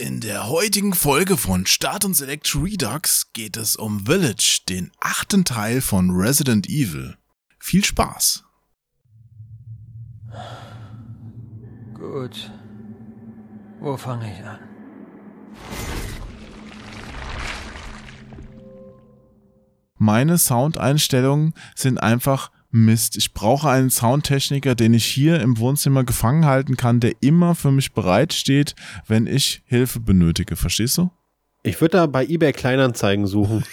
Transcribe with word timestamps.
In 0.00 0.20
der 0.20 0.48
heutigen 0.48 0.94
Folge 0.94 1.36
von 1.36 1.66
Start 1.66 2.04
und 2.04 2.14
Select 2.14 2.54
Redux 2.54 3.32
geht 3.32 3.56
es 3.56 3.74
um 3.74 4.06
Village, 4.06 4.60
den 4.68 4.92
achten 5.00 5.44
Teil 5.44 5.80
von 5.80 6.12
Resident 6.12 6.68
Evil. 6.68 7.16
Viel 7.58 7.84
Spaß! 7.84 8.44
Gut. 11.94 12.52
Wo 13.80 13.96
fange 13.96 14.32
ich 14.32 14.44
an? 14.46 14.60
Meine 19.96 20.38
Soundeinstellungen 20.38 21.54
sind 21.74 21.98
einfach 21.98 22.52
Mist. 22.70 23.16
Ich 23.16 23.32
brauche 23.32 23.70
einen 23.70 23.90
Soundtechniker, 23.90 24.74
den 24.74 24.94
ich 24.94 25.04
hier 25.04 25.40
im 25.40 25.58
Wohnzimmer 25.58 26.04
gefangen 26.04 26.44
halten 26.44 26.76
kann, 26.76 27.00
der 27.00 27.12
immer 27.20 27.54
für 27.54 27.70
mich 27.70 27.92
bereitsteht, 27.92 28.74
wenn 29.06 29.26
ich 29.26 29.62
Hilfe 29.64 30.00
benötige. 30.00 30.56
Verstehst 30.56 30.98
du? 30.98 31.10
Ich 31.62 31.80
würde 31.80 31.98
da 31.98 32.06
bei 32.06 32.26
eBay 32.26 32.52
Kleinanzeigen 32.52 33.26
suchen. 33.26 33.64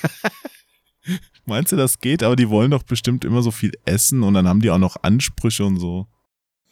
Meinst 1.45 1.71
du, 1.71 1.76
das 1.76 1.99
geht? 1.99 2.23
Aber 2.23 2.35
die 2.35 2.49
wollen 2.49 2.71
doch 2.71 2.84
bestimmt 2.84 3.23
immer 3.23 3.41
so 3.41 3.52
viel 3.52 3.71
essen 3.85 4.23
und 4.23 4.34
dann 4.34 4.48
haben 4.48 4.62
die 4.62 4.71
auch 4.71 4.80
noch 4.80 5.04
Ansprüche 5.04 5.66
und 5.66 5.77
so. 5.77 6.07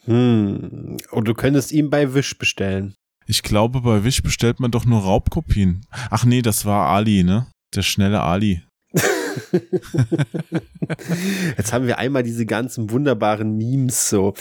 Hm. 0.04 0.96
Und 1.10 1.28
du 1.28 1.34
könntest 1.34 1.72
ihn 1.72 1.90
bei 1.90 2.14
Wish 2.14 2.36
bestellen. 2.38 2.94
Ich 3.26 3.42
glaube, 3.42 3.80
bei 3.82 4.04
Wish 4.04 4.22
bestellt 4.22 4.60
man 4.60 4.70
doch 4.70 4.84
nur 4.84 5.00
Raubkopien. 5.00 5.86
Ach 6.10 6.24
nee, 6.24 6.42
das 6.42 6.64
war 6.64 6.88
Ali, 6.88 7.22
ne? 7.22 7.46
Der 7.74 7.82
schnelle 7.82 8.20
Ali. 8.20 8.62
Jetzt 11.56 11.72
haben 11.72 11.86
wir 11.86 11.98
einmal 11.98 12.22
diese 12.22 12.46
ganzen 12.46 12.90
wunderbaren 12.90 13.56
Memes, 13.56 14.08
so 14.08 14.34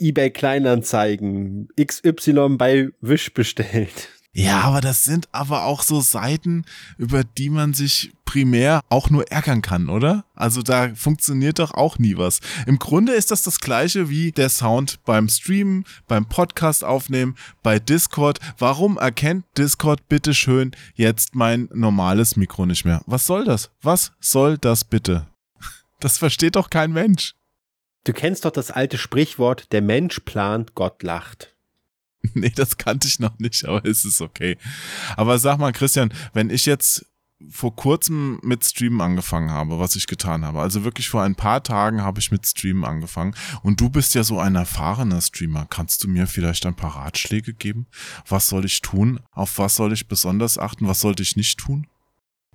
eBay 0.00 0.30
Kleinanzeigen, 0.30 1.68
XY 1.80 2.56
bei 2.56 2.88
Wish 3.00 3.34
bestellt. 3.34 4.10
Ja, 4.38 4.60
aber 4.60 4.82
das 4.82 5.04
sind 5.04 5.30
aber 5.32 5.64
auch 5.64 5.82
so 5.82 6.02
Seiten, 6.02 6.66
über 6.98 7.24
die 7.24 7.48
man 7.48 7.72
sich 7.72 8.12
primär 8.26 8.82
auch 8.90 9.08
nur 9.08 9.30
ärgern 9.32 9.62
kann, 9.62 9.88
oder? 9.88 10.26
Also 10.34 10.60
da 10.60 10.94
funktioniert 10.94 11.58
doch 11.58 11.72
auch 11.72 11.98
nie 11.98 12.18
was. 12.18 12.40
Im 12.66 12.78
Grunde 12.78 13.14
ist 13.14 13.30
das 13.30 13.42
das 13.42 13.60
gleiche 13.60 14.10
wie 14.10 14.32
der 14.32 14.50
Sound 14.50 15.02
beim 15.06 15.30
Streamen, 15.30 15.86
beim 16.06 16.26
Podcast 16.26 16.84
aufnehmen, 16.84 17.34
bei 17.62 17.78
Discord. 17.78 18.38
Warum 18.58 18.98
erkennt 18.98 19.46
Discord 19.56 20.06
bitte 20.06 20.34
schön 20.34 20.72
jetzt 20.94 21.34
mein 21.34 21.70
normales 21.72 22.36
Mikro 22.36 22.66
nicht 22.66 22.84
mehr? 22.84 23.00
Was 23.06 23.24
soll 23.24 23.46
das? 23.46 23.70
Was 23.80 24.12
soll 24.20 24.58
das 24.58 24.84
bitte? 24.84 25.26
Das 26.00 26.18
versteht 26.18 26.56
doch 26.56 26.68
kein 26.68 26.92
Mensch. 26.92 27.32
Du 28.04 28.12
kennst 28.12 28.44
doch 28.44 28.50
das 28.50 28.70
alte 28.70 28.98
Sprichwort, 28.98 29.72
der 29.72 29.80
Mensch 29.80 30.20
plant, 30.20 30.74
Gott 30.74 31.02
lacht. 31.02 31.55
Nee, 32.34 32.52
das 32.54 32.76
kannte 32.76 33.08
ich 33.08 33.18
noch 33.18 33.38
nicht, 33.38 33.64
aber 33.64 33.84
es 33.84 34.04
ist 34.04 34.20
okay. 34.20 34.56
Aber 35.16 35.38
sag 35.38 35.58
mal, 35.58 35.72
Christian, 35.72 36.12
wenn 36.32 36.50
ich 36.50 36.66
jetzt 36.66 37.06
vor 37.50 37.76
kurzem 37.76 38.38
mit 38.42 38.64
Streamen 38.64 39.00
angefangen 39.00 39.50
habe, 39.50 39.78
was 39.78 39.94
ich 39.94 40.06
getan 40.06 40.44
habe. 40.44 40.60
Also 40.60 40.84
wirklich 40.84 41.10
vor 41.10 41.22
ein 41.22 41.34
paar 41.34 41.62
Tagen 41.62 42.02
habe 42.02 42.18
ich 42.18 42.30
mit 42.30 42.46
Streamen 42.46 42.84
angefangen. 42.84 43.34
Und 43.62 43.80
du 43.80 43.90
bist 43.90 44.14
ja 44.14 44.24
so 44.24 44.38
ein 44.38 44.54
erfahrener 44.54 45.20
Streamer. 45.20 45.66
Kannst 45.68 46.02
du 46.02 46.08
mir 46.08 46.26
vielleicht 46.26 46.64
ein 46.64 46.74
paar 46.76 46.96
Ratschläge 46.96 47.52
geben? 47.52 47.86
Was 48.26 48.48
soll 48.48 48.64
ich 48.64 48.80
tun? 48.80 49.20
Auf 49.32 49.58
was 49.58 49.76
soll 49.76 49.92
ich 49.92 50.08
besonders 50.08 50.56
achten? 50.56 50.88
Was 50.88 51.00
sollte 51.00 51.22
ich 51.22 51.36
nicht 51.36 51.58
tun? 51.58 51.86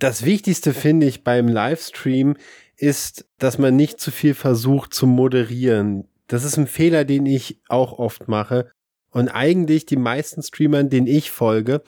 Das 0.00 0.24
Wichtigste 0.24 0.74
finde 0.74 1.06
ich 1.06 1.22
beim 1.22 1.46
Livestream 1.46 2.36
ist, 2.76 3.24
dass 3.38 3.58
man 3.58 3.76
nicht 3.76 4.00
zu 4.00 4.10
viel 4.10 4.34
versucht 4.34 4.92
zu 4.92 5.06
moderieren. 5.06 6.08
Das 6.26 6.42
ist 6.42 6.56
ein 6.56 6.66
Fehler, 6.66 7.04
den 7.04 7.26
ich 7.26 7.60
auch 7.68 7.92
oft 7.92 8.26
mache. 8.26 8.72
Und 9.12 9.28
eigentlich 9.28 9.86
die 9.86 9.96
meisten 9.96 10.42
Streamern, 10.42 10.90
denen 10.90 11.06
ich 11.06 11.30
folge, 11.30 11.82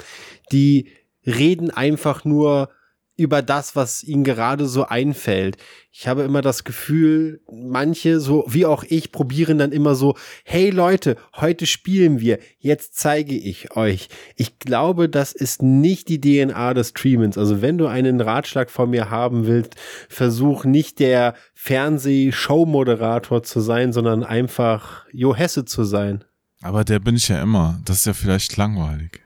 die 0.53 0.89
reden 1.27 1.71
einfach 1.71 2.25
nur 2.25 2.69
über 3.17 3.43
das, 3.43 3.77
was 3.77 4.03
ihnen 4.03 4.25
gerade 4.25 4.67
so 4.67 4.87
einfällt. 4.87 5.57
Ich 5.93 6.09
habe 6.09 6.23
immer 6.23 6.43
das 6.43 6.65
Gefühl, 6.65 7.41
manche, 7.51 8.19
so 8.19 8.45
wie 8.49 8.67
auch 8.67 8.83
ich, 8.83 9.13
probieren 9.13 9.59
dann 9.59 9.71
immer 9.71 9.95
so, 9.95 10.17
hey 10.45 10.71
Leute, 10.71 11.17
heute 11.37 11.67
spielen 11.67 12.19
wir, 12.19 12.41
jetzt 12.59 12.97
zeige 12.97 13.37
ich 13.37 13.77
euch. 13.77 14.09
Ich 14.35 14.59
glaube, 14.59 15.09
das 15.09 15.33
ist 15.33 15.63
nicht 15.63 16.09
die 16.09 16.21
DNA 16.21 16.75
des 16.75 16.89
Streamens. 16.89 17.39
Also 17.39 17.63
wenn 17.63 17.79
du 17.79 17.87
einen 17.87 18.21
Ratschlag 18.21 18.69
von 18.69 18.91
mir 18.91 19.11
haben 19.11 19.47
willst, 19.47 19.77
versuch 20.09 20.65
nicht 20.65 20.99
der 20.99 21.35
Fernseh-Show-Moderator 21.55 23.45
zu 23.45 23.61
sein, 23.61 23.93
sondern 23.93 24.25
einfach 24.25 25.07
Jo 25.13 25.37
Hesse 25.37 25.65
zu 25.65 25.85
sein. 25.85 26.25
Aber 26.65 26.83
der 26.83 26.99
bin 26.99 27.15
ich 27.15 27.29
ja 27.29 27.43
immer. 27.43 27.79
Das 27.85 27.99
ist 27.99 28.07
ja 28.07 28.15
vielleicht 28.15 28.57
langweilig. 28.57 29.21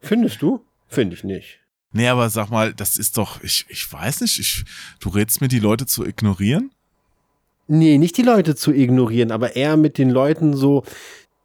Findest 0.00 0.40
du? 0.40 0.64
Finde 0.88 1.14
ich 1.14 1.22
nicht. 1.22 1.60
Nee, 1.92 2.08
aber 2.08 2.30
sag 2.30 2.48
mal, 2.48 2.72
das 2.72 2.96
ist 2.96 3.18
doch, 3.18 3.42
ich, 3.42 3.66
ich 3.68 3.92
weiß 3.92 4.22
nicht, 4.22 4.38
ich, 4.38 4.64
du 4.98 5.10
rätst 5.10 5.42
mir, 5.42 5.48
die 5.48 5.58
Leute 5.58 5.84
zu 5.84 6.06
ignorieren? 6.06 6.70
Nee, 7.68 7.98
nicht 7.98 8.16
die 8.16 8.22
Leute 8.22 8.56
zu 8.56 8.72
ignorieren, 8.72 9.32
aber 9.32 9.54
eher 9.54 9.76
mit 9.76 9.98
den 9.98 10.08
Leuten 10.08 10.56
so. 10.56 10.82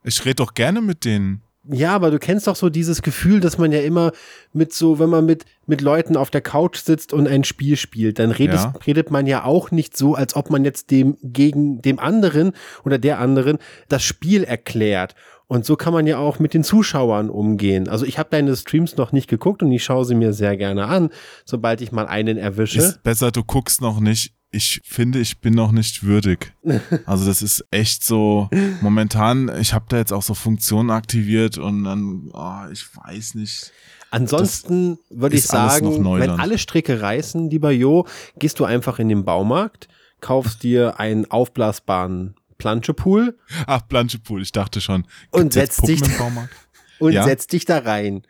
Ich 0.05 0.23
rede 0.23 0.35
doch 0.35 0.53
gerne 0.53 0.79
mit 0.79 1.03
denen. 1.03 1.41
Ja, 1.69 1.93
aber 1.95 2.11
du 2.11 2.19
kennst 2.19 2.47
doch 2.47 2.55
so 2.55 2.69
dieses 2.69 3.01
Gefühl, 3.01 3.39
dass 3.39 3.57
man 3.57 3.71
ja 3.71 3.81
immer 3.81 4.11
mit 4.53 4.73
so, 4.73 4.99
wenn 4.99 5.09
man 5.09 5.25
mit, 5.25 5.45
mit 5.65 5.81
Leuten 5.81 6.15
auf 6.15 6.29
der 6.29 6.41
Couch 6.41 6.77
sitzt 6.77 7.13
und 7.13 7.27
ein 7.27 7.43
Spiel 7.43 7.75
spielt, 7.77 8.19
dann 8.19 8.31
redet, 8.31 8.55
Ja. 8.55 8.73
redet 8.85 9.11
man 9.11 9.27
ja 9.27 9.43
auch 9.43 9.71
nicht 9.71 9.97
so, 9.97 10.15
als 10.15 10.35
ob 10.35 10.49
man 10.49 10.63
jetzt 10.65 10.91
dem 10.91 11.17
gegen 11.23 11.81
dem 11.81 11.99
anderen 11.99 12.53
oder 12.85 12.97
der 12.97 13.19
anderen 13.19 13.57
das 13.89 14.03
Spiel 14.03 14.43
erklärt. 14.43 15.15
Und 15.49 15.65
so 15.65 15.75
kann 15.77 15.93
man 15.93 16.05
ja 16.07 16.17
auch 16.17 16.39
mit 16.39 16.53
den 16.53 16.63
Zuschauern 16.63 17.29
umgehen. 17.29 17.87
Also 17.87 18.05
ich 18.05 18.19
habe 18.19 18.29
deine 18.29 18.53
Streams 18.55 18.97
noch 18.97 19.13
nicht 19.13 19.29
geguckt 19.29 19.63
und 19.63 19.71
ich 19.71 19.83
schaue 19.83 20.03
sie 20.03 20.15
mir 20.15 20.33
sehr 20.33 20.57
gerne 20.57 20.87
an, 20.87 21.09
sobald 21.45 21.79
ich 21.81 21.91
mal 21.93 22.05
einen 22.05 22.37
erwische. 22.37 22.79
Ist 22.79 23.03
besser, 23.03 23.31
du 23.31 23.43
guckst 23.45 23.79
noch 23.81 23.99
nicht. 24.01 24.33
Ich 24.57 24.81
finde, 24.83 25.19
ich 25.19 25.39
bin 25.39 25.53
noch 25.53 25.71
nicht 25.71 26.03
würdig. 26.03 26.53
Also 27.05 27.25
das 27.25 27.41
ist 27.43 27.63
echt 27.71 28.03
so, 28.03 28.49
momentan, 28.81 29.51
ich 29.61 29.73
habe 29.73 29.85
da 29.87 29.97
jetzt 29.97 30.11
auch 30.11 30.23
so 30.23 30.33
Funktionen 30.33 30.89
aktiviert 30.89 31.57
und 31.59 31.83
dann, 31.83 32.29
oh, 32.33 32.71
ich 32.71 32.83
weiß 32.95 33.35
nicht. 33.35 33.71
Ansonsten 34.09 34.97
würde 35.09 35.35
ich 35.35 35.43
sagen, 35.43 36.03
wenn 36.19 36.31
alle 36.31 36.57
Stricke 36.57 37.01
reißen, 37.01 37.49
lieber 37.51 37.71
Jo, 37.71 38.07
gehst 38.39 38.59
du 38.59 38.65
einfach 38.65 38.97
in 38.99 39.09
den 39.09 39.25
Baumarkt, 39.25 39.87
kaufst 40.21 40.63
dir 40.63 40.99
einen 40.99 41.29
aufblasbaren 41.29 42.35
Planschepool 42.57 43.37
Ach, 43.67 43.87
Planschepool, 43.87 44.41
ich 44.41 44.51
dachte 44.51 44.81
schon. 44.81 45.05
Und 45.29 45.53
Gibt's 45.53 45.55
jetzt 45.55 45.75
setz 45.85 45.85
dich- 46.01 46.19
und 46.99 47.13
Ja? 47.13 47.23
setzt 47.23 47.53
dich 47.53 47.65
da 47.65 47.77
rein. 47.77 48.23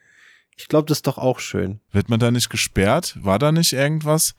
Ich 0.57 0.67
glaube, 0.67 0.88
das 0.88 0.97
ist 0.97 1.07
doch 1.07 1.17
auch 1.17 1.39
schön. 1.39 1.79
Wird 1.91 2.09
man 2.09 2.19
da 2.19 2.31
nicht 2.31 2.49
gesperrt? 2.49 3.15
War 3.21 3.39
da 3.39 3.51
nicht 3.53 3.71
irgendwas? 3.73 4.33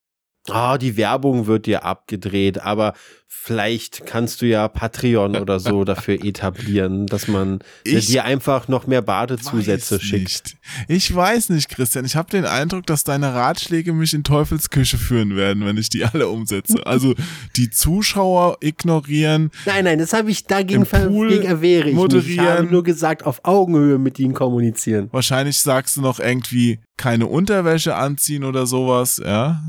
Ah, 0.51 0.79
die 0.79 0.97
Werbung 0.97 1.47
wird 1.47 1.67
dir 1.67 1.85
abgedreht, 1.85 2.61
aber 2.61 2.95
vielleicht 3.31 4.07
kannst 4.07 4.41
du 4.43 4.47
ja 4.47 4.69
Patreon 4.69 5.37
oder 5.37 5.61
so 5.61 5.85
dafür 5.85 6.23
etablieren, 6.25 7.07
dass 7.07 7.29
man 7.29 7.61
Ich 7.85 8.07
dir 8.07 8.25
einfach 8.25 8.69
noch 8.69 8.87
mehr 8.87 9.03
Badezusätze 9.03 10.01
schickt. 10.01 10.57
Ich 10.89 11.15
weiß 11.15 11.51
nicht, 11.51 11.69
Christian. 11.69 12.05
Ich 12.05 12.17
habe 12.17 12.31
den 12.31 12.45
Eindruck, 12.45 12.87
dass 12.87 13.05
deine 13.05 13.35
Ratschläge 13.35 13.93
mich 13.93 14.15
in 14.15 14.25
Teufelsküche 14.25 14.99
führen 14.99 15.37
werden, 15.37 15.65
wenn 15.65 15.77
ich 15.77 15.89
die 15.89 16.05
alle 16.05 16.29
umsetze. 16.29 16.87
Also 16.87 17.15
die 17.57 17.71
Zuschauer 17.71 18.59
ignorieren. 18.61 19.51
Nein, 19.67 19.85
nein, 19.85 19.99
das 19.99 20.13
habe 20.13 20.31
ich 20.31 20.45
dagegen 20.45 20.85
dagegen 20.85 21.45
erwehre 21.45 21.89
ich 21.89 21.95
mich. 21.95 22.05
Ich 22.05 22.37
moderieren. 22.37 22.47
habe 22.47 22.63
nur 22.65 22.83
gesagt, 22.83 23.25
auf 23.25 23.45
Augenhöhe 23.45 23.99
mit 23.99 24.19
ihnen 24.19 24.35
kommunizieren. 24.35 25.09
Wahrscheinlich 25.13 25.59
sagst 25.59 25.97
du 25.97 26.01
noch 26.01 26.19
irgendwie 26.19 26.81
keine 26.97 27.27
Unterwäsche 27.27 27.95
anziehen 27.95 28.45
oder 28.45 28.67
sowas, 28.67 29.23
ja? 29.25 29.63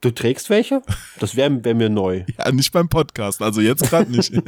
Du 0.00 0.10
trägst 0.10 0.48
welche? 0.48 0.80
Das 1.18 1.36
wäre 1.36 1.62
wär 1.62 1.74
mir 1.74 1.90
neu. 1.90 2.24
Ja, 2.38 2.50
nicht 2.52 2.72
beim 2.72 2.88
Podcast, 2.88 3.42
also 3.42 3.60
jetzt 3.60 3.82
gerade 3.82 4.10
nicht. 4.10 4.32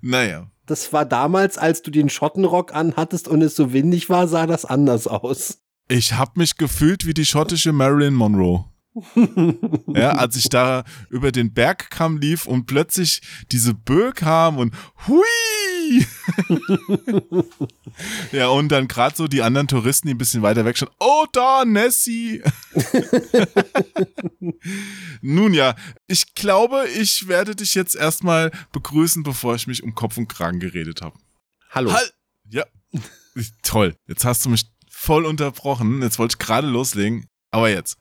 naja. 0.00 0.50
Das 0.66 0.92
war 0.92 1.04
damals, 1.04 1.58
als 1.58 1.82
du 1.82 1.90
den 1.90 2.08
Schottenrock 2.08 2.72
anhattest 2.72 3.26
und 3.26 3.42
es 3.42 3.56
so 3.56 3.72
windig 3.72 4.08
war, 4.10 4.28
sah 4.28 4.46
das 4.46 4.64
anders 4.64 5.08
aus. 5.08 5.58
Ich 5.88 6.12
habe 6.12 6.32
mich 6.36 6.56
gefühlt 6.56 7.04
wie 7.04 7.14
die 7.14 7.26
schottische 7.26 7.72
Marilyn 7.72 8.14
Monroe. 8.14 8.66
ja, 9.94 10.10
als 10.12 10.36
ich 10.36 10.48
da 10.48 10.84
über 11.08 11.32
den 11.32 11.52
Bergkamm 11.52 12.18
lief 12.18 12.46
und 12.46 12.66
plötzlich 12.66 13.22
diese 13.50 13.74
Böe 13.74 14.12
kam 14.12 14.58
und 14.58 14.72
hui! 15.08 15.24
ja, 18.32 18.48
und 18.48 18.68
dann 18.68 18.88
gerade 18.88 19.16
so 19.16 19.28
die 19.28 19.42
anderen 19.42 19.68
Touristen, 19.68 20.08
die 20.08 20.14
ein 20.14 20.18
bisschen 20.18 20.42
weiter 20.42 20.64
weg 20.64 20.78
schon, 20.78 20.90
oh 20.98 21.26
da, 21.32 21.64
Nessie! 21.64 22.42
Nun 25.20 25.54
ja, 25.54 25.76
ich 26.06 26.34
glaube, 26.34 26.86
ich 26.88 27.28
werde 27.28 27.56
dich 27.56 27.74
jetzt 27.74 27.96
erstmal 27.96 28.50
begrüßen, 28.72 29.22
bevor 29.22 29.54
ich 29.54 29.66
mich 29.66 29.82
um 29.82 29.94
Kopf 29.94 30.16
und 30.16 30.28
Kragen 30.28 30.60
geredet 30.60 31.02
habe. 31.02 31.18
Hallo. 31.70 31.92
Halt! 31.92 32.14
Ja, 32.48 32.64
toll. 33.62 33.94
Jetzt 34.08 34.24
hast 34.24 34.44
du 34.44 34.50
mich 34.50 34.66
voll 34.90 35.24
unterbrochen. 35.24 36.02
Jetzt 36.02 36.18
wollte 36.18 36.34
ich 36.34 36.38
gerade 36.38 36.68
loslegen, 36.68 37.26
aber 37.50 37.70
jetzt. 37.70 37.96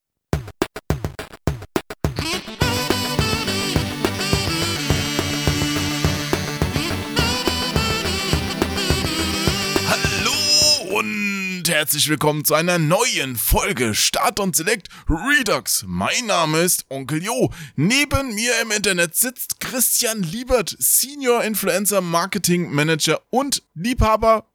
Und 11.69 11.75
herzlich 11.75 12.09
willkommen 12.09 12.45
zu 12.45 12.55
einer 12.55 12.79
neuen 12.79 13.35
Folge 13.35 13.93
Start 13.93 14.39
und 14.39 14.55
Select 14.55 14.87
Redux. 15.07 15.85
Mein 15.85 16.25
Name 16.25 16.61
ist 16.61 16.87
Onkel 16.89 17.23
Jo. 17.23 17.51
Neben 17.75 18.33
mir 18.33 18.53
im 18.63 18.71
Internet 18.71 19.15
sitzt 19.15 19.59
Christian 19.59 20.23
Liebert, 20.23 20.75
Senior 20.79 21.43
Influencer 21.43 22.01
Marketing 22.01 22.71
Manager 22.71 23.21
und 23.29 23.61
Liebhaber 23.75 24.49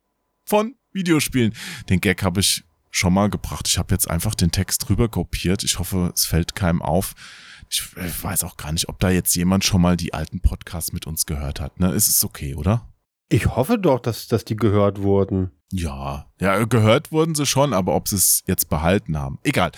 von 0.45 0.75
Videospielen. 0.93 1.55
Den 1.89 2.01
Gag 2.01 2.25
habe 2.25 2.41
ich 2.41 2.65
schon 2.91 3.13
mal 3.13 3.31
gebracht. 3.31 3.69
Ich 3.69 3.79
habe 3.79 3.95
jetzt 3.95 4.11
einfach 4.11 4.35
den 4.35 4.51
Text 4.51 4.91
rüber 4.91 5.09
kopiert. 5.09 5.63
Ich 5.63 5.79
hoffe, 5.79 6.11
es 6.17 6.25
fällt 6.25 6.57
keinem 6.57 6.83
auf. 6.83 7.15
Ich 7.71 7.85
weiß 7.95 8.43
auch 8.43 8.57
gar 8.57 8.73
nicht, 8.73 8.89
ob 8.89 8.99
da 8.99 9.11
jetzt 9.11 9.37
jemand 9.37 9.65
schon 9.65 9.83
mal 9.83 9.97
die 9.97 10.15
alten 10.15 10.41
Podcasts 10.41 10.93
mit 10.93 11.07
uns 11.07 11.27
gehört 11.27 11.61
hat. 11.61 11.79
Ne? 11.79 11.93
Ist 11.93 12.09
es 12.09 12.25
okay, 12.25 12.57
oder? 12.57 12.93
Ich 13.29 13.47
hoffe 13.47 13.79
doch, 13.79 14.01
dass, 14.01 14.29
dass 14.29 14.45
die 14.45 14.57
gehört 14.57 15.03
wurden. 15.03 15.51
Ja, 15.73 16.31
ja, 16.41 16.65
gehört 16.67 17.11
wurden 17.11 17.35
sie 17.35 17.47
schon, 17.47 17.73
aber 17.73 17.97
ob 17.97 18.07
sie 18.07 18.15
es 18.17 18.45
jetzt 18.47 18.69
behalten 18.69 19.19
haben. 19.19 19.41
Egal. 19.43 19.73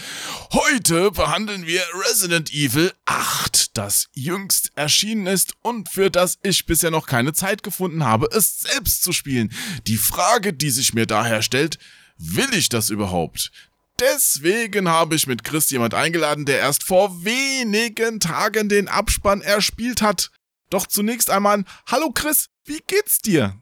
Heute 0.53 1.11
behandeln 1.11 1.65
wir 1.65 1.81
Resident 2.07 2.53
Evil 2.53 2.93
8, 3.07 3.79
das 3.79 4.09
jüngst 4.13 4.73
erschienen 4.75 5.27
ist 5.27 5.55
und 5.63 5.89
für 5.89 6.11
das 6.11 6.39
ich 6.43 6.67
bisher 6.67 6.91
noch 6.91 7.07
keine 7.07 7.33
Zeit 7.33 7.63
gefunden 7.63 8.05
habe, 8.05 8.29
es 8.31 8.61
selbst 8.61 9.05
zu 9.05 9.13
spielen. 9.13 9.51
Die 9.87 9.97
Frage, 9.97 10.53
die 10.53 10.71
sich 10.71 10.93
mir 10.93 11.07
daher 11.07 11.41
stellt, 11.41 11.79
will 12.19 12.53
ich 12.53 12.69
das 12.69 12.91
überhaupt? 12.91 13.51
Deswegen 13.99 14.91
habe 14.91 15.15
ich 15.15 15.27
mit 15.27 15.45
Chris 15.45 15.71
jemand 15.71 15.95
eingeladen, 15.95 16.45
der 16.45 16.59
erst 16.59 16.83
vor 16.83 17.25
wenigen 17.25 18.21
Tagen 18.21 18.69
den 18.69 18.89
Abspann 18.89 19.41
erspielt 19.41 20.03
hat. 20.03 20.31
Doch 20.69 20.87
zunächst 20.87 21.31
einmal, 21.31 21.65
hallo 21.87 22.11
Chris, 22.13 22.51
wie 22.67 22.83
geht's 22.87 23.21
dir? 23.21 23.57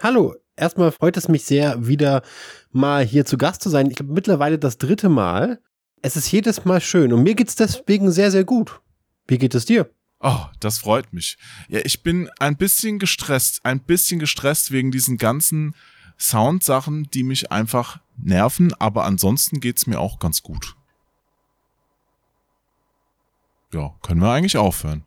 Hallo, 0.00 0.34
erstmal 0.56 0.92
freut 0.92 1.16
es 1.16 1.28
mich 1.28 1.44
sehr, 1.44 1.86
wieder 1.86 2.22
mal 2.72 3.04
hier 3.04 3.24
zu 3.24 3.38
Gast 3.38 3.62
zu 3.62 3.70
sein. 3.70 3.90
Ich 3.90 3.96
glaube 3.96 4.12
mittlerweile 4.12 4.58
das 4.58 4.78
dritte 4.78 5.08
Mal. 5.08 5.60
Es 6.02 6.16
ist 6.16 6.30
jedes 6.30 6.64
Mal 6.64 6.80
schön 6.80 7.12
und 7.12 7.22
mir 7.22 7.34
geht's 7.34 7.56
deswegen 7.56 8.10
sehr, 8.10 8.30
sehr 8.30 8.44
gut. 8.44 8.80
Wie 9.26 9.38
geht 9.38 9.54
es 9.54 9.64
dir? 9.64 9.90
Oh, 10.20 10.46
das 10.60 10.78
freut 10.78 11.12
mich. 11.12 11.36
Ja, 11.68 11.80
ich 11.84 12.02
bin 12.02 12.30
ein 12.38 12.56
bisschen 12.56 12.98
gestresst, 12.98 13.64
ein 13.64 13.80
bisschen 13.80 14.18
gestresst 14.18 14.70
wegen 14.70 14.90
diesen 14.90 15.18
ganzen 15.18 15.74
Soundsachen, 16.18 17.10
die 17.10 17.22
mich 17.22 17.52
einfach 17.52 18.00
nerven, 18.16 18.72
aber 18.74 19.04
ansonsten 19.04 19.60
geht's 19.60 19.86
mir 19.86 20.00
auch 20.00 20.18
ganz 20.18 20.42
gut. 20.42 20.74
Ja, 23.72 23.94
können 24.02 24.20
wir 24.20 24.30
eigentlich 24.30 24.56
aufhören. 24.56 25.04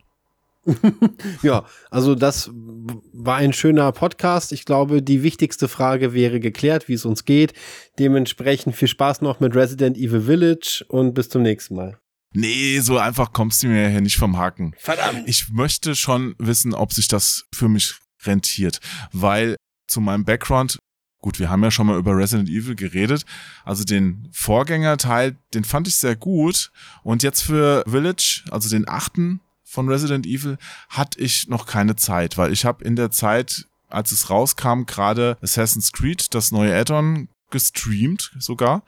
ja, 1.44 1.66
also 1.89 2.16
das 2.16 2.50
war 2.54 3.38
ein 3.38 3.54
schöner 3.54 3.92
Podcast. 3.92 4.51
Ich 4.51 4.66
glaube, 4.66 5.01
die 5.01 5.24
wichtigste 5.24 5.68
Frage 5.68 6.13
wäre 6.13 6.39
geklärt, 6.39 6.88
wie 6.88 6.94
es 6.94 7.06
uns 7.06 7.25
geht. 7.25 7.54
Dementsprechend 7.98 8.75
viel 8.75 8.88
Spaß 8.88 9.21
noch 9.21 9.39
mit 9.39 9.56
Resident 9.56 9.98
Evil 9.98 10.21
Village 10.21 10.86
und 10.88 11.13
bis 11.13 11.30
zum 11.30 11.42
nächsten 11.42 11.75
Mal. 11.75 11.98
Nee, 12.33 12.80
so 12.80 12.98
einfach 12.98 13.33
kommst 13.33 13.63
du 13.63 13.68
mir 13.68 13.89
hier 13.89 14.01
nicht 14.01 14.18
vom 14.18 14.38
Haken. 14.38 14.75
Verdammt. 14.77 15.24
Ich 15.27 15.50
möchte 15.50 15.95
schon 15.95 16.36
wissen, 16.38 16.74
ob 16.74 16.94
sich 16.94 17.07
das 17.07 17.45
für 17.54 17.69
mich 17.69 17.95
rentiert, 18.24 18.80
weil 19.12 19.56
zu 19.88 20.01
meinem 20.01 20.25
Background 20.25 20.77
Gut, 21.21 21.38
wir 21.38 21.50
haben 21.50 21.63
ja 21.63 21.69
schon 21.69 21.88
mal 21.88 21.98
über 21.98 22.16
Resident 22.16 22.48
Evil 22.48 22.75
geredet. 22.75 23.25
Also 23.66 23.83
den 23.83 24.30
Vorgängerteil, 24.31 25.36
den 25.54 25.66
fand 25.66 25.89
ich 25.89 25.98
sehr 25.98 26.16
gut. 26.16 26.71
Und 27.04 27.24
jetzt 27.24 27.42
für 27.42 27.83
Village, 27.86 28.45
also 28.51 28.69
den 28.69 28.88
achten 28.88 29.42
von 29.69 29.88
Resident 29.88 30.25
Evil, 30.25 30.57
hatte 30.89 31.19
ich 31.19 31.48
noch 31.48 31.68
keine 31.68 31.95
Zeit, 31.95 32.38
weil 32.38 32.51
ich 32.51 32.66
habe 32.66 32.83
in 32.83 32.95
der 32.95 33.12
Zeit, 33.12 33.68
als 33.88 34.12
es 34.12 34.30
rauskam, 34.30 34.86
gerade 34.86 35.38
Assassin's 35.42 35.92
Creed, 35.92 36.33
das 36.33 36.51
neue 36.51 36.75
Add-on, 36.75 37.30
gestreamt 37.51 38.31
sogar. 38.39 38.83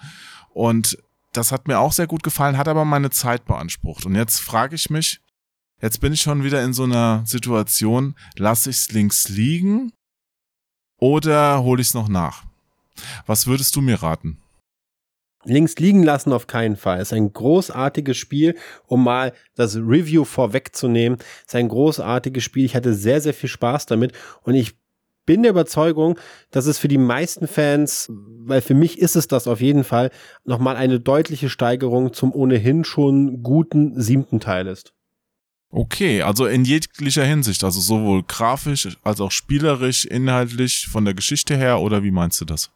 Und 0.50 0.98
das 1.34 1.52
hat 1.52 1.68
mir 1.68 1.80
auch 1.80 1.94
sehr 1.94 2.08
gut 2.08 2.24
gefallen, 2.24 2.58
hat 2.58 2.68
aber 2.68 2.84
meine 2.84 3.12
Zeit 3.12 3.46
beansprucht. 3.46 4.06
Und 4.06 4.16
jetzt 4.16 4.40
frage 4.40 4.76
ich 4.76 4.90
mich, 4.90 5.22
jetzt 5.82 6.02
bin 6.02 6.14
ich 6.14 6.22
schon 6.22 6.44
wieder 6.44 6.64
in 6.64 6.74
so 6.74 6.84
einer 6.84 7.24
Situation, 7.28 8.16
lasse 8.36 8.72
ich 8.72 8.78
es 8.78 8.92
links 8.92 9.30
liegen 9.30 9.94
oder 10.98 11.62
hole 11.62 11.82
ich 11.82 11.90
es 11.90 11.94
noch 11.94 12.10
nach? 12.10 12.44
Was 13.28 13.46
würdest 13.46 13.76
du 13.76 13.82
mir 13.82 14.02
raten? 14.02 14.40
Links 15.44 15.76
liegen 15.78 16.04
lassen 16.04 16.34
auf 16.34 16.48
keinen 16.48 16.76
Fall. 16.76 17.02
Ist 17.02 17.14
ein 17.14 17.34
großartiges 17.34 18.18
Spiel, 18.18 18.56
um 18.88 19.04
mal 19.04 19.34
das 19.56 19.76
Review 19.76 20.24
vorwegzunehmen. 20.24 21.20
Ist 21.46 21.56
ein 21.56 21.68
großartiges 21.68 22.44
Spiel. 22.44 22.66
Ich 22.66 22.76
hatte 22.76 22.94
sehr, 22.94 23.22
sehr 23.22 23.34
viel 23.34 23.50
Spaß 23.50 23.86
damit 23.88 24.14
und 24.44 24.56
ich 24.56 24.76
bin 25.26 25.44
der 25.44 25.52
Überzeugung, 25.52 26.20
dass 26.50 26.66
es 26.66 26.78
für 26.78 26.88
die 26.88 26.98
meisten 26.98 27.48
Fans, 27.48 28.12
weil 28.12 28.62
für 28.62 28.74
mich 28.74 29.00
ist 29.00 29.16
es 29.16 29.28
das 29.28 29.48
auf 29.48 29.62
jeden 29.62 29.84
Fall, 29.84 30.12
nochmal 30.46 30.76
eine 30.76 31.00
deutliche 31.00 31.50
Steigerung 31.50 32.14
zum 32.14 32.34
ohnehin 32.34 32.84
schon 32.84 33.44
guten 33.44 34.02
siebten 34.02 34.40
Teil 34.40 34.68
ist. 34.68 34.94
Okay, 35.70 36.22
also 36.22 36.48
in 36.48 36.66
jeglicher 36.66 37.24
Hinsicht, 37.24 37.64
also 37.64 37.80
sowohl 37.80 38.24
grafisch 38.24 38.90
als 39.04 39.22
auch 39.22 39.32
spielerisch, 39.32 40.04
inhaltlich, 40.04 40.88
von 40.92 41.06
der 41.06 41.14
Geschichte 41.14 41.56
her, 41.56 41.80
oder 41.80 42.04
wie 42.04 42.12
meinst 42.12 42.42
du 42.42 42.46
das? 42.46 42.72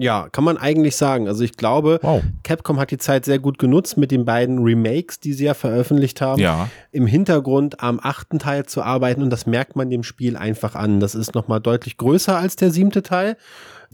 Ja, 0.00 0.30
kann 0.30 0.44
man 0.44 0.56
eigentlich 0.56 0.96
sagen. 0.96 1.28
Also 1.28 1.44
ich 1.44 1.58
glaube, 1.58 1.98
wow. 2.02 2.22
Capcom 2.42 2.80
hat 2.80 2.90
die 2.90 2.96
Zeit 2.96 3.26
sehr 3.26 3.38
gut 3.38 3.58
genutzt 3.58 3.98
mit 3.98 4.10
den 4.10 4.24
beiden 4.24 4.58
Remakes, 4.60 5.20
die 5.20 5.34
sie 5.34 5.44
ja 5.44 5.52
veröffentlicht 5.52 6.22
haben, 6.22 6.40
ja. 6.40 6.70
im 6.90 7.06
Hintergrund 7.06 7.80
am 7.82 8.00
achten 8.02 8.38
Teil 8.38 8.64
zu 8.64 8.82
arbeiten 8.82 9.22
und 9.22 9.28
das 9.28 9.46
merkt 9.46 9.76
man 9.76 9.90
dem 9.90 10.02
Spiel 10.02 10.38
einfach 10.38 10.74
an. 10.74 11.00
Das 11.00 11.14
ist 11.14 11.34
nochmal 11.34 11.60
deutlich 11.60 11.98
größer 11.98 12.34
als 12.34 12.56
der 12.56 12.70
siebte 12.70 13.02
Teil. 13.02 13.36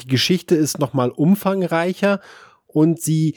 Die 0.01 0.07
Geschichte 0.07 0.55
ist 0.55 0.79
nochmal 0.79 1.11
umfangreicher 1.11 2.21
und 2.67 3.01
sie 3.01 3.35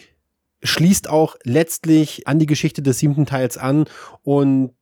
schließt 0.62 1.10
auch 1.10 1.38
letztlich 1.44 2.28
an 2.28 2.38
die 2.38 2.46
Geschichte 2.46 2.84
des 2.84 3.00
siebten 3.00 3.26
Teils 3.26 3.58
an 3.58 3.86
und 4.22 4.74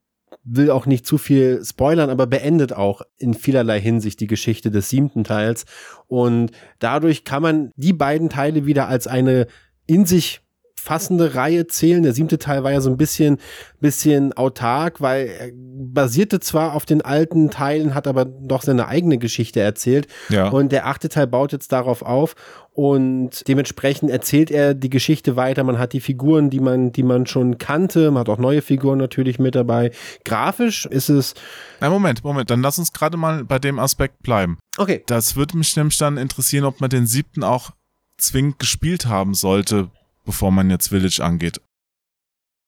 will 0.44 0.70
auch 0.70 0.86
nicht 0.86 1.06
zu 1.06 1.18
viel 1.18 1.64
spoilern, 1.64 2.10
aber 2.10 2.26
beendet 2.26 2.72
auch 2.72 3.02
in 3.16 3.34
vielerlei 3.34 3.80
Hinsicht 3.80 4.20
die 4.20 4.26
Geschichte 4.26 4.70
des 4.70 4.90
siebten 4.90 5.24
Teils. 5.24 5.64
Und 6.06 6.52
dadurch 6.78 7.24
kann 7.24 7.42
man 7.42 7.72
die 7.76 7.92
beiden 7.92 8.28
Teile 8.28 8.66
wieder 8.66 8.88
als 8.88 9.06
eine 9.06 9.46
in 9.86 10.06
sich 10.06 10.40
fassende 10.78 11.34
Reihe 11.34 11.66
zählen. 11.66 12.02
Der 12.02 12.12
siebte 12.12 12.38
Teil 12.38 12.64
war 12.64 12.72
ja 12.72 12.80
so 12.80 12.90
ein 12.90 12.96
bisschen, 12.96 13.38
bisschen 13.80 14.32
autark, 14.32 15.00
weil 15.00 15.26
er 15.26 15.50
basierte 15.54 16.40
zwar 16.40 16.74
auf 16.74 16.86
den 16.86 17.02
alten 17.02 17.50
Teilen, 17.50 17.94
hat 17.94 18.06
aber 18.06 18.24
doch 18.24 18.62
seine 18.62 18.88
eigene 18.88 19.18
Geschichte 19.18 19.60
erzählt. 19.60 20.06
Ja. 20.28 20.48
Und 20.48 20.72
der 20.72 20.86
achte 20.86 21.08
Teil 21.08 21.26
baut 21.26 21.52
jetzt 21.52 21.72
darauf 21.72 22.02
auf 22.02 22.34
und 22.72 23.46
dementsprechend 23.48 24.08
erzählt 24.08 24.50
er 24.50 24.72
die 24.72 24.88
Geschichte 24.88 25.34
weiter. 25.34 25.64
Man 25.64 25.78
hat 25.78 25.92
die 25.92 26.00
Figuren, 26.00 26.48
die 26.48 26.60
man, 26.60 26.92
die 26.92 27.02
man 27.02 27.26
schon 27.26 27.58
kannte. 27.58 28.12
Man 28.12 28.20
hat 28.20 28.28
auch 28.28 28.38
neue 28.38 28.62
Figuren 28.62 28.98
natürlich 28.98 29.40
mit 29.40 29.56
dabei. 29.56 29.90
Grafisch 30.24 30.86
ist 30.86 31.08
es. 31.08 31.34
Na, 31.80 31.90
Moment, 31.90 32.22
Moment, 32.22 32.50
dann 32.50 32.62
lass 32.62 32.78
uns 32.78 32.92
gerade 32.92 33.16
mal 33.16 33.44
bei 33.44 33.58
dem 33.58 33.80
Aspekt 33.80 34.22
bleiben. 34.22 34.58
Okay. 34.76 35.02
Das 35.06 35.34
würde 35.34 35.56
mich 35.56 35.74
nämlich 35.76 35.98
dann 35.98 36.16
interessieren, 36.16 36.64
ob 36.64 36.80
man 36.80 36.88
den 36.88 37.06
siebten 37.06 37.42
auch 37.42 37.72
zwingend 38.16 38.58
gespielt 38.58 39.06
haben 39.06 39.34
sollte, 39.34 39.90
bevor 40.28 40.52
man 40.52 40.68
jetzt 40.68 40.88
Village 40.88 41.24
angeht. 41.24 41.58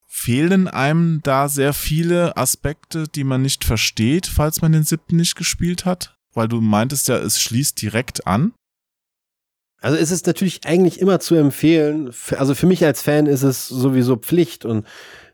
Fehlen 0.08 0.66
einem 0.66 1.20
da 1.22 1.46
sehr 1.46 1.74
viele 1.74 2.34
Aspekte, 2.38 3.06
die 3.06 3.22
man 3.22 3.42
nicht 3.42 3.64
versteht, 3.64 4.26
falls 4.26 4.62
man 4.62 4.72
den 4.72 4.82
siebten 4.82 5.16
nicht 5.16 5.36
gespielt 5.36 5.84
hat? 5.84 6.16
Weil 6.32 6.48
du 6.48 6.62
meintest 6.62 7.08
ja, 7.08 7.18
es 7.18 7.38
schließt 7.38 7.82
direkt 7.82 8.26
an. 8.26 8.54
Also 9.82 9.98
es 9.98 10.10
ist 10.10 10.26
natürlich 10.26 10.64
eigentlich 10.64 11.00
immer 11.00 11.20
zu 11.20 11.34
empfehlen, 11.34 12.14
also 12.38 12.54
für 12.54 12.66
mich 12.66 12.82
als 12.82 13.02
Fan 13.02 13.26
ist 13.26 13.42
es 13.42 13.68
sowieso 13.68 14.16
Pflicht 14.16 14.64
und 14.64 14.86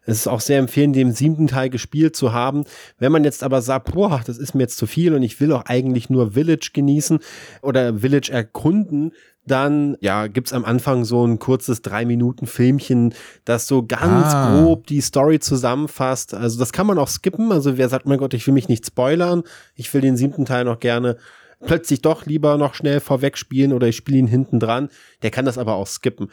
es 0.02 0.18
ist 0.18 0.26
auch 0.26 0.40
sehr 0.40 0.58
empfehlen, 0.58 0.92
den 0.92 1.12
siebten 1.12 1.46
Teil 1.46 1.70
gespielt 1.70 2.16
zu 2.16 2.32
haben. 2.32 2.64
Wenn 2.98 3.12
man 3.12 3.22
jetzt 3.22 3.44
aber 3.44 3.62
sagt, 3.62 3.92
boah, 3.92 4.22
das 4.24 4.38
ist 4.38 4.54
mir 4.54 4.62
jetzt 4.62 4.78
zu 4.78 4.86
viel 4.86 5.14
und 5.14 5.22
ich 5.22 5.40
will 5.40 5.52
auch 5.52 5.66
eigentlich 5.66 6.10
nur 6.10 6.32
Village 6.32 6.70
genießen 6.72 7.20
oder 7.62 7.98
Village 8.00 8.32
erkunden, 8.32 9.12
dann 9.46 9.96
ja 10.00 10.26
gibt's 10.26 10.52
am 10.52 10.64
Anfang 10.64 11.04
so 11.04 11.24
ein 11.24 11.38
kurzes 11.38 11.82
drei 11.82 12.04
Minuten 12.04 12.46
Filmchen, 12.46 13.14
das 13.44 13.66
so 13.66 13.84
ganz 13.84 14.34
ah. 14.34 14.60
grob 14.60 14.86
die 14.86 15.00
Story 15.00 15.38
zusammenfasst. 15.38 16.34
Also 16.34 16.58
das 16.58 16.72
kann 16.72 16.86
man 16.86 16.98
auch 16.98 17.08
skippen. 17.08 17.52
Also 17.52 17.78
wer 17.78 17.88
sagt, 17.88 18.06
mein 18.06 18.18
Gott, 18.18 18.34
ich 18.34 18.46
will 18.46 18.54
mich 18.54 18.68
nicht 18.68 18.86
spoilern, 18.86 19.42
ich 19.74 19.92
will 19.94 20.00
den 20.00 20.16
siebten 20.16 20.44
Teil 20.44 20.64
noch 20.64 20.80
gerne 20.80 21.16
plötzlich 21.64 22.02
doch 22.02 22.26
lieber 22.26 22.58
noch 22.58 22.74
schnell 22.74 23.00
vorweg 23.00 23.38
spielen 23.38 23.72
oder 23.72 23.88
ich 23.88 23.96
spiele 23.96 24.18
ihn 24.18 24.26
hinten 24.26 24.60
dran, 24.60 24.90
der 25.22 25.30
kann 25.30 25.46
das 25.46 25.56
aber 25.56 25.74
auch 25.74 25.86
skippen 25.86 26.28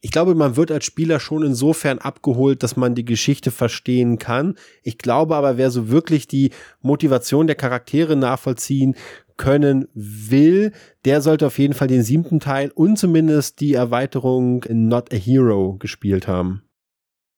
ich 0.00 0.12
glaube, 0.12 0.34
man 0.34 0.56
wird 0.56 0.70
als 0.70 0.84
Spieler 0.84 1.18
schon 1.18 1.42
insofern 1.42 1.98
abgeholt, 1.98 2.62
dass 2.62 2.76
man 2.76 2.94
die 2.94 3.04
Geschichte 3.04 3.50
verstehen 3.50 4.18
kann. 4.18 4.54
Ich 4.82 4.98
glaube 4.98 5.34
aber, 5.34 5.56
wer 5.56 5.70
so 5.70 5.88
wirklich 5.88 6.28
die 6.28 6.50
Motivation 6.80 7.46
der 7.46 7.56
Charaktere 7.56 8.14
nachvollziehen 8.14 8.94
können 9.38 9.88
will, 9.94 10.72
der 11.06 11.22
sollte 11.22 11.46
auf 11.46 11.58
jeden 11.58 11.72
Fall 11.72 11.88
den 11.88 12.02
siebten 12.02 12.40
Teil 12.40 12.70
und 12.74 12.98
zumindest 12.98 13.60
die 13.60 13.72
Erweiterung 13.72 14.64
Not 14.68 15.14
a 15.14 15.16
Hero 15.16 15.76
gespielt 15.78 16.28
haben. 16.28 16.62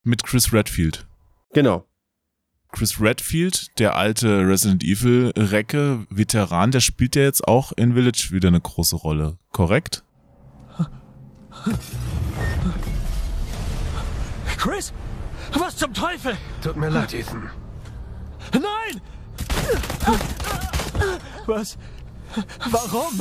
Mit 0.03 0.25
Chris 0.25 0.53
Redfield. 0.53 1.07
Genau. 1.53 1.85
Chris 2.73 3.01
Redfield, 3.01 3.79
der 3.79 3.97
alte 3.97 4.47
Resident 4.47 4.83
Evil 4.83 5.33
Recke 5.37 6.07
Veteran, 6.09 6.71
der 6.71 6.81
spielt 6.81 7.17
ja 7.17 7.23
jetzt 7.23 7.47
auch 7.47 7.73
in 7.73 7.95
Village 7.95 8.29
wieder 8.31 8.49
eine 8.49 8.61
große 8.61 8.97
Rolle, 8.97 9.39
korrekt? 9.51 10.05
Chris? 14.57 14.93
Was 15.59 15.77
zum 15.77 15.93
Teufel? 15.93 16.37
Tut 16.63 16.77
mir 16.77 16.91
leid, 16.91 17.13
Ethan. 17.13 17.51
Nein! 18.53 19.01
Was? 21.47 21.77
Warum? 22.71 23.21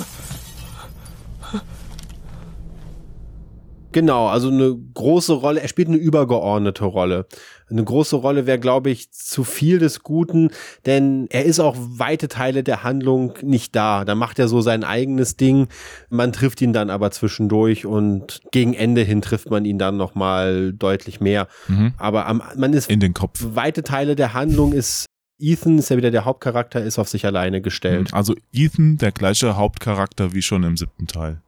Genau, 3.91 4.27
also 4.27 4.49
eine 4.49 4.77
große 4.93 5.33
Rolle, 5.33 5.61
er 5.61 5.67
spielt 5.67 5.87
eine 5.87 5.97
übergeordnete 5.97 6.85
Rolle. 6.85 7.25
Eine 7.71 7.83
große 7.83 8.17
Rolle 8.17 8.45
wäre, 8.45 8.59
glaube 8.59 8.91
ich, 8.91 9.11
zu 9.11 9.43
viel 9.43 9.79
des 9.79 10.03
Guten, 10.03 10.51
denn 10.85 11.25
er 11.31 11.45
ist 11.45 11.59
auch 11.59 11.75
weite 11.77 12.27
Teile 12.27 12.63
der 12.63 12.83
Handlung 12.83 13.33
nicht 13.41 13.75
da. 13.75 14.05
Da 14.05 14.13
macht 14.13 14.37
er 14.37 14.47
so 14.47 14.61
sein 14.61 14.83
eigenes 14.83 15.37
Ding. 15.37 15.69
Man 16.09 16.31
trifft 16.33 16.61
ihn 16.61 16.73
dann 16.73 16.91
aber 16.91 17.09
zwischendurch 17.09 17.87
und 17.87 18.41
gegen 18.51 18.75
Ende 18.75 19.01
hin 19.01 19.21
trifft 19.21 19.49
man 19.49 19.65
ihn 19.65 19.79
dann 19.79 19.97
nochmal 19.97 20.71
deutlich 20.73 21.19
mehr. 21.19 21.47
Mhm. 21.67 21.93
Aber 21.97 22.27
am, 22.27 22.43
man 22.57 22.73
ist 22.73 22.91
In 22.91 22.99
den 22.99 23.15
Kopf. 23.15 23.39
weite 23.53 23.81
Teile 23.81 24.15
der 24.15 24.33
Handlung 24.35 24.71
ist 24.71 25.05
Ethan 25.39 25.77
ist 25.77 25.89
ja 25.89 25.97
wieder 25.97 26.11
der 26.11 26.25
Hauptcharakter, 26.25 26.83
ist 26.83 26.99
auf 26.99 27.07
sich 27.07 27.25
alleine 27.25 27.61
gestellt. 27.61 28.13
Also 28.13 28.35
Ethan, 28.51 28.97
der 28.97 29.11
gleiche 29.11 29.55
Hauptcharakter 29.55 30.33
wie 30.33 30.41
schon 30.41 30.63
im 30.63 30.77
siebten 30.77 31.07
Teil. 31.07 31.41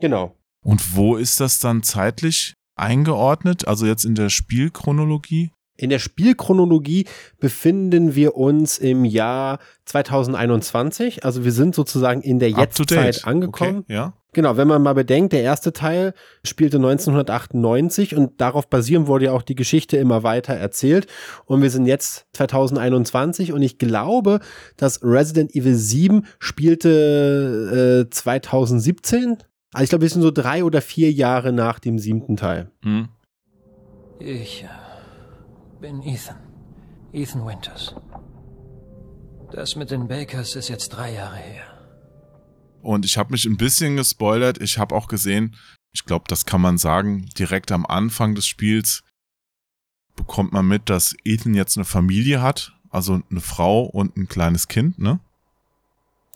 Genau. 0.00 0.36
Und 0.62 0.96
wo 0.96 1.16
ist 1.16 1.40
das 1.40 1.58
dann 1.58 1.82
zeitlich 1.82 2.54
eingeordnet? 2.76 3.66
Also 3.66 3.86
jetzt 3.86 4.04
in 4.04 4.14
der 4.14 4.30
Spielchronologie? 4.30 5.50
In 5.82 5.90
der 5.90 5.98
Spielchronologie 5.98 7.06
befinden 7.40 8.14
wir 8.14 8.36
uns 8.36 8.78
im 8.78 9.04
Jahr 9.04 9.58
2021. 9.86 11.24
Also 11.24 11.44
wir 11.44 11.50
sind 11.50 11.74
sozusagen 11.74 12.22
in 12.22 12.38
der. 12.38 12.50
Jetztzeit 12.50 13.26
angekommen. 13.26 13.78
Okay, 13.78 13.92
ja. 13.92 14.12
Genau, 14.32 14.56
wenn 14.56 14.68
man 14.68 14.80
mal 14.80 14.92
bedenkt, 14.92 15.32
der 15.32 15.42
erste 15.42 15.72
Teil 15.72 16.14
spielte 16.44 16.76
1998 16.76 18.14
und 18.14 18.40
darauf 18.40 18.70
basierend 18.70 19.08
wurde 19.08 19.24
ja 19.24 19.32
auch 19.32 19.42
die 19.42 19.56
Geschichte 19.56 19.96
immer 19.96 20.22
weiter 20.22 20.54
erzählt. 20.54 21.08
Und 21.46 21.62
wir 21.62 21.70
sind 21.70 21.86
jetzt 21.86 22.26
2021 22.34 23.52
und 23.52 23.62
ich 23.62 23.78
glaube, 23.78 24.38
dass 24.76 25.02
Resident 25.02 25.52
Evil 25.52 25.74
7 25.74 26.26
spielte 26.38 28.06
äh, 28.06 28.10
2017. 28.10 29.38
Also 29.72 29.82
ich 29.82 29.90
glaube, 29.90 30.02
wir 30.02 30.10
sind 30.10 30.22
so 30.22 30.30
drei 30.30 30.62
oder 30.62 30.80
vier 30.80 31.10
Jahre 31.10 31.52
nach 31.52 31.80
dem 31.80 31.98
siebten 31.98 32.36
Teil. 32.36 32.70
Hm. 32.84 33.08
Ich 34.20 34.62
äh, 34.62 34.81
bin 35.82 36.00
Ethan. 36.04 36.36
Ethan 37.12 37.44
Winters. 37.44 37.96
Das 39.50 39.74
mit 39.74 39.90
den 39.90 40.06
Bakers 40.06 40.54
ist 40.54 40.68
jetzt 40.68 40.90
drei 40.90 41.12
Jahre 41.12 41.36
her. 41.36 41.64
Und 42.82 43.04
ich 43.04 43.18
habe 43.18 43.32
mich 43.32 43.44
ein 43.46 43.56
bisschen 43.56 43.96
gespoilert. 43.96 44.62
Ich 44.62 44.78
habe 44.78 44.94
auch 44.94 45.08
gesehen, 45.08 45.56
ich 45.92 46.04
glaube, 46.04 46.26
das 46.28 46.46
kann 46.46 46.60
man 46.60 46.78
sagen, 46.78 47.28
direkt 47.36 47.72
am 47.72 47.84
Anfang 47.84 48.36
des 48.36 48.46
Spiels 48.46 49.02
bekommt 50.14 50.52
man 50.52 50.68
mit, 50.68 50.88
dass 50.88 51.16
Ethan 51.24 51.54
jetzt 51.54 51.76
eine 51.76 51.84
Familie 51.84 52.40
hat, 52.40 52.72
also 52.90 53.20
eine 53.28 53.40
Frau 53.40 53.82
und 53.82 54.16
ein 54.16 54.28
kleines 54.28 54.68
Kind, 54.68 55.00
ne? 55.00 55.18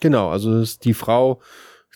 Genau, 0.01 0.29
also 0.31 0.59
ist 0.59 0.85
die 0.85 0.95
Frau, 0.95 1.41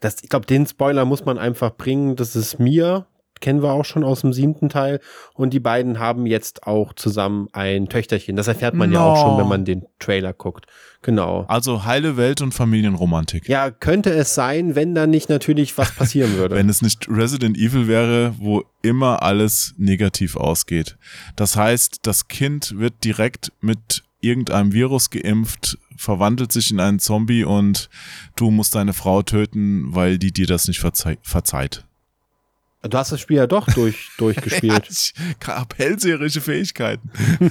das, 0.00 0.22
ich 0.22 0.28
glaube, 0.28 0.46
den 0.46 0.66
Spoiler 0.66 1.04
muss 1.04 1.24
man 1.24 1.36
einfach 1.36 1.76
bringen. 1.76 2.14
Das 2.14 2.36
ist 2.36 2.60
Mia, 2.60 3.06
kennen 3.40 3.62
wir 3.62 3.72
auch 3.72 3.84
schon 3.84 4.04
aus 4.04 4.20
dem 4.20 4.32
siebten 4.32 4.68
Teil. 4.68 5.00
Und 5.34 5.52
die 5.52 5.60
beiden 5.60 5.98
haben 5.98 6.26
jetzt 6.26 6.66
auch 6.66 6.92
zusammen 6.94 7.48
ein 7.52 7.88
Töchterchen. 7.88 8.36
Das 8.36 8.48
erfährt 8.48 8.74
man 8.74 8.92
ja 8.92 9.00
No. 9.00 9.06
auch 9.12 9.22
schon, 9.22 9.38
wenn 9.38 9.48
man 9.48 9.64
den 9.64 9.86
Trailer 9.98 10.32
guckt. 10.32 10.66
Genau. 11.02 11.46
Also 11.48 11.84
heile 11.84 12.16
Welt 12.18 12.42
und 12.42 12.52
Familienromantik. 12.52 13.48
Ja, 13.48 13.70
könnte 13.70 14.10
es 14.10 14.34
sein, 14.34 14.74
wenn 14.74 14.94
da 14.94 15.06
nicht 15.06 15.28
natürlich 15.30 15.76
was 15.78 15.92
passieren 15.94 16.36
würde. 16.36 16.54
Wenn 16.60 16.68
es 16.68 16.82
nicht 16.82 17.08
Resident 17.08 17.56
Evil 17.56 17.88
wäre, 17.88 18.34
wo 18.38 18.64
immer 18.82 19.22
alles 19.22 19.74
negativ 19.78 20.36
ausgeht. 20.36 20.96
Das 21.36 21.56
heißt, 21.56 22.00
das 22.02 22.28
Kind 22.28 22.78
wird 22.78 23.02
direkt 23.04 23.52
mit 23.60 24.02
irgendeinem 24.20 24.72
Virus 24.74 25.08
geimpft, 25.08 25.78
verwandelt 25.96 26.52
sich 26.52 26.70
in 26.70 26.80
einen 26.80 26.98
Zombie 26.98 27.44
und 27.44 27.88
du 28.36 28.50
musst 28.50 28.74
deine 28.74 28.92
Frau 28.92 29.22
töten, 29.22 29.94
weil 29.94 30.18
die 30.18 30.32
dir 30.32 30.46
das 30.46 30.68
nicht 30.68 30.80
verzeih 30.80 31.16
verzeiht. 31.22 31.86
Du 32.82 32.96
hast 32.96 33.12
das 33.12 33.20
Spiel 33.20 33.36
ja 33.36 33.46
doch 33.46 33.66
durch, 33.66 34.10
durchgespielt. 34.18 34.88
Ich 34.88 35.12
hab 35.46 35.76
hellseherische 35.78 36.40
Fähigkeiten. 36.40 37.10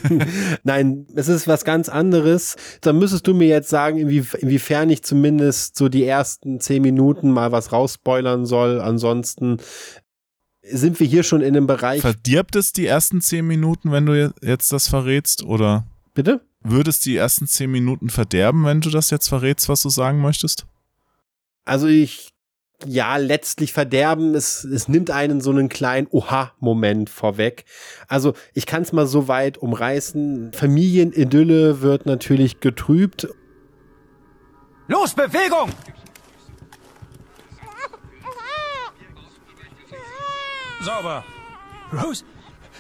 Nein, 0.64 1.06
es 1.16 1.28
ist 1.28 1.48
was 1.48 1.64
ganz 1.66 1.90
anderes. 1.90 2.56
Da 2.82 2.94
müsstest 2.94 3.28
du 3.28 3.34
mir 3.34 3.48
jetzt 3.48 3.70
sagen, 3.70 3.98
inwie, 3.98 4.24
inwiefern 4.40 4.90
ich 4.90 5.04
zumindest 5.04 5.78
so 5.78 5.90
die 5.90 6.06
ersten 6.06 6.60
zehn 6.60 6.82
Minuten 6.82 7.32
mal 7.32 7.52
was 7.52 7.72
rausspoilern 7.72 8.46
soll. 8.46 8.82
Ansonsten 8.82 9.58
sind 10.62 11.00
wir 11.00 11.08
hier 11.08 11.24
schon 11.24 11.42
in 11.42 11.56
einem 11.56 11.68
Bereich. 11.68 12.02
Verdirbt 12.02 12.56
es 12.56 12.74
die 12.74 12.86
ersten 12.86 13.22
zehn 13.22 13.46
Minuten, 13.48 13.92
wenn 13.92 14.06
du 14.06 14.14
je- 14.14 14.30
jetzt 14.42 14.72
das 14.72 14.88
verrätst? 14.88 15.44
Oder 15.44 15.86
Bitte? 16.14 16.42
würde 16.62 16.90
es 16.90 17.00
die 17.00 17.16
ersten 17.16 17.48
zehn 17.48 17.72
Minuten 17.72 18.10
verderben, 18.10 18.66
wenn 18.66 18.82
du 18.82 18.90
das 18.90 19.10
jetzt 19.10 19.30
verrätst, 19.30 19.70
was 19.70 19.82
du 19.82 19.90
sagen 19.90 20.22
möchtest? 20.22 20.66
Also 21.66 21.88
ich, 21.88 22.30
ja, 22.86 23.18
letztlich 23.18 23.74
verderben, 23.74 24.36
es, 24.36 24.64
es 24.64 24.88
nimmt 24.88 25.12
einen 25.12 25.42
so 25.42 25.52
einen 25.52 25.70
kleinen 25.70 26.08
Oha-Moment 26.12 27.10
vorweg. 27.10 27.66
Also 28.08 28.34
ich 28.54 28.66
kann 28.66 28.84
es 28.84 28.94
mal 28.94 29.06
so 29.06 29.28
weit 29.28 29.58
umreißen. 29.58 30.54
Familienidylle 30.54 31.82
wird 31.82 32.06
natürlich 32.06 32.60
getrübt. 32.60 33.28
Los, 34.88 35.14
Bewegung! 35.14 35.70
Sauber. 40.82 41.26
Rose, 41.92 42.24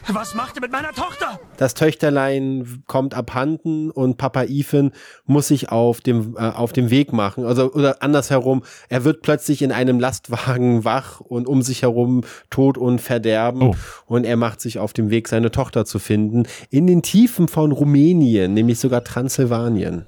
was 0.07 0.35
macht 0.35 0.55
ihr 0.55 0.61
mit 0.61 0.71
meiner 0.71 0.91
Tochter? 0.91 1.39
Das 1.57 1.73
Töchterlein 1.73 2.83
kommt 2.87 3.13
abhanden 3.13 3.91
und 3.91 4.17
Papa 4.17 4.43
Ethan 4.43 4.91
muss 5.25 5.49
sich 5.49 5.69
auf 5.69 6.01
dem, 6.01 6.35
äh, 6.37 6.41
auf 6.41 6.73
dem 6.73 6.89
Weg 6.89 7.13
machen. 7.13 7.45
Also, 7.45 7.71
oder 7.73 8.01
andersherum, 8.01 8.63
er 8.89 9.03
wird 9.03 9.21
plötzlich 9.21 9.61
in 9.61 9.71
einem 9.71 9.99
Lastwagen 9.99 10.85
wach 10.85 11.19
und 11.19 11.47
um 11.47 11.61
sich 11.61 11.81
herum 11.81 12.23
Tod 12.49 12.77
und 12.77 12.99
Verderben. 12.99 13.61
Oh. 13.61 13.75
Und 14.05 14.25
er 14.25 14.37
macht 14.37 14.61
sich 14.61 14.79
auf 14.79 14.93
dem 14.93 15.09
Weg, 15.09 15.27
seine 15.27 15.51
Tochter 15.51 15.85
zu 15.85 15.99
finden. 15.99 16.43
In 16.69 16.87
den 16.87 17.01
Tiefen 17.01 17.47
von 17.47 17.71
Rumänien, 17.71 18.53
nämlich 18.53 18.79
sogar 18.79 19.03
Transsilvanien. 19.03 20.05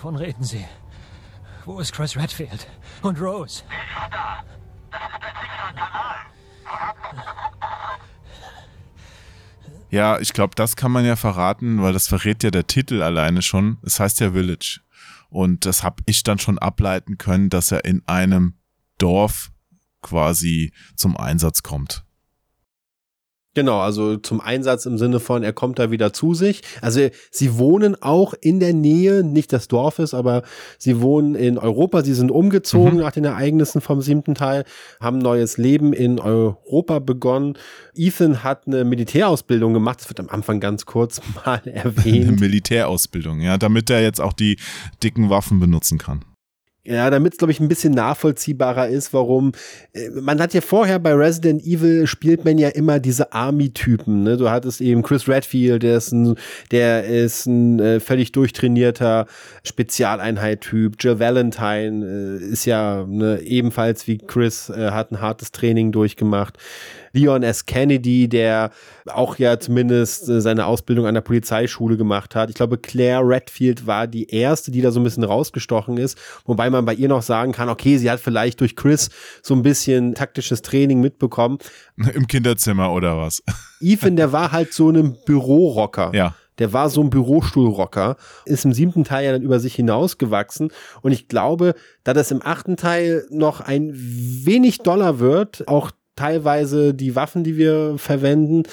Wovon 0.00 0.16
reden 0.16 0.44
Sie? 0.44 0.64
Wo 1.66 1.78
ist 1.78 1.92
Chris 1.92 2.16
Redfield? 2.16 2.66
Und 3.02 3.20
Rose? 3.20 3.62
Wer 3.68 4.98
ist 4.98 5.36
sicherer 5.42 5.72
Kanal. 5.74 6.16
Ja, 9.90 10.18
ich 10.18 10.32
glaube, 10.32 10.54
das 10.54 10.76
kann 10.76 10.90
man 10.90 11.04
ja 11.04 11.16
verraten, 11.16 11.82
weil 11.82 11.92
das 11.92 12.08
verrät 12.08 12.42
ja 12.42 12.50
der 12.50 12.66
Titel 12.66 13.02
alleine 13.02 13.42
schon. 13.42 13.76
Es 13.82 14.00
heißt 14.00 14.20
ja 14.20 14.32
Village. 14.32 14.80
Und 15.28 15.66
das 15.66 15.82
habe 15.82 16.02
ich 16.06 16.22
dann 16.22 16.38
schon 16.38 16.58
ableiten 16.58 17.18
können, 17.18 17.50
dass 17.50 17.70
er 17.70 17.84
in 17.84 18.02
einem 18.06 18.54
Dorf 18.96 19.52
quasi 20.00 20.72
zum 20.96 21.14
Einsatz 21.14 21.62
kommt. 21.62 22.06
Genau, 23.54 23.80
also 23.80 24.16
zum 24.16 24.40
Einsatz 24.40 24.86
im 24.86 24.96
Sinne 24.96 25.18
von, 25.18 25.42
er 25.42 25.52
kommt 25.52 25.80
da 25.80 25.90
wieder 25.90 26.12
zu 26.12 26.34
sich. 26.34 26.62
Also 26.82 27.08
sie 27.32 27.58
wohnen 27.58 28.00
auch 28.00 28.32
in 28.40 28.60
der 28.60 28.72
Nähe, 28.74 29.24
nicht 29.24 29.50
des 29.50 29.66
Dorfes, 29.66 30.14
aber 30.14 30.42
sie 30.78 31.00
wohnen 31.00 31.34
in 31.34 31.58
Europa. 31.58 32.04
Sie 32.04 32.14
sind 32.14 32.30
umgezogen 32.30 32.94
Mhm. 32.94 33.00
nach 33.00 33.10
den 33.12 33.24
Ereignissen 33.24 33.80
vom 33.80 34.02
siebten 34.02 34.36
Teil, 34.36 34.64
haben 35.00 35.16
ein 35.18 35.22
neues 35.22 35.58
Leben 35.58 35.92
in 35.92 36.20
Europa 36.20 37.00
begonnen. 37.00 37.58
Ethan 37.96 38.44
hat 38.44 38.68
eine 38.68 38.84
Militärausbildung 38.84 39.74
gemacht. 39.74 40.00
Das 40.00 40.08
wird 40.08 40.20
am 40.20 40.28
Anfang 40.28 40.60
ganz 40.60 40.86
kurz 40.86 41.20
mal 41.44 41.60
Eine 41.64 41.74
erwähnt. 41.74 42.38
Militärausbildung, 42.40 43.40
ja, 43.40 43.58
damit 43.58 43.90
er 43.90 44.00
jetzt 44.00 44.20
auch 44.20 44.32
die 44.32 44.58
dicken 45.02 45.28
Waffen 45.28 45.58
benutzen 45.58 45.98
kann. 45.98 46.24
Ja, 46.90 47.08
damit 47.08 47.34
es, 47.34 47.38
glaube 47.38 47.52
ich, 47.52 47.60
ein 47.60 47.68
bisschen 47.68 47.92
nachvollziehbarer 47.92 48.88
ist, 48.88 49.14
warum. 49.14 49.52
äh, 49.92 50.10
Man 50.10 50.40
hat 50.40 50.54
ja 50.54 50.60
vorher 50.60 50.98
bei 50.98 51.14
Resident 51.14 51.62
Evil 51.62 52.08
spielt 52.08 52.44
man 52.44 52.58
ja 52.58 52.68
immer 52.68 52.98
diese 52.98 53.32
Army-Typen. 53.32 54.24
Ne? 54.24 54.36
Du 54.36 54.50
hattest 54.50 54.80
eben 54.80 55.02
Chris 55.02 55.28
Redfield, 55.28 55.84
der 55.84 55.96
ist 55.98 56.10
ein, 56.10 56.34
der 56.72 57.04
ist 57.04 57.46
ein 57.46 57.78
äh, 57.78 58.00
völlig 58.00 58.32
durchtrainierter 58.32 59.26
Spezialeinheit-Typ. 59.62 60.96
Jill 60.98 61.20
Valentine 61.20 62.40
äh, 62.40 62.44
ist 62.44 62.64
ja 62.64 63.06
ne, 63.06 63.40
ebenfalls 63.40 64.08
wie 64.08 64.18
Chris, 64.18 64.68
äh, 64.68 64.90
hat 64.90 65.12
ein 65.12 65.20
hartes 65.20 65.52
Training 65.52 65.92
durchgemacht. 65.92 66.58
Leon 67.12 67.42
S. 67.42 67.66
Kennedy, 67.66 68.28
der 68.28 68.70
auch 69.06 69.36
ja 69.38 69.58
zumindest 69.58 70.28
äh, 70.28 70.40
seine 70.40 70.66
Ausbildung 70.66 71.06
an 71.06 71.14
der 71.14 71.20
Polizeischule 71.20 71.96
gemacht 71.96 72.34
hat. 72.34 72.50
Ich 72.50 72.56
glaube, 72.56 72.78
Claire 72.78 73.26
Redfield 73.26 73.86
war 73.86 74.06
die 74.06 74.30
erste, 74.30 74.70
die 74.70 74.80
da 74.80 74.90
so 74.90 75.00
ein 75.00 75.04
bisschen 75.04 75.24
rausgestochen 75.24 75.96
ist, 75.96 76.18
wobei 76.44 76.70
man 76.70 76.84
bei 76.84 76.94
ihr 76.94 77.08
noch 77.08 77.22
sagen 77.22 77.52
kann, 77.52 77.68
okay, 77.68 77.98
sie 77.98 78.10
hat 78.10 78.20
vielleicht 78.20 78.60
durch 78.60 78.76
Chris 78.76 79.10
so 79.42 79.54
ein 79.54 79.62
bisschen 79.62 80.14
taktisches 80.14 80.62
Training 80.62 81.00
mitbekommen. 81.00 81.58
Im 82.14 82.26
Kinderzimmer 82.26 82.92
oder 82.92 83.16
was? 83.18 83.42
Ethan, 83.80 84.16
der 84.16 84.32
war 84.32 84.52
halt 84.52 84.72
so 84.72 84.90
ein 84.90 85.16
Bürorocker. 85.24 86.12
Ja. 86.14 86.34
Der 86.60 86.74
war 86.74 86.90
so 86.90 87.00
ein 87.00 87.08
Bürostuhlrocker, 87.08 88.16
ist 88.44 88.66
im 88.66 88.74
siebten 88.74 89.02
Teil 89.02 89.24
ja 89.24 89.32
dann 89.32 89.40
über 89.40 89.58
sich 89.58 89.74
hinausgewachsen. 89.74 90.70
Und 91.00 91.12
ich 91.12 91.26
glaube, 91.26 91.74
da 92.04 92.12
das 92.12 92.30
im 92.30 92.42
achten 92.44 92.76
Teil 92.76 93.26
noch 93.30 93.62
ein 93.62 93.92
wenig 93.94 94.80
doller 94.80 95.18
wird, 95.18 95.66
auch 95.66 95.90
teilweise 96.20 96.92
die 96.92 97.16
Waffen, 97.16 97.44
die 97.44 97.56
wir 97.56 97.94
verwenden. 97.96 98.64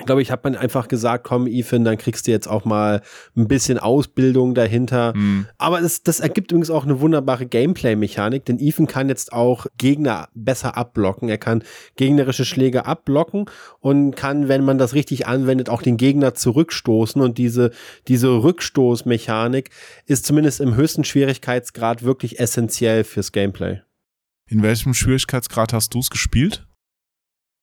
Ich 0.00 0.06
glaube, 0.06 0.22
ich 0.22 0.30
habe 0.30 0.40
man 0.44 0.56
einfach 0.56 0.88
gesagt, 0.88 1.24
komm, 1.24 1.46
Ethan, 1.46 1.84
dann 1.84 1.98
kriegst 1.98 2.26
du 2.26 2.30
jetzt 2.30 2.48
auch 2.48 2.64
mal 2.64 3.02
ein 3.36 3.46
bisschen 3.46 3.78
Ausbildung 3.78 4.54
dahinter. 4.54 5.14
Mhm. 5.14 5.46
Aber 5.58 5.82
das, 5.82 6.02
das 6.02 6.20
ergibt 6.20 6.50
übrigens 6.50 6.70
auch 6.70 6.84
eine 6.84 7.00
wunderbare 7.00 7.44
Gameplay-Mechanik, 7.44 8.46
denn 8.46 8.58
Ethan 8.58 8.86
kann 8.86 9.10
jetzt 9.10 9.34
auch 9.34 9.66
Gegner 9.76 10.28
besser 10.34 10.78
abblocken. 10.78 11.28
Er 11.28 11.36
kann 11.36 11.62
gegnerische 11.96 12.46
Schläge 12.46 12.86
abblocken 12.86 13.50
und 13.80 14.16
kann, 14.16 14.48
wenn 14.48 14.64
man 14.64 14.78
das 14.78 14.94
richtig 14.94 15.26
anwendet, 15.26 15.68
auch 15.68 15.82
den 15.82 15.98
Gegner 15.98 16.32
zurückstoßen. 16.32 17.20
Und 17.20 17.36
diese, 17.36 17.70
diese 18.08 18.28
Rückstoßmechanik 18.28 19.68
ist 20.06 20.24
zumindest 20.24 20.62
im 20.62 20.74
höchsten 20.74 21.04
Schwierigkeitsgrad 21.04 22.02
wirklich 22.02 22.40
essentiell 22.40 23.04
fürs 23.04 23.30
Gameplay. 23.30 23.80
In 24.46 24.62
welchem 24.62 24.94
Schwierigkeitsgrad 24.94 25.74
hast 25.74 25.92
du 25.92 25.98
es 25.98 26.08
gespielt? 26.08 26.66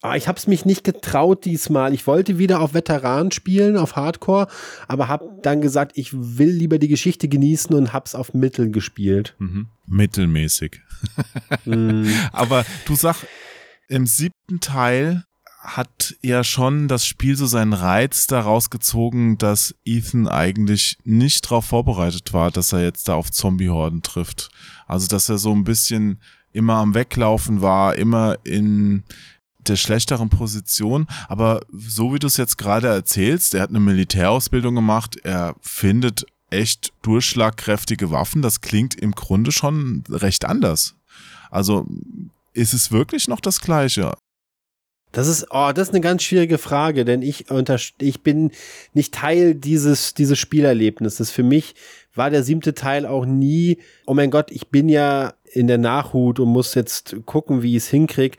Ah, 0.04 0.16
ich 0.16 0.28
habe 0.28 0.40
es 0.40 0.48
mich 0.48 0.66
nicht 0.66 0.84
getraut 0.84 1.46
diesmal. 1.46 1.94
Ich 1.94 2.08
wollte 2.08 2.40
wieder 2.40 2.60
auf 2.62 2.74
Veteran 2.74 3.32
spielen, 3.32 3.78
auf 3.78 3.96
Hardcore, 3.96 4.48
aber 4.88 5.08
habe 5.08 5.30
dann 5.44 5.62
gesagt, 5.62 5.92
ich 5.96 6.12
will 6.14 6.50
lieber 6.50 6.80
die 6.80 6.88
Geschichte 6.88 7.28
genießen 7.28 7.76
und 7.76 7.94
hab's 7.94 8.16
auf 8.16 8.34
Mittel 8.34 8.72
gespielt. 8.72 9.36
Mhm. 9.38 9.68
Mittelmäßig. 9.86 10.82
Mm. 11.66 12.08
Aber 12.32 12.66
du 12.86 12.96
sag, 12.96 13.18
im 13.90 14.06
siebten 14.08 14.60
Teil 14.60 15.26
hat 15.60 16.16
ja 16.22 16.44
schon 16.44 16.88
das 16.88 17.06
Spiel 17.06 17.36
so 17.36 17.46
seinen 17.46 17.74
Reiz 17.74 18.26
daraus 18.26 18.70
gezogen, 18.72 19.38
dass 19.38 19.76
Ethan 19.86 20.28
eigentlich 20.28 20.98
nicht 21.04 21.46
darauf 21.46 21.66
vorbereitet 21.66 22.34
war, 22.34 22.50
dass 22.50 22.74
er 22.74 22.84
jetzt 22.84 23.08
da 23.08 23.14
auf 23.14 23.32
Zombie-Horden 23.32 24.02
trifft. 24.02 24.50
Also, 24.88 25.08
dass 25.08 25.30
er 25.30 25.38
so 25.38 25.54
ein 25.54 25.64
bisschen 25.64 26.20
immer 26.52 26.76
am 26.76 26.96
Weglaufen 26.96 27.62
war, 27.62 27.96
immer 27.96 28.38
in 28.44 29.04
der 29.68 29.76
schlechteren 29.76 30.30
Position. 30.30 31.08
Aber 31.28 31.62
so 31.72 32.14
wie 32.14 32.20
du 32.20 32.28
es 32.28 32.38
jetzt 32.38 32.58
gerade 32.58 32.88
erzählst, 32.88 33.54
er 33.54 33.62
hat 33.62 33.70
eine 33.70 33.80
Militärausbildung 33.80 34.76
gemacht, 34.76 35.18
er 35.24 35.56
findet 35.62 36.26
echt 36.50 36.92
durchschlagkräftige 37.02 38.12
Waffen. 38.12 38.42
Das 38.42 38.62
klingt 38.62 38.96
im 38.96 39.12
Grunde 39.12 39.52
schon 39.52 40.04
recht 40.10 40.46
anders. 40.46 40.96
Also 41.50 41.88
ist 42.54 42.74
es 42.74 42.92
wirklich 42.92 43.28
noch 43.28 43.40
das 43.40 43.62
Gleiche? 43.62 44.14
Das 45.12 45.28
ist, 45.28 45.48
oh, 45.50 45.72
das 45.74 45.90
ist 45.90 45.94
eine 45.94 46.02
ganz 46.02 46.24
schwierige 46.24 46.58
Frage, 46.58 47.04
denn 47.04 47.22
ich 47.22 47.52
unter, 47.52 47.78
ich 48.00 48.22
bin 48.22 48.52
nicht 48.94 49.14
Teil 49.14 49.56
dieses, 49.56 50.14
dieses 50.14 50.40
Spielerlebnisses. 50.40 51.32
Für 51.32 51.44
mich 51.44 51.76
war 52.16 52.30
der 52.30 52.44
siebte 52.44 52.74
Teil 52.74 53.06
auch 53.06 53.26
nie, 53.26 53.80
oh 54.06 54.14
mein 54.14 54.32
Gott, 54.32 54.52
ich 54.52 54.70
bin 54.70 54.88
ja 54.88 55.34
in 55.52 55.68
der 55.68 55.78
Nachhut 55.78 56.40
und 56.40 56.50
muss 56.50 56.76
jetzt 56.76 57.18
gucken, 57.26 57.62
wie 57.62 57.76
ich 57.76 57.84
es 57.84 57.90
hinkriege. 57.90 58.38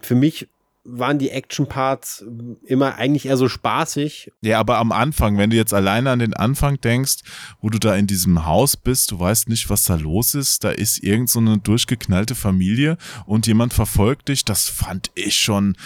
Für 0.00 0.14
mich 0.14 0.48
waren 0.84 1.18
die 1.18 1.30
Action-Parts 1.30 2.24
immer 2.64 2.96
eigentlich 2.96 3.26
eher 3.26 3.36
so 3.36 3.48
spaßig. 3.48 4.30
Ja, 4.42 4.60
aber 4.60 4.78
am 4.78 4.92
Anfang, 4.92 5.38
wenn 5.38 5.50
du 5.50 5.56
jetzt 5.56 5.72
alleine 5.72 6.10
an 6.10 6.18
den 6.18 6.34
Anfang 6.34 6.80
denkst, 6.80 7.22
wo 7.60 7.70
du 7.70 7.78
da 7.78 7.96
in 7.96 8.06
diesem 8.06 8.44
Haus 8.44 8.76
bist, 8.76 9.10
du 9.10 9.18
weißt 9.18 9.48
nicht, 9.48 9.70
was 9.70 9.84
da 9.84 9.94
los 9.94 10.34
ist, 10.34 10.64
da 10.64 10.70
ist 10.70 11.02
irgend 11.02 11.30
so 11.30 11.40
eine 11.40 11.58
durchgeknallte 11.58 12.34
Familie 12.34 12.98
und 13.26 13.46
jemand 13.46 13.72
verfolgt 13.72 14.28
dich, 14.28 14.44
das 14.44 14.68
fand 14.68 15.10
ich 15.14 15.36
schon, 15.36 15.76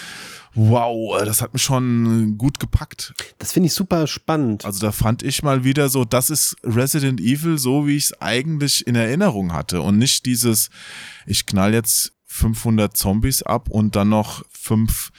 wow, 0.54 1.22
das 1.24 1.40
hat 1.40 1.52
mich 1.52 1.62
schon 1.62 2.36
gut 2.36 2.58
gepackt. 2.58 3.14
Das 3.38 3.52
finde 3.52 3.68
ich 3.68 3.74
super 3.74 4.06
spannend. 4.08 4.64
Also 4.64 4.80
da 4.80 4.90
fand 4.90 5.22
ich 5.22 5.42
mal 5.44 5.62
wieder 5.62 5.88
so, 5.88 6.04
das 6.04 6.30
ist 6.30 6.56
Resident 6.64 7.20
Evil, 7.20 7.58
so 7.58 7.86
wie 7.86 7.96
ich 7.96 8.06
es 8.06 8.20
eigentlich 8.20 8.86
in 8.86 8.96
Erinnerung 8.96 9.52
hatte 9.52 9.80
und 9.80 9.98
nicht 9.98 10.26
dieses, 10.26 10.70
ich 11.26 11.46
knall 11.46 11.72
jetzt 11.72 12.12
500 12.26 12.96
Zombies 12.96 13.42
ab 13.42 13.68
und 13.70 13.96
dann 13.96 14.10
noch 14.10 14.44
fünf 14.68 15.10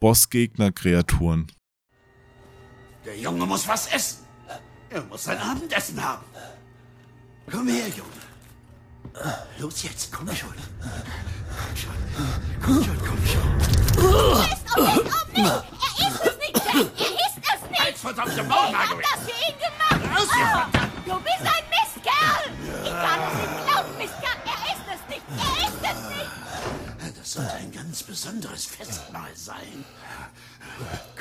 Bossgegner-Kreaturen. 0.00 1.46
Der 3.04 3.18
Junge 3.18 3.44
muss 3.44 3.68
was 3.68 3.86
essen. 3.92 4.24
Er 4.88 5.02
muss 5.02 5.24
sein 5.24 5.38
Abendessen 5.38 6.02
haben. 6.02 6.24
Komm 7.50 7.68
her, 7.68 7.88
Junge. 7.88 8.22
Los 9.58 9.82
jetzt, 9.82 10.10
komm 10.10 10.26
schon. 10.34 10.54
Komm 11.60 11.76
schon, 11.76 11.98
komm 12.64 12.82
schon, 12.84 12.98
komm 13.06 13.26
schon. 13.26 13.48
ist 14.40 14.66
auf 14.72 14.78
nicht, 14.96 15.14
auf 15.14 15.28
nicht! 15.32 15.46
Er 15.46 16.08
ist 16.08 16.20
es 16.24 16.36
nicht, 16.38 16.56
Jack! 16.56 16.74
Er 16.74 17.12
ist 17.26 17.40
es 17.52 17.60
nicht! 17.70 17.80
Als 17.86 18.00
verdammte 18.00 18.42
Maul, 18.44 18.68
Ich 18.70 18.74
hab 18.74 18.88
Margaret. 18.88 19.04
das 19.04 19.20
für 19.26 19.38
ihn 19.48 19.56
gemacht! 19.58 20.02
Raus 20.18 20.28
Oh, 20.32 21.10
du 21.10 21.14
bist 21.20 21.44
ein 21.54 21.64
Mistkerl! 21.74 22.44
Ich 22.84 22.90
kann 22.90 23.20
es 23.20 23.34
nicht 23.38 23.54
glauben, 23.66 23.92
Mistkerl! 23.98 24.38
Er 24.52 24.60
ist 24.72 24.86
es 24.94 25.02
nicht! 25.10 25.24
Er 25.44 25.54
ist 25.68 25.82
es 25.90 26.00
nicht! 26.16 26.32
Das 27.34 27.44
sollte 27.44 27.54
ein 27.64 27.72
ganz 27.72 28.02
besonderes 28.02 28.66
Festmahl 28.66 29.30
sein. 29.34 29.56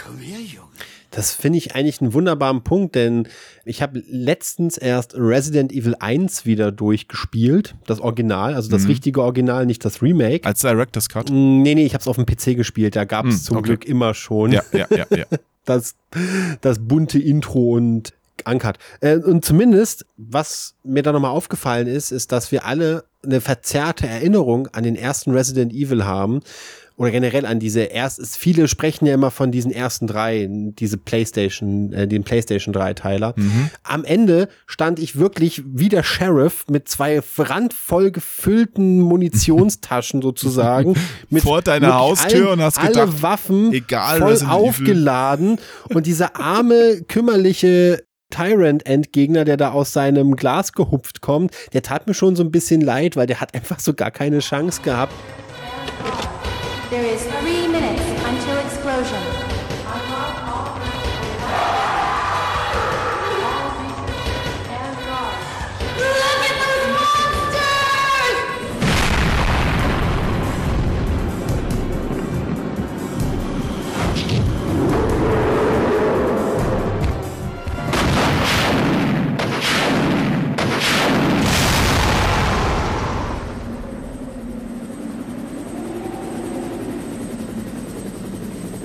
Komm 0.03 0.17
her, 0.17 0.39
Junge. 0.41 0.67
Das 1.09 1.33
finde 1.33 1.57
ich 1.57 1.73
eigentlich 1.73 2.01
einen 2.01 2.13
wunderbaren 2.13 2.63
Punkt, 2.65 2.95
denn 2.95 3.29
ich 3.63 3.81
habe 3.81 4.03
letztens 4.07 4.77
erst 4.77 5.13
Resident 5.15 5.71
Evil 5.71 5.95
1 5.99 6.45
wieder 6.45 6.73
durchgespielt. 6.73 7.75
Das 7.85 8.01
Original, 8.01 8.55
also 8.55 8.69
das 8.69 8.89
richtige 8.89 9.21
Original, 9.21 9.65
nicht 9.65 9.85
das 9.85 10.01
Remake. 10.01 10.45
Als 10.45 10.59
Director's 10.59 11.07
Cut? 11.07 11.29
Mm, 11.29 11.61
Nee, 11.61 11.75
nee, 11.75 11.85
ich 11.85 11.93
habe 11.93 12.01
es 12.01 12.07
auf 12.09 12.17
dem 12.17 12.25
PC 12.25 12.57
gespielt. 12.57 12.97
Da 12.97 13.05
gab 13.05 13.25
es 13.25 13.35
Hm, 13.35 13.41
zum 13.43 13.57
okay. 13.57 13.67
Glück 13.69 13.85
immer 13.85 14.13
schon 14.13 14.51
Ja, 14.51 14.63
ja, 14.73 14.87
ja, 14.89 15.05
ja. 15.15 15.25
das, 15.65 15.95
das 16.59 16.79
bunte 16.79 17.19
Intro 17.19 17.71
und 17.75 18.13
Uncut. 18.45 18.77
Äh, 19.01 19.17
und 19.17 19.45
zumindest, 19.45 20.05
was 20.17 20.73
mir 20.83 21.03
da 21.03 21.11
nochmal 21.11 21.31
aufgefallen 21.31 21.87
ist, 21.87 22.11
ist, 22.11 22.31
dass 22.31 22.51
wir 22.51 22.65
alle 22.65 23.03
eine 23.23 23.39
verzerrte 23.41 24.07
Erinnerung 24.07 24.67
an 24.71 24.83
den 24.83 24.95
ersten 24.95 25.31
Resident 25.31 25.73
Evil 25.73 26.05
haben. 26.05 26.39
Oder 26.97 27.09
generell 27.11 27.45
an 27.47 27.59
diese 27.59 27.81
erst, 27.81 28.19
es- 28.19 28.35
viele 28.37 28.67
sprechen 28.67 29.05
ja 29.07 29.13
immer 29.15 29.31
von 29.31 29.51
diesen 29.51 29.71
ersten 29.71 30.05
drei, 30.05 30.47
diese 30.51 30.97
Playstation, 30.97 31.93
äh, 31.93 32.07
den 32.07 32.23
Playstation 32.23 32.73
3 32.73 32.93
Teiler. 32.93 33.33
Am 33.83 34.03
Ende 34.03 34.49
stand 34.67 34.99
ich 34.99 35.17
wirklich 35.17 35.63
wie 35.65 35.89
der 35.89 36.03
Sheriff 36.03 36.65
mit 36.69 36.89
zwei 36.89 37.21
randvoll 37.37 38.11
gefüllten 38.11 38.99
Munitionstaschen 39.01 40.21
sozusagen. 40.21 40.95
Mit 41.29 41.41
Vor 41.43 41.61
deiner 41.61 41.95
Haustür 41.95 42.51
und 42.51 42.61
hast 42.61 42.77
alle 42.77 42.89
gedacht, 42.89 43.21
Waffen 43.23 43.73
egal, 43.73 44.19
voll 44.19 44.31
aufgeladen 44.47 45.59
und 45.89 46.05
dieser 46.05 46.39
arme, 46.39 47.01
kümmerliche 47.07 48.03
Tyrant-Endgegner, 48.31 49.45
der 49.45 49.57
da 49.57 49.71
aus 49.71 49.93
seinem 49.93 50.35
Glas 50.35 50.73
gehupft 50.73 51.21
kommt, 51.21 51.53
der 51.73 51.83
tat 51.83 52.07
mir 52.07 52.15
schon 52.15 52.35
so 52.35 52.43
ein 52.43 52.49
bisschen 52.51 52.81
leid, 52.81 53.15
weil 53.15 53.27
der 53.27 53.39
hat 53.39 53.53
einfach 53.53 53.79
so 53.79 53.93
gar 53.93 54.09
keine 54.09 54.39
Chance 54.39 54.81
gehabt. 54.81 55.13
There 56.89 57.05
is 57.05 57.21
three 57.39 57.60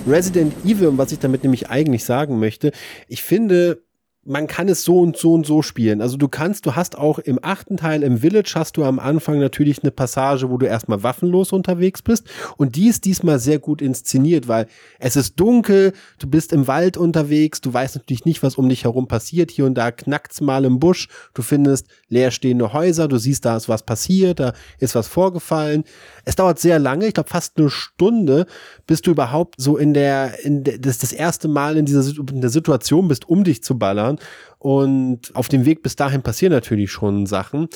Resident 0.06 0.52
Evil, 0.64 0.88
und 0.88 0.98
was 0.98 1.12
ich 1.12 1.18
damit 1.18 1.42
nämlich 1.42 1.68
eigentlich 1.68 2.04
sagen 2.04 2.38
möchte, 2.38 2.72
ich 3.08 3.22
finde, 3.22 3.82
man 4.26 4.48
kann 4.48 4.68
es 4.68 4.82
so 4.82 5.00
und 5.00 5.16
so 5.16 5.32
und 5.32 5.46
so 5.46 5.62
spielen. 5.62 6.00
Also 6.00 6.16
du 6.16 6.28
kannst, 6.28 6.66
du 6.66 6.74
hast 6.74 6.98
auch 6.98 7.18
im 7.20 7.38
achten 7.42 7.76
Teil 7.76 8.02
im 8.02 8.18
Village 8.18 8.52
hast 8.56 8.76
du 8.76 8.84
am 8.84 8.98
Anfang 8.98 9.38
natürlich 9.38 9.82
eine 9.82 9.92
Passage, 9.92 10.50
wo 10.50 10.58
du 10.58 10.66
erstmal 10.66 11.02
waffenlos 11.02 11.52
unterwegs 11.52 12.02
bist. 12.02 12.28
Und 12.56 12.76
die 12.76 12.88
ist 12.88 13.04
diesmal 13.04 13.38
sehr 13.38 13.58
gut 13.58 13.80
inszeniert, 13.80 14.48
weil 14.48 14.66
es 14.98 15.16
ist 15.16 15.38
dunkel, 15.38 15.92
du 16.18 16.26
bist 16.26 16.52
im 16.52 16.66
Wald 16.66 16.96
unterwegs, 16.96 17.60
du 17.60 17.72
weißt 17.72 17.96
natürlich 17.96 18.24
nicht, 18.24 18.42
was 18.42 18.56
um 18.56 18.68
dich 18.68 18.84
herum 18.84 19.06
passiert. 19.06 19.50
Hier 19.50 19.64
und 19.64 19.74
da 19.74 19.92
knackt's 19.92 20.40
mal 20.40 20.64
im 20.64 20.80
Busch, 20.80 21.08
du 21.34 21.42
findest 21.42 21.86
leerstehende 22.08 22.72
Häuser, 22.72 23.08
du 23.08 23.18
siehst, 23.18 23.44
da 23.44 23.56
ist 23.56 23.68
was 23.68 23.84
passiert, 23.84 24.40
da 24.40 24.52
ist 24.78 24.94
was 24.96 25.06
vorgefallen. 25.06 25.84
Es 26.24 26.34
dauert 26.34 26.58
sehr 26.58 26.80
lange, 26.80 27.06
ich 27.06 27.14
glaube 27.14 27.30
fast 27.30 27.58
eine 27.58 27.70
Stunde, 27.70 28.46
bis 28.86 29.02
du 29.02 29.12
überhaupt 29.12 29.54
so 29.58 29.76
in 29.76 29.94
der, 29.94 30.44
in 30.44 30.64
der 30.64 30.78
das, 30.78 30.98
das 30.98 31.12
erste 31.12 31.46
Mal 31.46 31.76
in 31.76 31.86
dieser 31.86 32.04
in 32.28 32.40
der 32.40 32.50
Situation 32.50 33.08
bist, 33.08 33.28
um 33.28 33.44
dich 33.44 33.62
zu 33.62 33.78
ballern. 33.78 34.15
Und 34.58 35.34
auf 35.34 35.48
dem 35.48 35.64
Weg 35.64 35.82
bis 35.82 35.96
dahin 35.96 36.22
passieren 36.22 36.52
natürlich 36.52 36.90
schon 36.90 37.26
Sachen. 37.26 37.68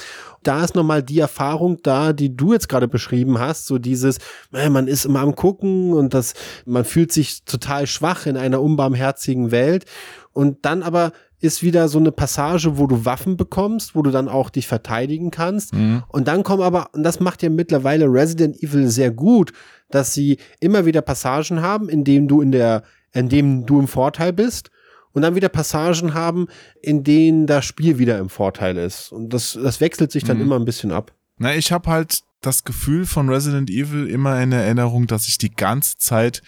Da 0.43 0.65
ist 0.65 0.75
nochmal 0.75 1.03
die 1.03 1.21
Erfahrung 1.21 1.79
da, 1.83 2.13
die 2.13 2.35
du 2.35 2.53
jetzt 2.53 2.69
gerade 2.69 2.89
beschrieben 2.89 3.39
hast, 3.39 3.67
so 3.67 3.79
dieses, 3.79 4.19
man 4.51 4.89
ist 4.89 5.05
immer 5.05 5.21
am 5.21 5.37
gucken 5.37 5.93
und 5.93 6.15
das, 6.15 6.35
man 6.65 6.85
fühlt 6.85 7.13
sich 7.13 7.45
total 7.45 7.87
schwach 7.87 8.27
in 8.27 8.37
einer 8.37 8.61
unbarmherzigen 8.61 9.51
Welt. 9.51 9.85
Und 10.33 10.65
dann 10.65 10.83
aber 10.83 11.13
ist 11.41 11.63
wieder 11.63 11.89
so 11.89 11.99
eine 11.99 12.13
Passage, 12.13 12.79
wo 12.79 12.87
du 12.87 13.05
Waffen 13.05 13.37
bekommst, 13.37 13.95
wo 13.95 14.03
du 14.03 14.11
dann 14.11 14.29
auch 14.29 14.51
dich 14.51 14.67
verteidigen 14.67 15.31
kannst. 15.31 15.75
Mhm. 15.75 16.03
Und 16.09 16.29
dann 16.29 16.43
kommen 16.43 16.63
aber, 16.63 16.91
und 16.93 17.03
das 17.03 17.19
macht 17.19 17.43
ja 17.43 17.49
mittlerweile 17.49 18.07
Resident 18.07 18.63
Evil 18.63 18.89
sehr 18.89 19.11
gut, 19.11 19.53
dass 19.91 20.13
sie 20.13 20.37
immer 20.61 20.87
wieder 20.87 21.03
Passagen 21.03 21.63
haben, 21.63 21.89
in 21.89 22.05
denen 22.05 22.29
du 22.29 22.43
in 22.43 22.53
der, 22.53 22.83
in 23.13 23.29
dem 23.29 23.65
du 23.65 23.81
im 23.81 23.89
Vorteil 23.89 24.33
bist. 24.33 24.71
Und 25.13 25.23
dann 25.23 25.35
wieder 25.35 25.49
Passagen 25.49 26.15
haben, 26.15 26.47
in 26.83 27.03
denen 27.03 27.47
das 27.47 27.65
Spiel 27.65 27.99
wieder 27.99 28.19
im 28.19 28.29
Vorteil 28.29 28.77
ist. 28.77 29.11
Und 29.11 29.31
das, 29.31 29.59
das 29.61 29.81
wechselt 29.81 30.13
sich 30.13 30.25
dann 30.25 30.37
Mhm. 30.37 30.43
immer 30.45 30.57
ein 30.57 30.65
bisschen 30.65 30.93
ab. 30.93 31.13
Na, 31.39 31.55
ich 31.55 31.73
habe 31.73 31.91
halt 31.91 32.21
das 32.43 32.65
Gefühl 32.65 33.07
von 33.07 33.29
Resident 33.29 33.71
Evil 33.71 34.07
immer 34.07 34.41
in 34.41 34.53
Erinnerung, 34.53 35.07
dass 35.07 35.27
ich 35.27 35.37
die 35.39 35.51
ganze 35.51 35.99
Zeit 35.99 36.43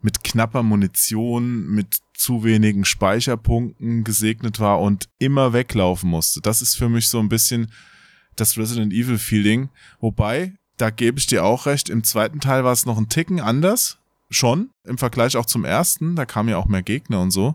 mit 0.00 0.24
knapper 0.24 0.62
Munition, 0.62 1.66
mit 1.66 1.98
zu 2.14 2.44
wenigen 2.44 2.84
Speicherpunkten 2.84 4.04
gesegnet 4.04 4.58
war 4.60 4.80
und 4.80 5.08
immer 5.18 5.52
weglaufen 5.52 6.08
musste. 6.08 6.40
Das 6.40 6.62
ist 6.62 6.76
für 6.76 6.88
mich 6.88 7.08
so 7.08 7.18
ein 7.18 7.28
bisschen 7.28 7.70
das 8.36 8.56
Resident 8.56 8.92
Evil 8.92 9.18
Feeling. 9.18 9.68
Wobei, 10.00 10.54
da 10.76 10.90
gebe 10.90 11.18
ich 11.18 11.26
dir 11.26 11.44
auch 11.44 11.66
recht, 11.66 11.88
im 11.90 12.04
zweiten 12.04 12.40
Teil 12.40 12.64
war 12.64 12.72
es 12.72 12.86
noch 12.86 12.98
ein 12.98 13.08
Ticken 13.08 13.40
anders. 13.40 13.98
Schon, 14.30 14.70
im 14.84 14.98
Vergleich 14.98 15.36
auch 15.36 15.46
zum 15.46 15.64
ersten, 15.64 16.16
da 16.16 16.26
kamen 16.26 16.48
ja 16.48 16.56
auch 16.56 16.66
mehr 16.66 16.82
Gegner 16.82 17.20
und 17.20 17.30
so 17.30 17.54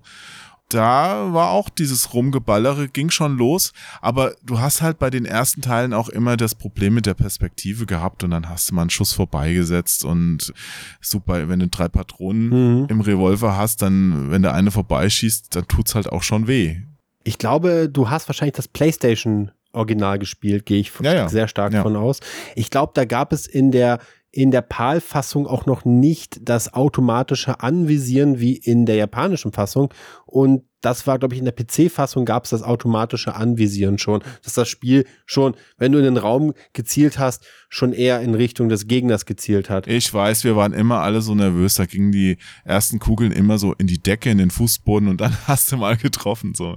da 0.74 1.34
war 1.34 1.50
auch 1.50 1.68
dieses 1.68 2.14
Rumgeballere, 2.14 2.88
ging 2.88 3.10
schon 3.10 3.38
los, 3.38 3.74
aber 4.00 4.34
du 4.42 4.60
hast 4.62 4.82
halt 4.82 5.00
bei 5.00 5.10
den 5.10 5.26
ersten 5.26 5.62
Teilen 5.62 5.94
auch 5.94 6.08
immer 6.08 6.38
das 6.38 6.56
Problem 6.56 6.94
mit 6.94 7.06
der 7.06 7.14
Perspektive 7.14 7.86
gehabt 7.86 8.24
und 8.24 8.32
dann 8.32 8.48
hast 8.48 8.70
du 8.72 8.76
mal 8.76 8.82
einen 8.84 8.90
Schuss 8.90 9.12
vorbeigesetzt 9.12 10.06
und 10.06 10.54
super, 11.02 11.50
wenn 11.50 11.60
du 11.60 11.68
drei 11.68 11.90
Patronen 11.90 12.82
Mhm. 12.84 12.86
im 12.90 13.02
Revolver 13.02 13.58
hast, 13.58 13.82
dann, 13.82 14.32
wenn 14.32 14.44
der 14.44 14.54
eine 14.54 14.72
vorbeischießt, 14.72 15.54
dann 15.56 15.68
tut's 15.68 15.94
halt 15.94 16.10
auch 16.10 16.24
schon 16.24 16.48
weh. 16.48 16.78
Ich 17.26 17.38
glaube, 17.38 17.90
du 17.90 18.10
hast 18.10 18.30
wahrscheinlich 18.30 18.56
das 18.56 18.70
PlayStation 18.70 19.52
Original 19.74 20.20
gespielt, 20.20 20.66
gehe 20.66 20.80
ich 20.80 20.92
Ja, 21.02 21.14
ja. 21.14 21.28
sehr 21.30 21.48
stark 21.50 21.74
Ja. 21.74 21.82
von 21.84 21.98
aus. 21.98 22.20
Ich 22.56 22.70
glaube, 22.70 22.94
da 22.96 23.04
gab 23.06 23.34
es 23.34 23.46
in 23.46 23.72
der 23.72 24.00
in 24.32 24.52
der 24.52 24.62
PAL-Fassung 24.62 25.46
auch 25.46 25.66
noch 25.66 25.84
nicht 25.84 26.40
das 26.42 26.74
automatische 26.74 27.60
Anvisieren 27.60 28.40
wie 28.40 28.56
in 28.56 28.86
der 28.86 28.96
japanischen 28.96 29.52
Fassung. 29.52 29.94
Und 30.26 30.64
das 30.80 31.06
war, 31.06 31.20
glaube 31.20 31.36
ich, 31.36 31.40
in 31.40 31.46
der 31.46 31.54
PC-Fassung 31.54 32.26
gab 32.26 32.46
es 32.46 32.50
das 32.50 32.64
automatische 32.64 33.36
Anvisieren 33.36 33.98
schon, 33.98 34.24
dass 34.44 34.54
das 34.54 34.68
Spiel 34.68 35.06
schon, 35.26 35.56
wenn 35.78 35.92
du 35.92 36.00
in 36.00 36.06
den 36.06 36.18
Raum 36.18 36.54
gezielt 36.74 37.20
hast, 37.20 37.46
schon 37.70 37.94
eher 37.94 38.22
in 38.22 38.34
Richtung 38.34 38.68
des 38.68 38.88
Gegners 38.88 39.26
gezielt 39.26 39.70
hat. 39.70 39.86
Ich 39.88 40.12
weiß, 40.12 40.44
wir 40.44 40.56
waren 40.56 40.74
immer 40.74 41.02
alle 41.02 41.22
so 41.22 41.36
nervös, 41.36 41.76
da 41.76 41.86
gingen 41.86 42.12
die 42.12 42.38
ersten 42.64 43.00
Kugeln 43.00 43.32
immer 43.32 43.58
so 43.58 43.74
in 43.74 43.88
die 43.88 44.02
Decke, 44.02 44.32
in 44.32 44.40
den 44.40 44.50
Fußboden 44.50 45.08
und 45.08 45.22
dann 45.22 45.36
hast 45.48 45.72
du 45.72 45.78
mal 45.78 45.98
getroffen, 45.98 46.54
so. 46.56 46.76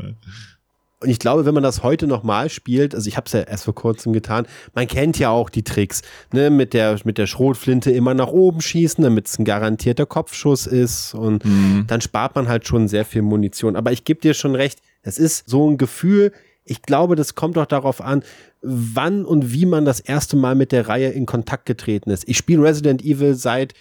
Und 1.05 1.11
ich 1.11 1.19
glaube, 1.19 1.45
wenn 1.45 1.55
man 1.55 1.63
das 1.63 1.83
heute 1.83 2.07
nochmal 2.07 2.49
spielt, 2.49 2.95
also 2.95 3.07
ich 3.09 3.17
habe 3.17 3.27
es 3.27 3.33
ja 3.33 3.41
erst 3.41 3.65
vor 3.65 3.75
kurzem 3.75 4.15
getan, 4.15 4.47
man 4.75 4.87
kennt 4.89 5.19
ja 5.19 5.29
auch 5.29 5.51
die 5.51 5.63
Tricks, 5.63 6.01
ne, 6.33 6.49
mit 6.51 6.73
der, 6.73 6.99
mit 7.05 7.19
der 7.19 7.27
Schrotflinte 7.27 7.91
immer 7.91 8.15
nach 8.15 8.29
oben 8.29 8.61
schießen, 8.63 9.05
damit 9.05 9.27
es 9.29 9.39
ein 9.39 9.45
garantierter 9.45 10.07
Kopfschuss 10.07 10.67
ist 10.67 11.15
und 11.15 11.45
Mhm. 11.45 11.85
dann 11.87 12.01
spart 12.01 12.35
man 12.35 12.49
halt 12.49 12.67
schon 12.67 12.89
sehr 12.89 13.05
viel 13.05 13.21
Munition. 13.23 13.77
Aber 13.77 13.93
ich 13.93 14.05
gebe 14.05 14.21
dir 14.21 14.33
schon 14.35 14.55
recht, 14.55 14.81
es 15.03 15.19
ist 15.19 15.49
so 15.49 15.69
ein 15.71 15.77
Gefühl, 15.77 16.33
ich 16.65 16.81
glaube, 16.81 17.15
das 17.17 17.35
kommt 17.35 17.59
auch 17.59 17.67
darauf 17.67 18.01
an, 18.01 18.23
wann 18.63 19.27
und 19.27 19.53
wie 19.53 19.67
man 19.67 19.85
das 19.85 20.01
erste 20.01 20.37
Mal 20.37 20.55
mit 20.55 20.73
der 20.73 20.89
Reihe 20.89 21.11
in 21.11 21.27
Kontakt 21.27 21.67
getreten 21.67 22.11
ist. 22.11 22.27
Ich 22.27 22.39
spiele 22.39 22.63
Resident 22.63 23.05
Evil 23.05 23.35
seit, 23.35 23.75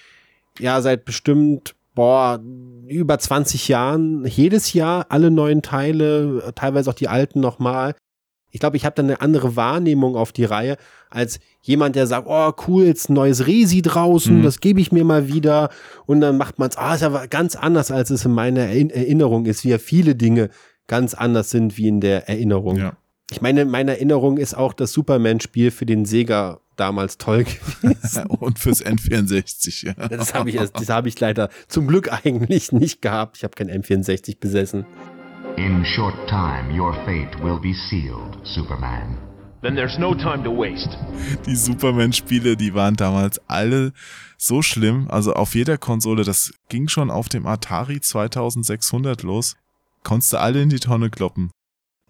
ja, 0.59 0.81
seit 0.81 1.05
bestimmt, 1.05 1.75
boah, 1.95 2.39
über 2.87 3.17
20 3.19 3.67
Jahren, 3.67 4.25
jedes 4.25 4.73
Jahr 4.73 5.05
alle 5.09 5.31
neuen 5.31 5.61
Teile, 5.61 6.51
teilweise 6.55 6.89
auch 6.89 6.93
die 6.95 7.07
alten 7.07 7.39
nochmal. 7.39 7.95
Ich 8.51 8.59
glaube, 8.59 8.77
ich 8.77 8.85
habe 8.85 8.95
dann 8.95 9.05
eine 9.07 9.19
andere 9.21 9.55
Wahrnehmung 9.55 10.15
auf 10.15 10.31
die 10.31 10.45
Reihe 10.45 10.77
als 11.09 11.39
jemand, 11.61 11.95
der 11.95 12.05
sagt, 12.05 12.27
oh 12.29 12.51
cool, 12.67 12.83
jetzt 12.85 13.09
ein 13.09 13.13
neues 13.13 13.47
Resi 13.47 13.81
draußen, 13.81 14.39
Mhm. 14.39 14.43
das 14.43 14.59
gebe 14.59 14.79
ich 14.79 14.91
mir 14.91 15.03
mal 15.05 15.27
wieder. 15.27 15.69
Und 16.05 16.21
dann 16.21 16.37
macht 16.37 16.59
man 16.59 16.69
es, 16.69 16.77
ah, 16.77 16.93
ist 16.93 17.03
aber 17.03 17.27
ganz 17.27 17.55
anders, 17.55 17.89
als 17.89 18.09
es 18.11 18.25
in 18.25 18.31
meiner 18.33 18.61
Erin- 18.61 18.91
Erinnerung 18.91 19.45
ist, 19.45 19.63
wie 19.63 19.69
ja 19.69 19.79
viele 19.79 20.15
Dinge 20.15 20.49
ganz 20.87 21.13
anders 21.15 21.49
sind 21.49 21.77
wie 21.77 21.87
in 21.87 21.99
der 22.01 22.27
Erinnerung. 22.29 22.75
Ja. 22.77 22.97
Ich 23.31 23.41
meine, 23.41 23.61
in 23.61 23.69
meiner 23.69 23.93
Erinnerung 23.93 24.37
ist 24.37 24.53
auch 24.53 24.73
das 24.73 24.91
Superman-Spiel 24.93 25.71
für 25.71 25.85
den 25.85 26.05
Sega 26.05 26.59
damals 26.75 27.17
toll 27.17 27.43
gewesen. 27.81 28.25
Und 28.27 28.59
fürs 28.59 28.83
N64, 28.83 29.87
ja. 29.87 30.07
Das 30.07 30.33
habe 30.33 30.49
ich, 30.49 30.57
das 30.57 30.89
habe 30.89 31.07
ich 31.07 31.19
leider 31.19 31.49
zum 31.67 31.87
Glück 31.87 32.11
eigentlich 32.11 32.71
nicht 32.71 33.01
gehabt. 33.01 33.37
Ich 33.37 33.43
habe 33.43 33.55
kein 33.55 33.69
M64 33.69 34.39
besessen. 34.39 34.85
In 35.55 35.85
short 35.85 36.15
time, 36.27 36.73
your 36.75 36.93
fate 37.05 37.41
will 37.43 37.59
be 37.59 37.73
sealed, 37.89 38.39
Superman. 38.43 39.17
Then 39.61 39.75
there's 39.75 39.97
no 39.97 40.13
time 40.13 40.43
to 40.43 40.51
waste. 40.51 40.89
Die 41.45 41.55
Superman-Spiele, 41.55 42.57
die 42.57 42.73
waren 42.73 42.95
damals 42.95 43.39
alle 43.47 43.93
so 44.37 44.61
schlimm. 44.61 45.07
Also 45.09 45.33
auf 45.33 45.55
jeder 45.55 45.77
Konsole, 45.77 46.23
das 46.25 46.53
ging 46.67 46.89
schon 46.89 47.09
auf 47.09 47.29
dem 47.29 47.45
Atari 47.45 48.01
2600 48.01 49.23
los. 49.23 49.55
Konntest 50.03 50.33
du 50.33 50.37
alle 50.39 50.61
in 50.61 50.69
die 50.69 50.79
Tonne 50.79 51.09
kloppen. 51.09 51.51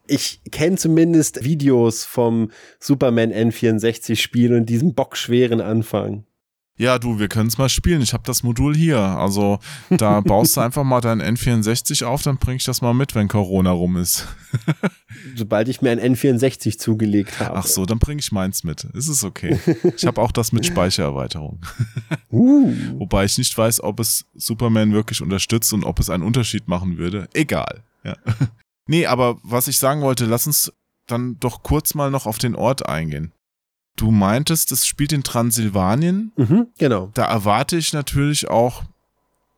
Ich 0.08 0.42
kenne 0.52 0.78
zumindest 0.78 1.44
Videos 1.44 2.04
vom 2.04 2.52
Superman 2.80 3.32
N64-Spiel 3.32 4.54
und 4.54 4.66
diesem 4.68 4.94
bockschweren 4.94 5.62
Anfang. 5.62 6.26
Ja, 6.76 6.98
du, 6.98 7.20
wir 7.20 7.28
können 7.28 7.48
es 7.48 7.60
mal 7.60 7.70
spielen. 7.70 8.02
Ich 8.02 8.14
habe 8.14 8.24
das 8.26 8.42
Modul 8.42 8.76
hier. 8.76 8.98
Also 8.98 9.60
da 9.92 10.22
baust 10.22 10.58
du 10.58 10.62
einfach 10.62 10.84
mal 10.84 11.02
dein 11.02 11.22
N64 11.22 12.04
auf, 12.04 12.24
dann 12.24 12.38
bring 12.38 12.56
ich 12.56 12.64
das 12.64 12.82
mal 12.82 12.96
mit, 12.96 13.14
wenn 13.14 13.28
Corona 13.28 13.70
rum 13.70 13.96
ist. 13.96 14.28
Sobald 15.36 15.68
ich 15.68 15.82
mir 15.82 15.92
ein 15.92 16.00
N64 16.00 16.80
zugelegt 16.80 17.40
habe. 17.40 17.58
Ach 17.58 17.68
so, 17.68 17.86
dann 17.86 18.00
bring 18.00 18.18
ich 18.18 18.32
meins 18.32 18.64
mit. 18.64 18.86
Ist 18.86 19.08
es 19.08 19.24
okay. 19.24 19.60
Ich 19.96 20.06
habe 20.08 20.20
auch 20.20 20.32
das 20.32 20.52
mit 20.52 20.66
Speichererweiterung. 20.66 21.62
Uh. 22.32 22.74
Wobei 22.98 23.26
ich 23.26 23.38
nicht 23.38 23.56
weiß, 23.56 23.82
ob 23.84 24.00
es 24.00 24.26
Superman 24.34 24.94
wirklich 24.94 25.22
unterstützt 25.22 25.72
und 25.74 25.84
ob 25.84 26.00
es 26.00 26.10
einen 26.10 26.24
Unterschied 26.24 26.68
machen 26.68 26.98
würde. 26.98 27.30
Egal. 27.34 27.84
Ja. 28.04 28.16
Nee, 28.88 29.06
aber 29.06 29.38
was 29.44 29.68
ich 29.68 29.78
sagen 29.78 30.02
wollte, 30.02 30.26
lass 30.26 30.48
uns 30.48 30.72
dann 31.08 31.40
doch 31.40 31.64
kurz 31.64 31.96
mal 31.96 32.12
noch 32.12 32.26
auf 32.26 32.38
den 32.38 32.56
Ort 32.56 32.88
eingehen. 32.88 33.32
Du 33.96 34.12
meintest, 34.12 34.72
es 34.72 34.88
spielt 34.88 35.14
in 35.14 35.24
Transsilvanien. 35.24 36.32
Mhm, 36.36 36.68
genau. 36.78 37.12
Da 37.14 37.26
erwarte 37.26 37.78
ich 37.78 37.94
natürlich 37.94 38.50
auch 38.50 38.84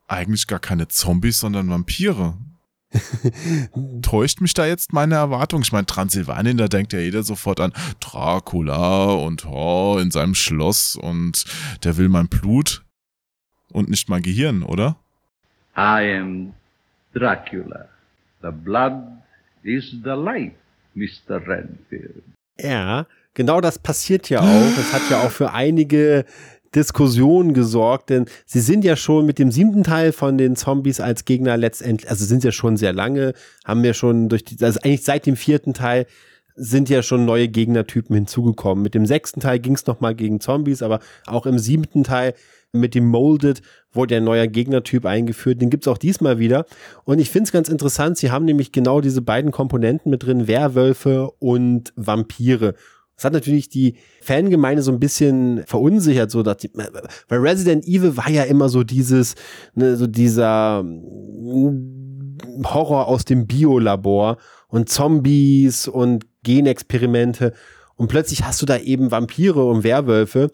eigentlich 0.07 0.47
gar 0.47 0.59
keine 0.59 0.87
Zombies, 0.87 1.39
sondern 1.39 1.69
Vampire. 1.69 2.37
Täuscht 4.01 4.41
mich 4.41 4.53
da 4.53 4.65
jetzt 4.65 4.93
meine 4.93 5.15
Erwartung? 5.15 5.61
Ich 5.61 5.71
meine, 5.71 5.85
Transsilvanien, 5.85 6.57
da 6.57 6.67
denkt 6.67 6.93
ja 6.93 6.99
jeder 6.99 7.23
sofort 7.23 7.59
an 7.59 7.73
Dracula 7.99 9.05
und 9.13 9.45
oh, 9.45 9.97
in 9.99 10.11
seinem 10.11 10.35
Schloss 10.35 10.95
und 10.95 11.45
der 11.83 11.97
will 11.97 12.09
mein 12.09 12.27
Blut 12.27 12.83
und 13.71 13.89
nicht 13.89 14.09
mein 14.09 14.21
Gehirn, 14.21 14.63
oder? 14.63 14.97
I 15.77 16.17
am 16.19 16.53
Dracula. 17.13 17.87
The 18.41 18.51
blood 18.51 18.93
is 19.65 19.91
the 20.03 20.11
life, 20.11 20.55
Mr. 20.95 21.45
Renfield. 21.45 22.23
Ja, 22.59 23.07
genau 23.33 23.59
das 23.59 23.79
passiert 23.79 24.29
ja 24.29 24.39
auch. 24.39 24.77
Es 24.79 24.93
hat 24.93 25.01
ja 25.09 25.21
auch 25.21 25.31
für 25.31 25.51
einige 25.51 26.25
Diskussionen 26.73 27.53
gesorgt, 27.53 28.09
denn 28.09 28.25
sie 28.45 28.59
sind 28.59 28.83
ja 28.83 28.95
schon 28.95 29.25
mit 29.25 29.39
dem 29.39 29.51
siebten 29.51 29.83
Teil 29.83 30.11
von 30.11 30.37
den 30.37 30.55
Zombies 30.55 30.99
als 30.99 31.25
Gegner 31.25 31.57
letztendlich, 31.57 32.09
also 32.09 32.25
sind 32.25 32.43
ja 32.43 32.51
schon 32.51 32.77
sehr 32.77 32.93
lange, 32.93 33.33
haben 33.63 33.83
ja 33.83 33.93
schon 33.93 34.29
durch 34.29 34.43
die, 34.43 34.61
also 34.63 34.79
eigentlich 34.83 35.03
seit 35.03 35.25
dem 35.25 35.37
vierten 35.37 35.73
Teil 35.73 36.05
sind 36.57 36.89
ja 36.89 37.01
schon 37.01 37.25
neue 37.25 37.47
Gegnertypen 37.49 38.15
hinzugekommen. 38.15 38.81
Mit 38.81 38.93
dem 38.93 39.05
sechsten 39.05 39.41
Teil 39.41 39.59
ging 39.59 39.75
es 39.75 39.85
nochmal 39.85 40.15
gegen 40.15 40.39
Zombies, 40.39 40.81
aber 40.81 40.99
auch 41.25 41.45
im 41.45 41.59
siebten 41.59 42.03
Teil 42.03 42.33
Mit 42.75 42.95
dem 42.95 43.07
Molded 43.07 43.61
wurde 43.91 44.17
ein 44.17 44.23
neuer 44.23 44.47
Gegnertyp 44.47 45.05
eingeführt. 45.05 45.61
Den 45.61 45.69
gibt's 45.69 45.87
auch 45.87 45.97
diesmal 45.97 46.39
wieder. 46.39 46.65
Und 47.03 47.19
ich 47.19 47.29
finde 47.29 47.45
es 47.47 47.51
ganz 47.51 47.69
interessant, 47.69 48.17
sie 48.17 48.31
haben 48.31 48.45
nämlich 48.45 48.71
genau 48.71 49.01
diese 49.01 49.21
beiden 49.21 49.51
Komponenten 49.51 50.09
mit 50.09 50.23
drin, 50.23 50.47
Werwölfe 50.47 51.31
und 51.39 51.93
Vampire. 51.95 52.75
Das 53.15 53.25
hat 53.25 53.33
natürlich 53.33 53.69
die 53.69 53.95
Fangemeinde 54.21 54.81
so 54.81 54.91
ein 54.91 54.99
bisschen 54.99 55.63
verunsichert, 55.65 56.31
so 56.31 56.43
dass 56.43 56.57
die, 56.57 56.71
weil 56.73 57.39
Resident 57.39 57.85
Evil 57.85 58.17
war 58.17 58.29
ja 58.29 58.43
immer 58.43 58.67
so 58.67 58.83
dieses, 58.83 59.35
ne, 59.73 59.95
so 59.95 60.05
dieser 60.05 60.83
mm, 60.83 62.37
Horror 62.65 63.07
aus 63.07 63.23
dem 63.23 63.47
Biolabor 63.47 64.37
und 64.67 64.89
Zombies 64.89 65.87
und 65.87 66.25
Genexperimente 66.43 67.53
und 67.95 68.07
plötzlich 68.07 68.43
hast 68.43 68.61
du 68.61 68.65
da 68.65 68.77
eben 68.77 69.11
Vampire 69.11 69.65
und 69.65 69.83
Werwölfe 69.83 70.51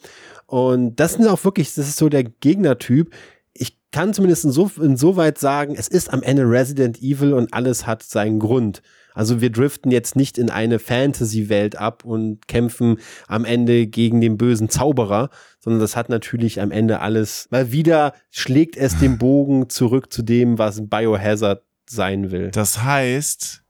und 0.51 0.97
das 0.97 1.13
sind 1.13 1.27
auch 1.27 1.41
wirklich, 1.45 1.73
das 1.75 1.87
ist 1.87 1.95
so 1.95 2.09
der 2.09 2.25
Gegnertyp. 2.25 3.13
Ich 3.53 3.77
kann 3.91 4.13
zumindest 4.13 4.41
so, 4.41 4.69
insoweit 4.81 5.37
sagen, 5.37 5.75
es 5.77 5.87
ist 5.87 6.11
am 6.11 6.21
Ende 6.21 6.43
Resident 6.43 7.01
Evil 7.01 7.33
und 7.33 7.53
alles 7.53 7.87
hat 7.87 8.03
seinen 8.03 8.39
Grund. 8.39 8.81
Also 9.13 9.39
wir 9.39 9.49
driften 9.49 9.91
jetzt 9.91 10.17
nicht 10.17 10.37
in 10.37 10.49
eine 10.49 10.79
Fantasy-Welt 10.79 11.77
ab 11.77 12.03
und 12.03 12.49
kämpfen 12.49 12.97
am 13.29 13.45
Ende 13.45 13.87
gegen 13.87 14.19
den 14.19 14.37
bösen 14.37 14.67
Zauberer, 14.67 15.29
sondern 15.61 15.79
das 15.79 15.95
hat 15.95 16.09
natürlich 16.09 16.59
am 16.59 16.71
Ende 16.71 16.99
alles, 16.99 17.47
mal 17.49 17.71
wieder 17.71 18.13
schlägt 18.29 18.75
es 18.75 18.99
den 18.99 19.17
Bogen 19.17 19.69
zurück 19.69 20.11
zu 20.11 20.21
dem, 20.21 20.57
was 20.57 20.89
Biohazard 20.89 21.63
sein 21.85 22.31
will. 22.31 22.51
Das 22.51 22.83
heißt, 22.83 23.63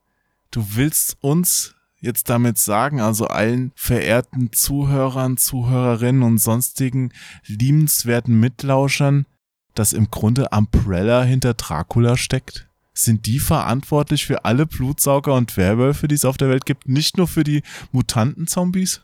du 0.50 0.64
willst 0.74 1.16
uns 1.20 1.76
jetzt 2.02 2.28
damit 2.28 2.58
sagen, 2.58 3.00
also 3.00 3.28
allen 3.28 3.72
verehrten 3.74 4.52
Zuhörern, 4.52 5.38
Zuhörerinnen 5.38 6.22
und 6.22 6.38
sonstigen 6.38 7.12
liebenswerten 7.46 8.38
Mitlauschern, 8.38 9.24
dass 9.74 9.94
im 9.94 10.10
Grunde 10.10 10.48
Umbrella 10.50 11.22
hinter 11.22 11.54
Dracula 11.54 12.18
steckt? 12.18 12.68
Sind 12.92 13.24
die 13.24 13.38
verantwortlich 13.38 14.26
für 14.26 14.44
alle 14.44 14.66
Blutsauger 14.66 15.32
und 15.34 15.56
Werwölfe, 15.56 16.08
die 16.08 16.14
es 16.14 16.26
auf 16.26 16.36
der 16.36 16.50
Welt 16.50 16.66
gibt, 16.66 16.88
nicht 16.88 17.16
nur 17.16 17.26
für 17.26 17.44
die 17.44 17.62
Mutanten-Zombies? 17.92 19.00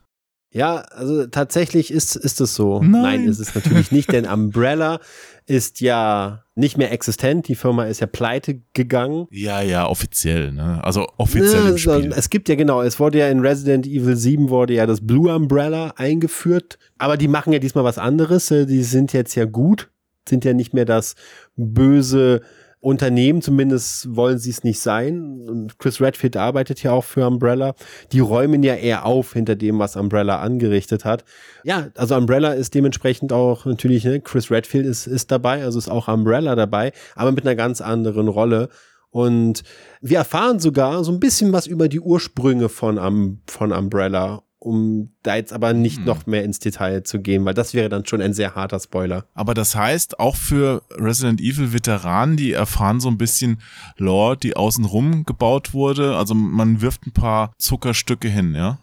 Ja, 0.51 0.77
also 0.77 1.27
tatsächlich 1.27 1.91
ist, 1.91 2.17
ist 2.17 2.41
es 2.41 2.55
so. 2.55 2.81
Nein. 2.81 3.03
Nein, 3.03 3.29
ist 3.29 3.39
es 3.39 3.55
natürlich 3.55 3.93
nicht, 3.93 4.11
denn 4.13 4.25
Umbrella 4.27 4.99
ist 5.45 5.81
ja 5.83 6.45
nicht 6.55 6.79
mehr 6.79 6.91
existent. 6.91 7.49
Die 7.49 7.55
Firma 7.55 7.85
ist 7.85 8.01
ja 8.01 8.07
pleite 8.07 8.63
gegangen. 8.73 9.27
Ja, 9.31 9.61
ja, 9.61 9.87
offiziell, 9.87 10.53
ne? 10.53 10.83
Also 10.83 11.07
offiziell 11.19 11.65
Ja, 11.65 11.69
im 11.71 11.79
Spiel. 11.79 12.13
Es 12.17 12.31
gibt 12.31 12.49
ja 12.49 12.55
genau, 12.55 12.81
es 12.83 12.99
wurde 12.99 13.19
ja 13.19 13.29
in 13.29 13.41
Resident 13.41 13.87
Evil 13.87 14.17
7 14.17 14.49
wurde 14.49 14.73
ja 14.73 14.87
das 14.87 15.07
Blue 15.07 15.35
Umbrella 15.35 15.93
eingeführt, 15.97 16.79
aber 16.97 17.17
die 17.19 17.29
machen 17.29 17.53
ja 17.53 17.59
diesmal 17.59 17.85
was 17.85 17.99
anderes. 17.99 18.51
Äh, 18.51 18.65
Die 18.67 18.83
sind 18.85 19.13
jetzt 19.13 19.35
ja 19.35 19.45
gut, 19.45 19.91
sind 20.29 20.45
ja 20.47 20.55
nicht 20.55 20.73
mehr 20.73 20.87
das 20.87 21.15
böse 21.57 22.41
Unternehmen, 22.81 23.43
zumindest 23.43 24.15
wollen 24.15 24.39
sie 24.39 24.51
es 24.51 24.63
nicht 24.63 24.81
sein. 24.81 25.45
Und 25.49 25.79
Chris 25.79 26.01
Redfield 26.01 26.37
arbeitet 26.37 26.83
ja 26.83 26.93
auch 26.93 27.05
für 27.05 27.27
Umbrella. 27.27 27.75
Die 28.13 28.21
räumen 28.21 28.63
ja 28.63 28.75
eher 28.75 29.05
auf 29.05 29.33
hinter 29.33 29.57
dem, 29.57 29.79
was 29.79 29.97
Umbrella 29.97 30.41
angerichtet 30.41 31.05
hat. 31.05 31.25
Ja, 31.65 31.89
also 31.97 32.17
Umbrella 32.17 32.53
ist 32.53 32.75
dementsprechend 32.75 33.33
auch 33.33 33.65
natürlich, 33.65 34.05
ne, 34.05 34.21
Chris 34.21 34.51
Redfield 34.51 34.87
ist, 34.87 35.07
ist 35.07 35.31
dabei, 35.31 35.65
also 35.65 35.79
ist 35.79 35.91
auch 35.91 36.09
Umbrella 36.09 36.55
dabei, 36.55 36.93
aber 37.17 37.33
mit 37.33 37.45
einer 37.45 37.57
ganz 37.57 37.81
anderen 37.81 38.29
Rolle. 38.29 38.69
Und 39.11 39.63
wir 40.01 40.19
erfahren 40.19 40.61
sogar 40.61 41.03
so 41.03 41.11
ein 41.11 41.21
bisschen 41.21 41.53
was 41.53 41.67
über 41.67 41.89
die 41.89 42.01
Ursprünge 42.01 42.69
von, 42.69 42.99
um, 42.99 43.41
von 43.47 43.73
Umbrella, 43.73 44.43
um 44.61 45.11
da 45.23 45.37
jetzt 45.37 45.53
aber 45.53 45.73
nicht 45.73 46.05
noch 46.05 46.27
mehr 46.27 46.43
ins 46.43 46.59
Detail 46.59 47.05
zu 47.05 47.21
gehen, 47.21 47.45
weil 47.45 47.55
das 47.55 47.75
wäre 47.75 47.89
dann 47.89 48.07
schon 48.07 48.21
ein 48.21 48.35
sehr 48.35 48.55
harter 48.55 48.81
Spoiler. 48.81 49.25
Aber 49.35 49.55
das 49.55 49.77
heißt, 49.77 50.19
auch 50.19 50.37
für 50.37 50.83
Resident 50.91 51.41
Evil 51.41 51.73
Veteranen, 51.73 52.37
die 52.37 52.53
erfahren 52.53 53.01
so 53.01 53.09
ein 53.09 53.19
bisschen 53.19 53.61
Lore, 53.97 54.37
die 54.37 54.57
außenrum 54.57 55.25
gebaut 55.25 55.75
wurde. 55.75 56.17
Also 56.17 56.35
man 56.35 56.81
wirft 56.81 57.07
ein 57.07 57.13
paar 57.13 57.53
Zuckerstücke 57.59 58.29
hin, 58.29 58.55
ja? 58.55 58.79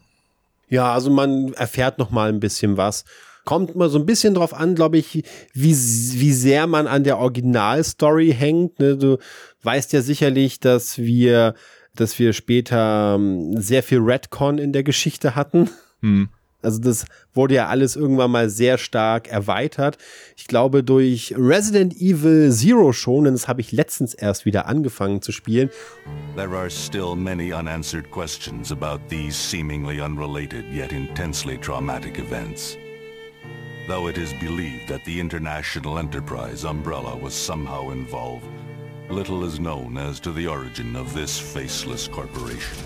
Ja, 0.70 0.94
also 0.94 1.12
man 1.12 1.54
erfährt 1.54 2.00
noch 2.00 2.10
mal 2.10 2.30
ein 2.30 2.40
bisschen 2.40 2.78
was. 2.78 3.04
Kommt 3.44 3.76
mal 3.76 3.90
so 3.90 4.00
ein 4.00 4.08
bisschen 4.08 4.34
drauf 4.34 4.54
an, 4.56 4.74
glaube 4.74 4.98
ich, 4.98 5.24
wie, 5.54 5.76
wie 5.76 6.34
sehr 6.34 6.66
man 6.66 6.88
an 6.88 7.04
der 7.04 7.20
Originalstory 7.20 8.34
hängt. 8.34 8.80
Ne? 8.80 8.98
Du 8.98 9.20
weißt 9.62 9.94
ja 9.94 10.02
sicherlich, 10.02 10.60
dass 10.60 10.98
wir, 10.98 11.54
dass 11.95 12.17
wir 12.19 12.34
später 12.34 13.15
ähm, 13.17 13.60
sehr 13.60 13.84
viel 13.84 13.99
Redcon 13.99 14.58
in 14.58 14.73
der 14.73 14.84
Geschichte 14.84 15.36
hatten. 15.36 15.69
Hm. 16.01 16.29
Also 16.65 16.79
das 16.79 17.05
wurde 17.34 17.55
ja 17.55 17.67
alles 17.67 17.95
irgendwann 17.95 18.31
mal 18.31 18.49
sehr 18.49 18.79
stark 18.79 19.27
erweitert. 19.27 19.97
Ich 20.36 20.47
glaube 20.47 20.84
durch 20.84 21.34
Resident 21.38 21.95
Evil 21.95 22.51
Zero 22.51 22.91
schon, 22.91 23.25
denn 23.25 23.34
das 23.36 23.47
habe 23.47 23.62
ich 23.62 23.71
letztens 23.71 24.15
erst 24.15 24.45
wieder 24.45 24.65
angefangen 24.65 25.21
zu 25.21 25.31
spielen. 25.31 25.69
There 26.36 26.58
are 26.58 26.69
still 26.69 27.15
many 27.15 27.53
unanswered 27.53 28.10
questions 28.10 28.71
about 28.71 28.99
these 29.10 29.38
seemingly 29.38 30.01
unrelated 30.01 30.65
yet 30.73 30.91
intensely 30.91 31.58
traumatic 31.60 32.17
events. 32.17 32.77
Though 33.88 34.10
it 34.10 34.17
is 34.17 34.34
believed 34.39 34.88
that 34.89 35.01
the 35.05 35.19
international 35.19 35.99
enterprise 35.99 36.65
Umbrella 36.67 37.15
was 37.21 37.36
somehow 37.36 37.91
involved, 37.91 38.47
little 39.10 39.44
is 39.44 39.60
known 39.60 39.98
as 39.98 40.20
to 40.22 40.32
the 40.32 40.48
origin 40.48 40.96
of 40.96 41.13
this 41.13 41.39
faceless 41.39 42.08
corporation. 42.08 42.78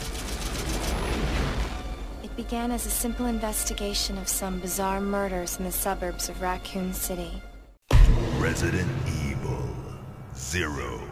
It 2.23 2.35
began 2.35 2.71
as 2.71 2.85
a 2.85 2.89
simple 2.89 3.25
investigation 3.25 4.17
of 4.17 4.27
some 4.27 4.59
bizarre 4.59 5.01
murders 5.01 5.57
in 5.57 5.65
the 5.65 5.71
suburbs 5.71 6.29
of 6.29 6.41
Raccoon 6.41 6.93
City. 6.93 7.41
Resident 8.37 8.91
Evil 9.25 9.69
Zero. 10.35 11.08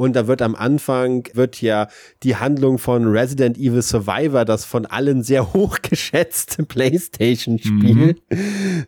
Und 0.00 0.16
da 0.16 0.26
wird 0.26 0.40
am 0.40 0.54
Anfang, 0.54 1.28
wird 1.34 1.60
ja 1.60 1.86
die 2.22 2.36
Handlung 2.36 2.78
von 2.78 3.06
Resident 3.06 3.58
Evil 3.58 3.82
Survivor, 3.82 4.46
das 4.46 4.64
von 4.64 4.86
allen 4.86 5.22
sehr 5.22 5.52
hochgeschätzte 5.52 6.64
Playstation-Spiel, 6.64 8.16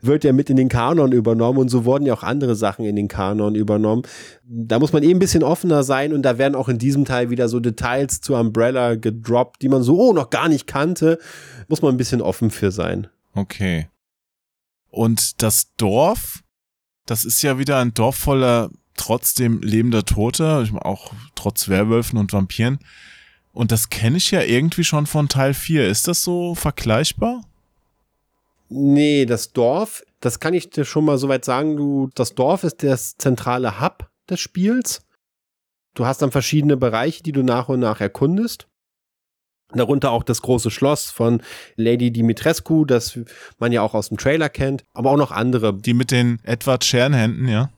wird 0.00 0.24
ja 0.24 0.32
mit 0.32 0.48
in 0.48 0.56
den 0.56 0.70
Kanon 0.70 1.12
übernommen 1.12 1.58
und 1.58 1.68
so 1.68 1.84
wurden 1.84 2.06
ja 2.06 2.14
auch 2.14 2.22
andere 2.22 2.54
Sachen 2.54 2.86
in 2.86 2.96
den 2.96 3.08
Kanon 3.08 3.54
übernommen. 3.54 4.04
Da 4.42 4.78
muss 4.78 4.94
man 4.94 5.02
eben 5.02 5.16
ein 5.16 5.18
bisschen 5.18 5.42
offener 5.42 5.82
sein 5.82 6.14
und 6.14 6.22
da 6.22 6.38
werden 6.38 6.54
auch 6.54 6.70
in 6.70 6.78
diesem 6.78 7.04
Teil 7.04 7.28
wieder 7.28 7.50
so 7.50 7.60
Details 7.60 8.22
zu 8.22 8.34
Umbrella 8.34 8.94
gedroppt, 8.94 9.60
die 9.60 9.68
man 9.68 9.82
so 9.82 10.00
oh, 10.00 10.12
noch 10.14 10.30
gar 10.30 10.48
nicht 10.48 10.66
kannte. 10.66 11.18
Muss 11.68 11.82
man 11.82 11.92
ein 11.92 11.98
bisschen 11.98 12.22
offen 12.22 12.50
für 12.50 12.72
sein. 12.72 13.08
Okay. 13.34 13.86
Und 14.88 15.42
das 15.42 15.74
Dorf, 15.76 16.42
das 17.04 17.26
ist 17.26 17.42
ja 17.42 17.58
wieder 17.58 17.80
ein 17.80 17.92
Dorf 17.92 18.16
voller 18.16 18.70
trotzdem 18.96 19.60
lebender 19.62 20.04
Tote, 20.04 20.68
auch 20.80 21.12
trotz 21.34 21.68
Werwölfen 21.68 22.18
und 22.18 22.32
Vampiren. 22.32 22.78
Und 23.52 23.70
das 23.72 23.90
kenne 23.90 24.16
ich 24.16 24.30
ja 24.30 24.42
irgendwie 24.42 24.84
schon 24.84 25.06
von 25.06 25.28
Teil 25.28 25.54
4. 25.54 25.88
Ist 25.88 26.08
das 26.08 26.22
so 26.22 26.54
vergleichbar? 26.54 27.42
Nee, 28.68 29.26
das 29.26 29.52
Dorf, 29.52 30.02
das 30.20 30.40
kann 30.40 30.54
ich 30.54 30.70
dir 30.70 30.86
schon 30.86 31.04
mal 31.04 31.18
soweit 31.18 31.44
sagen, 31.44 31.76
du, 31.76 32.08
das 32.14 32.34
Dorf 32.34 32.64
ist 32.64 32.82
das 32.82 33.16
zentrale 33.18 33.80
Hub 33.80 34.08
des 34.30 34.40
Spiels. 34.40 35.02
Du 35.94 36.06
hast 36.06 36.22
dann 36.22 36.30
verschiedene 36.30 36.78
Bereiche, 36.78 37.22
die 37.22 37.32
du 37.32 37.42
nach 37.42 37.68
und 37.68 37.80
nach 37.80 38.00
erkundest. 38.00 38.66
Darunter 39.74 40.10
auch 40.10 40.22
das 40.22 40.40
große 40.42 40.70
Schloss 40.70 41.10
von 41.10 41.42
Lady 41.76 42.10
Dimitrescu, 42.10 42.84
das 42.84 43.18
man 43.58 43.72
ja 43.72 43.82
auch 43.82 43.94
aus 43.94 44.08
dem 44.08 44.18
Trailer 44.18 44.48
kennt, 44.48 44.84
aber 44.94 45.10
auch 45.10 45.16
noch 45.16 45.32
andere. 45.32 45.74
Die 45.74 45.94
mit 45.94 46.10
den 46.10 46.40
Edward 46.44 46.84
Scherenhänden, 46.84 47.48
ja? 47.48 47.70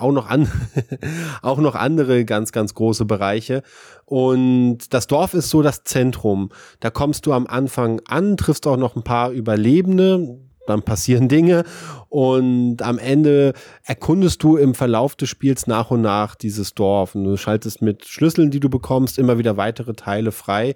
Auch 0.00 0.12
noch, 0.12 0.28
an, 0.28 0.50
auch 1.42 1.58
noch 1.58 1.74
andere 1.74 2.24
ganz, 2.24 2.52
ganz 2.52 2.74
große 2.74 3.04
Bereiche. 3.04 3.62
Und 4.04 4.94
das 4.94 5.06
Dorf 5.06 5.34
ist 5.34 5.50
so 5.50 5.62
das 5.62 5.84
Zentrum. 5.84 6.50
Da 6.80 6.90
kommst 6.90 7.26
du 7.26 7.32
am 7.32 7.46
Anfang 7.46 8.00
an, 8.06 8.36
triffst 8.36 8.66
auch 8.66 8.76
noch 8.76 8.96
ein 8.96 9.02
paar 9.02 9.30
Überlebende, 9.30 10.38
dann 10.68 10.82
passieren 10.82 11.28
Dinge 11.28 11.64
und 12.08 12.82
am 12.82 12.98
Ende 12.98 13.54
erkundest 13.84 14.42
du 14.42 14.56
im 14.56 14.74
Verlauf 14.74 15.16
des 15.16 15.28
Spiels 15.28 15.66
nach 15.66 15.90
und 15.90 16.02
nach 16.02 16.34
dieses 16.34 16.74
Dorf 16.74 17.14
und 17.14 17.24
du 17.24 17.36
schaltest 17.36 17.82
mit 17.82 18.06
Schlüsseln, 18.06 18.50
die 18.50 18.60
du 18.60 18.68
bekommst, 18.68 19.18
immer 19.18 19.38
wieder 19.38 19.56
weitere 19.56 19.94
Teile 19.94 20.30
frei. 20.30 20.74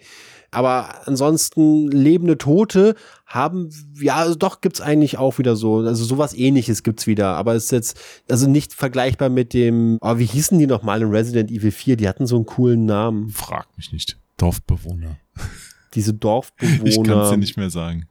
Aber 0.53 1.09
ansonsten 1.09 1.89
lebende 1.89 2.37
Tote 2.37 2.95
haben, 3.27 3.71
ja, 3.99 4.17
also 4.17 4.35
doch 4.35 4.61
gibt's 4.61 4.83
eigentlich 4.83 5.17
auch 5.17 5.39
wieder 5.39 5.57
so, 5.57 5.79
also 5.79 6.05
sowas 6.05 6.35
ähnliches 6.35 6.83
gibt's 6.83 7.07
wieder, 7.07 7.35
aber 7.37 7.55
es 7.55 7.65
ist 7.65 7.73
jetzt, 7.73 8.01
also 8.31 8.47
nicht 8.49 8.75
vergleichbar 8.75 9.31
mit 9.31 9.55
dem, 9.55 9.97
oh, 10.03 10.19
wie 10.19 10.27
hießen 10.27 10.59
die 10.59 10.67
nochmal 10.67 11.01
in 11.01 11.09
Resident 11.11 11.51
Evil 11.51 11.71
4? 11.71 11.97
Die 11.97 12.07
hatten 12.07 12.27
so 12.27 12.37
einen 12.37 12.45
coolen 12.45 12.85
Namen. 12.85 13.31
Frag 13.31 13.67
mich 13.79 13.93
nicht. 13.93 14.19
Dorfbewohner. 14.37 15.17
Diese 15.95 16.13
Dorfbewohner. 16.15 16.85
Ich 16.85 17.03
kann 17.03 17.21
es 17.21 17.31
dir 17.31 17.39
nicht 17.39 17.57
mehr 17.57 17.71
sagen. 17.71 18.07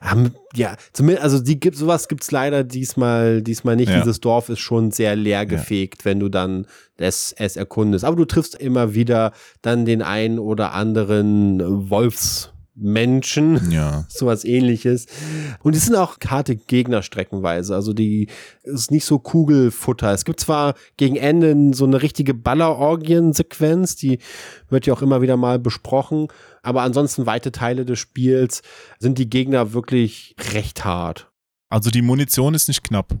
Haben, 0.00 0.34
ja, 0.54 0.76
zumindest, 0.94 1.22
also 1.24 1.40
die 1.40 1.60
gibt 1.60 1.76
sowas 1.76 2.08
gibt's 2.08 2.30
leider 2.30 2.64
diesmal, 2.64 3.42
diesmal 3.42 3.76
nicht. 3.76 3.90
Ja. 3.90 4.00
Dieses 4.00 4.20
Dorf 4.20 4.48
ist 4.48 4.60
schon 4.60 4.90
sehr 4.92 5.14
leer 5.14 5.44
gefegt, 5.44 6.04
wenn 6.06 6.18
du 6.20 6.28
dann 6.30 6.66
es, 6.96 7.34
es 7.36 7.56
erkundest. 7.56 8.04
Aber 8.04 8.16
du 8.16 8.24
triffst 8.24 8.54
immer 8.54 8.94
wieder 8.94 9.32
dann 9.62 9.84
den 9.84 10.00
einen 10.02 10.38
oder 10.38 10.72
anderen 10.72 11.90
Menschen. 12.80 13.70
Ja. 13.70 14.06
Sowas 14.08 14.44
ähnliches. 14.44 15.06
Und 15.62 15.76
es 15.76 15.86
sind 15.86 15.96
auch 15.96 16.16
harte 16.26 16.56
Gegner 16.56 17.02
streckenweise. 17.02 17.74
Also 17.74 17.92
die 17.92 18.28
ist 18.62 18.90
nicht 18.90 19.04
so 19.04 19.18
Kugelfutter. 19.18 20.12
Es 20.12 20.24
gibt 20.24 20.40
zwar 20.40 20.74
gegen 20.96 21.16
Ende 21.16 21.74
so 21.74 21.84
eine 21.84 22.02
richtige 22.02 22.34
Ballerorgien-Sequenz, 22.34 23.96
die 23.96 24.18
wird 24.68 24.86
ja 24.86 24.94
auch 24.94 25.02
immer 25.02 25.22
wieder 25.22 25.36
mal 25.36 25.58
besprochen. 25.58 26.28
Aber 26.62 26.82
ansonsten 26.82 27.26
weite 27.26 27.52
Teile 27.52 27.84
des 27.84 27.98
Spiels 27.98 28.62
sind 28.98 29.18
die 29.18 29.30
Gegner 29.30 29.72
wirklich 29.72 30.34
recht 30.52 30.84
hart. 30.84 31.30
Also 31.70 31.90
die 31.90 32.02
Munition 32.02 32.54
ist 32.54 32.68
nicht 32.68 32.82
knapp. 32.82 33.16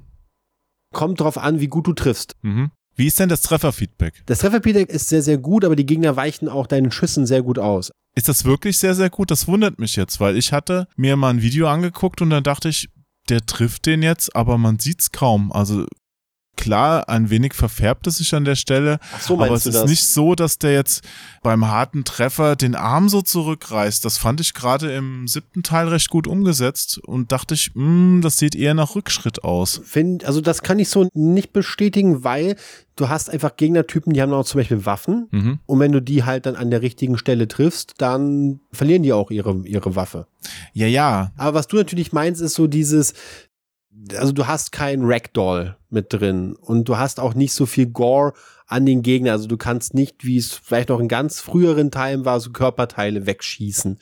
Kommt 0.92 1.20
drauf 1.20 1.38
an, 1.38 1.60
wie 1.60 1.68
gut 1.68 1.86
du 1.86 1.92
triffst. 1.92 2.36
Mhm. 2.42 2.70
Wie 2.96 3.06
ist 3.06 3.18
denn 3.18 3.28
das 3.28 3.42
Trefferfeedback? 3.42 4.22
Das 4.26 4.40
Trefferfeedback 4.40 4.90
ist 4.90 5.08
sehr, 5.08 5.22
sehr 5.22 5.38
gut, 5.38 5.64
aber 5.64 5.76
die 5.76 5.86
Gegner 5.86 6.16
weichen 6.16 6.48
auch 6.48 6.66
deinen 6.66 6.90
Schüssen 6.90 7.26
sehr 7.26 7.42
gut 7.42 7.58
aus. 7.58 7.92
Ist 8.14 8.28
das 8.28 8.44
wirklich 8.44 8.78
sehr, 8.78 8.94
sehr 8.94 9.10
gut? 9.10 9.30
Das 9.30 9.46
wundert 9.46 9.78
mich 9.78 9.96
jetzt, 9.96 10.20
weil 10.20 10.36
ich 10.36 10.52
hatte 10.52 10.88
mir 10.96 11.16
mal 11.16 11.30
ein 11.30 11.42
Video 11.42 11.68
angeguckt 11.68 12.20
und 12.22 12.30
dann 12.30 12.42
dachte 12.42 12.68
ich, 12.68 12.88
der 13.28 13.46
trifft 13.46 13.86
den 13.86 14.02
jetzt, 14.02 14.34
aber 14.34 14.58
man 14.58 14.78
sieht's 14.78 15.12
kaum. 15.12 15.52
Also 15.52 15.86
klar, 16.60 17.08
ein 17.08 17.30
wenig 17.30 17.54
verfärbt 17.54 18.06
es 18.06 18.18
sich 18.18 18.34
an 18.34 18.44
der 18.44 18.54
Stelle, 18.54 18.98
Ach 19.14 19.20
so, 19.20 19.34
aber 19.34 19.50
es 19.50 19.66
ist 19.66 19.74
das? 19.74 19.90
nicht 19.90 20.06
so, 20.06 20.34
dass 20.34 20.58
der 20.58 20.72
jetzt 20.74 21.02
beim 21.42 21.66
harten 21.66 22.04
Treffer 22.04 22.54
den 22.54 22.74
Arm 22.74 23.08
so 23.08 23.22
zurückreißt. 23.22 24.04
Das 24.04 24.18
fand 24.18 24.40
ich 24.40 24.54
gerade 24.54 24.92
im 24.92 25.26
siebten 25.26 25.62
Teil 25.62 25.88
recht 25.88 26.10
gut 26.10 26.26
umgesetzt 26.26 26.98
und 26.98 27.32
dachte 27.32 27.54
ich, 27.54 27.72
mh, 27.74 28.20
das 28.20 28.36
sieht 28.36 28.54
eher 28.54 28.74
nach 28.74 28.94
Rückschritt 28.94 29.42
aus. 29.42 29.80
Find, 29.84 30.24
also 30.24 30.40
das 30.40 30.62
kann 30.62 30.78
ich 30.78 30.88
so 30.90 31.08
nicht 31.14 31.52
bestätigen, 31.52 32.22
weil 32.22 32.56
du 32.96 33.08
hast 33.08 33.30
einfach 33.30 33.56
Gegnertypen, 33.56 34.12
die 34.12 34.20
haben 34.20 34.32
auch 34.32 34.44
zum 34.44 34.60
Beispiel 34.60 34.84
Waffen. 34.84 35.28
Mhm. 35.30 35.58
Und 35.64 35.80
wenn 35.80 35.92
du 35.92 36.00
die 36.02 36.24
halt 36.24 36.44
dann 36.46 36.56
an 36.56 36.70
der 36.70 36.82
richtigen 36.82 37.16
Stelle 37.16 37.48
triffst, 37.48 37.94
dann 37.98 38.60
verlieren 38.72 39.02
die 39.02 39.12
auch 39.14 39.30
ihre, 39.30 39.62
ihre 39.64 39.96
Waffe. 39.96 40.26
Ja, 40.74 40.86
ja. 40.86 41.32
Aber 41.36 41.58
was 41.58 41.66
du 41.66 41.76
natürlich 41.76 42.12
meinst, 42.12 42.42
ist 42.42 42.54
so 42.54 42.66
dieses, 42.66 43.14
also 44.16 44.32
du 44.32 44.46
hast 44.46 44.72
kein 44.72 45.02
Ragdoll 45.02 45.76
mit 45.90 46.12
drin 46.12 46.54
und 46.54 46.88
du 46.88 46.96
hast 46.96 47.20
auch 47.20 47.34
nicht 47.34 47.52
so 47.52 47.66
viel 47.66 47.86
Gore 47.86 48.32
an 48.66 48.86
den 48.86 49.02
Gegner. 49.02 49.32
Also 49.32 49.48
du 49.48 49.56
kannst 49.56 49.94
nicht, 49.94 50.24
wie 50.24 50.36
es 50.36 50.52
vielleicht 50.52 50.88
noch 50.88 51.00
in 51.00 51.08
ganz 51.08 51.40
früheren 51.40 51.90
Teilen 51.90 52.24
war, 52.24 52.40
so 52.40 52.50
Körperteile 52.50 53.26
wegschießen. 53.26 53.98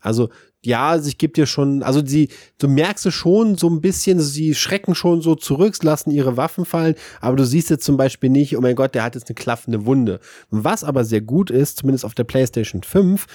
Also 0.00 0.28
ja, 0.64 0.90
also 0.90 1.08
ich 1.08 1.18
gebe 1.18 1.32
dir 1.32 1.46
schon, 1.46 1.82
also 1.82 2.06
sie, 2.06 2.28
du 2.58 2.68
merkst 2.68 3.06
es 3.06 3.14
schon 3.14 3.56
so 3.56 3.68
ein 3.68 3.80
bisschen, 3.80 4.20
sie 4.20 4.54
schrecken 4.54 4.94
schon 4.94 5.20
so 5.20 5.34
zurück, 5.34 5.74
lassen 5.82 6.12
ihre 6.12 6.36
Waffen 6.36 6.64
fallen, 6.64 6.94
aber 7.20 7.34
du 7.34 7.44
siehst 7.44 7.68
jetzt 7.68 7.84
zum 7.84 7.96
Beispiel 7.96 8.30
nicht, 8.30 8.56
oh 8.56 8.60
mein 8.60 8.76
Gott, 8.76 8.94
der 8.94 9.02
hat 9.02 9.16
jetzt 9.16 9.28
eine 9.28 9.34
klaffende 9.34 9.86
Wunde. 9.86 10.20
Was 10.50 10.84
aber 10.84 11.04
sehr 11.04 11.20
gut 11.20 11.50
ist, 11.50 11.78
zumindest 11.78 12.04
auf 12.04 12.14
der 12.14 12.24
PlayStation 12.24 12.84
5, 12.84 13.26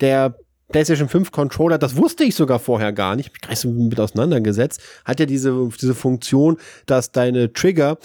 der 0.00 0.38
PlayStation 0.68 1.08
5 1.08 1.32
Controller, 1.32 1.78
das 1.78 1.96
wusste 1.96 2.24
ich 2.24 2.34
sogar 2.34 2.58
vorher 2.58 2.92
gar 2.92 3.16
nicht, 3.16 3.26
hab 3.26 3.32
mich 3.32 3.40
gleich 3.40 3.64
mit 3.64 3.98
auseinandergesetzt, 3.98 4.80
hat 5.04 5.18
ja 5.20 5.26
diese, 5.26 5.68
diese 5.80 5.94
Funktion, 5.94 6.58
dass 6.86 7.10
deine 7.12 7.52
Trigger 7.52 7.98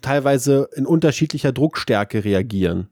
teilweise 0.00 0.68
in 0.74 0.86
unterschiedlicher 0.86 1.52
Druckstärke 1.52 2.24
reagieren. 2.24 2.88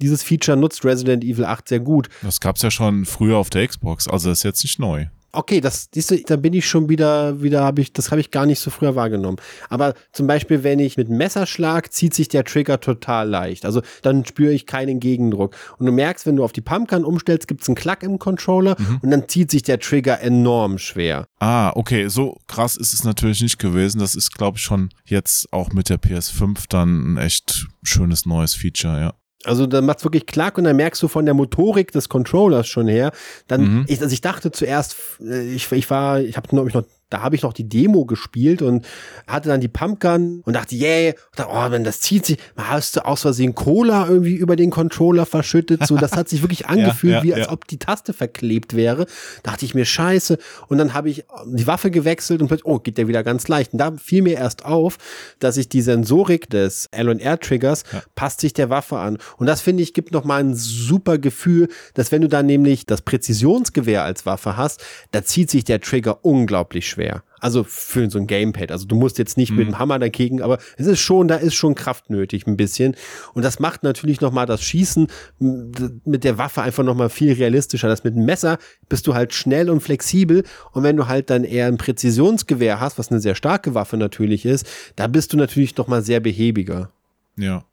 Dieses 0.00 0.22
Feature 0.22 0.56
nutzt 0.56 0.84
Resident 0.84 1.24
Evil 1.24 1.44
8 1.44 1.68
sehr 1.68 1.80
gut. 1.80 2.08
Das 2.22 2.40
gab's 2.40 2.62
ja 2.62 2.70
schon 2.70 3.04
früher 3.04 3.36
auf 3.36 3.50
der 3.50 3.66
Xbox, 3.66 4.06
also 4.06 4.30
ist 4.30 4.44
jetzt 4.44 4.62
nicht 4.62 4.78
neu. 4.78 5.06
Okay, 5.32 5.60
das, 5.60 5.88
siehst 5.92 6.10
du, 6.10 6.22
da 6.22 6.36
bin 6.36 6.54
ich 6.54 6.66
schon 6.66 6.88
wieder, 6.88 7.42
wieder 7.42 7.62
habe 7.62 7.82
ich, 7.82 7.92
das 7.92 8.10
habe 8.10 8.20
ich 8.20 8.30
gar 8.30 8.46
nicht 8.46 8.60
so 8.60 8.70
früher 8.70 8.96
wahrgenommen. 8.96 9.36
Aber 9.68 9.94
zum 10.12 10.26
Beispiel, 10.26 10.64
wenn 10.64 10.78
ich 10.78 10.96
mit 10.96 11.10
Messer 11.10 11.46
schlag, 11.46 11.92
zieht 11.92 12.14
sich 12.14 12.28
der 12.28 12.44
Trigger 12.44 12.80
total 12.80 13.28
leicht. 13.28 13.66
Also 13.66 13.82
dann 14.02 14.24
spüre 14.24 14.52
ich 14.52 14.66
keinen 14.66 15.00
Gegendruck. 15.00 15.54
Und 15.78 15.86
du 15.86 15.92
merkst, 15.92 16.26
wenn 16.26 16.36
du 16.36 16.44
auf 16.44 16.52
die 16.52 16.62
Pumpgun 16.62 17.04
umstellst, 17.04 17.46
gibt's 17.46 17.68
einen 17.68 17.76
Klack 17.76 18.02
im 18.02 18.18
Controller 18.18 18.76
und 19.02 19.10
dann 19.10 19.28
zieht 19.28 19.50
sich 19.50 19.62
der 19.62 19.78
Trigger 19.78 20.20
enorm 20.20 20.78
schwer. 20.78 21.26
Ah, 21.40 21.72
okay, 21.74 22.08
so 22.08 22.38
krass 22.46 22.76
ist 22.76 22.94
es 22.94 23.04
natürlich 23.04 23.42
nicht 23.42 23.58
gewesen. 23.58 23.98
Das 23.98 24.14
ist, 24.14 24.32
glaube 24.32 24.56
ich, 24.56 24.64
schon 24.64 24.88
jetzt 25.04 25.52
auch 25.52 25.72
mit 25.72 25.90
der 25.90 26.00
PS5 26.00 26.64
dann 26.68 27.14
ein 27.14 27.16
echt 27.18 27.66
schönes 27.82 28.24
neues 28.24 28.54
Feature, 28.54 29.00
ja. 29.00 29.14
Also 29.44 29.66
dann 29.66 29.86
macht's 29.86 30.04
wirklich 30.04 30.26
klack 30.26 30.58
und 30.58 30.64
dann 30.64 30.76
merkst 30.76 31.00
du 31.02 31.08
von 31.08 31.24
der 31.24 31.34
Motorik 31.34 31.92
des 31.92 32.08
Controllers 32.08 32.66
schon 32.66 32.88
her. 32.88 33.12
Dann, 33.46 33.60
Mhm. 33.62 33.84
ich, 33.86 34.00
also 34.00 34.12
ich 34.12 34.20
dachte 34.20 34.50
zuerst, 34.50 34.96
äh, 35.20 35.42
ich, 35.54 35.70
ich 35.70 35.88
war, 35.90 36.20
ich 36.20 36.36
habe 36.36 36.54
noch, 36.56 36.82
da 37.10 37.22
habe 37.22 37.36
ich 37.36 37.42
noch 37.42 37.52
die 37.52 37.68
Demo 37.68 38.04
gespielt 38.04 38.62
und 38.62 38.86
hatte 39.26 39.48
dann 39.48 39.60
die 39.60 39.68
Pumpgun 39.68 40.42
und 40.44 40.52
dachte, 40.52 40.74
yay, 40.74 41.10
und 41.10 41.38
dachte, 41.38 41.50
oh, 41.52 41.70
wenn 41.70 41.84
das 41.84 42.00
zieht 42.00 42.26
sich, 42.26 42.38
hast 42.56 42.96
du 42.96 43.04
aus 43.04 43.22
Versehen 43.22 43.54
Cola 43.54 44.06
irgendwie 44.08 44.34
über 44.34 44.56
den 44.56 44.70
Controller 44.70 45.26
verschüttet. 45.26 45.86
So, 45.86 45.96
das 45.96 46.12
hat 46.12 46.28
sich 46.28 46.42
wirklich 46.42 46.66
angefühlt, 46.68 47.14
ja, 47.14 47.22
wie 47.22 47.34
als 47.34 47.46
ja. 47.46 47.52
ob 47.52 47.66
die 47.66 47.78
Taste 47.78 48.12
verklebt 48.12 48.74
wäre. 48.74 49.06
Dachte 49.42 49.64
ich 49.64 49.74
mir, 49.74 49.84
scheiße. 49.84 50.38
Und 50.68 50.78
dann 50.78 50.94
habe 50.94 51.10
ich 51.10 51.24
die 51.46 51.66
Waffe 51.66 51.90
gewechselt 51.90 52.40
und 52.42 52.48
plötzlich, 52.48 52.66
oh, 52.66 52.78
geht 52.78 52.98
der 52.98 53.08
wieder 53.08 53.22
ganz 53.22 53.48
leicht. 53.48 53.72
Und 53.72 53.78
da 53.78 53.92
fiel 53.96 54.22
mir 54.22 54.36
erst 54.36 54.64
auf, 54.64 54.98
dass 55.38 55.54
sich 55.54 55.68
die 55.68 55.82
Sensorik 55.82 56.50
des 56.50 56.86
L&R-Triggers 56.90 57.84
passt 58.14 58.40
sich 58.40 58.52
der 58.52 58.70
Waffe 58.70 58.98
an. 58.98 59.18
Und 59.38 59.46
das 59.46 59.60
finde 59.60 59.82
ich 59.82 59.94
gibt 59.94 60.12
nochmal 60.12 60.40
ein 60.40 60.54
super 60.54 61.18
Gefühl, 61.18 61.68
dass 61.94 62.12
wenn 62.12 62.22
du 62.22 62.28
dann 62.28 62.46
nämlich 62.46 62.86
das 62.86 63.02
Präzisionsgewehr 63.02 64.04
als 64.04 64.26
Waffe 64.26 64.56
hast, 64.56 64.84
da 65.12 65.24
zieht 65.24 65.50
sich 65.50 65.64
der 65.64 65.80
Trigger 65.80 66.24
unglaublich 66.24 66.88
schwer. 66.88 66.97
Also 67.40 67.64
für 67.64 68.10
so 68.10 68.18
ein 68.18 68.26
Gamepad. 68.26 68.72
Also 68.72 68.86
du 68.86 68.96
musst 68.96 69.18
jetzt 69.18 69.36
nicht 69.36 69.52
mit 69.52 69.66
dem 69.66 69.78
Hammer 69.78 69.98
dagegen, 69.98 70.42
aber 70.42 70.58
es 70.76 70.86
ist 70.86 71.00
schon, 71.00 71.28
da 71.28 71.36
ist 71.36 71.54
schon 71.54 71.74
Kraft 71.74 72.10
nötig 72.10 72.46
ein 72.46 72.56
bisschen. 72.56 72.96
Und 73.34 73.44
das 73.44 73.60
macht 73.60 73.82
natürlich 73.82 74.20
nochmal 74.20 74.46
das 74.46 74.62
Schießen 74.62 75.06
mit 75.38 76.24
der 76.24 76.38
Waffe 76.38 76.62
einfach 76.62 76.84
nochmal 76.84 77.10
viel 77.10 77.32
realistischer. 77.32 77.88
Das 77.88 78.04
mit 78.04 78.16
dem 78.16 78.24
Messer 78.24 78.58
bist 78.88 79.06
du 79.06 79.14
halt 79.14 79.32
schnell 79.34 79.70
und 79.70 79.80
flexibel. 79.80 80.44
Und 80.72 80.82
wenn 80.82 80.96
du 80.96 81.06
halt 81.06 81.30
dann 81.30 81.44
eher 81.44 81.66
ein 81.66 81.78
Präzisionsgewehr 81.78 82.80
hast, 82.80 82.98
was 82.98 83.10
eine 83.10 83.20
sehr 83.20 83.34
starke 83.34 83.74
Waffe 83.74 83.96
natürlich 83.96 84.44
ist, 84.44 84.66
da 84.96 85.06
bist 85.06 85.32
du 85.32 85.36
natürlich 85.36 85.76
nochmal 85.76 86.02
sehr 86.02 86.20
behäbiger. 86.20 86.90
Ja. 87.36 87.64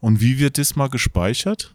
Und 0.00 0.20
wie 0.20 0.38
wird 0.38 0.58
das 0.58 0.76
mal 0.76 0.88
gespeichert? 0.88 1.74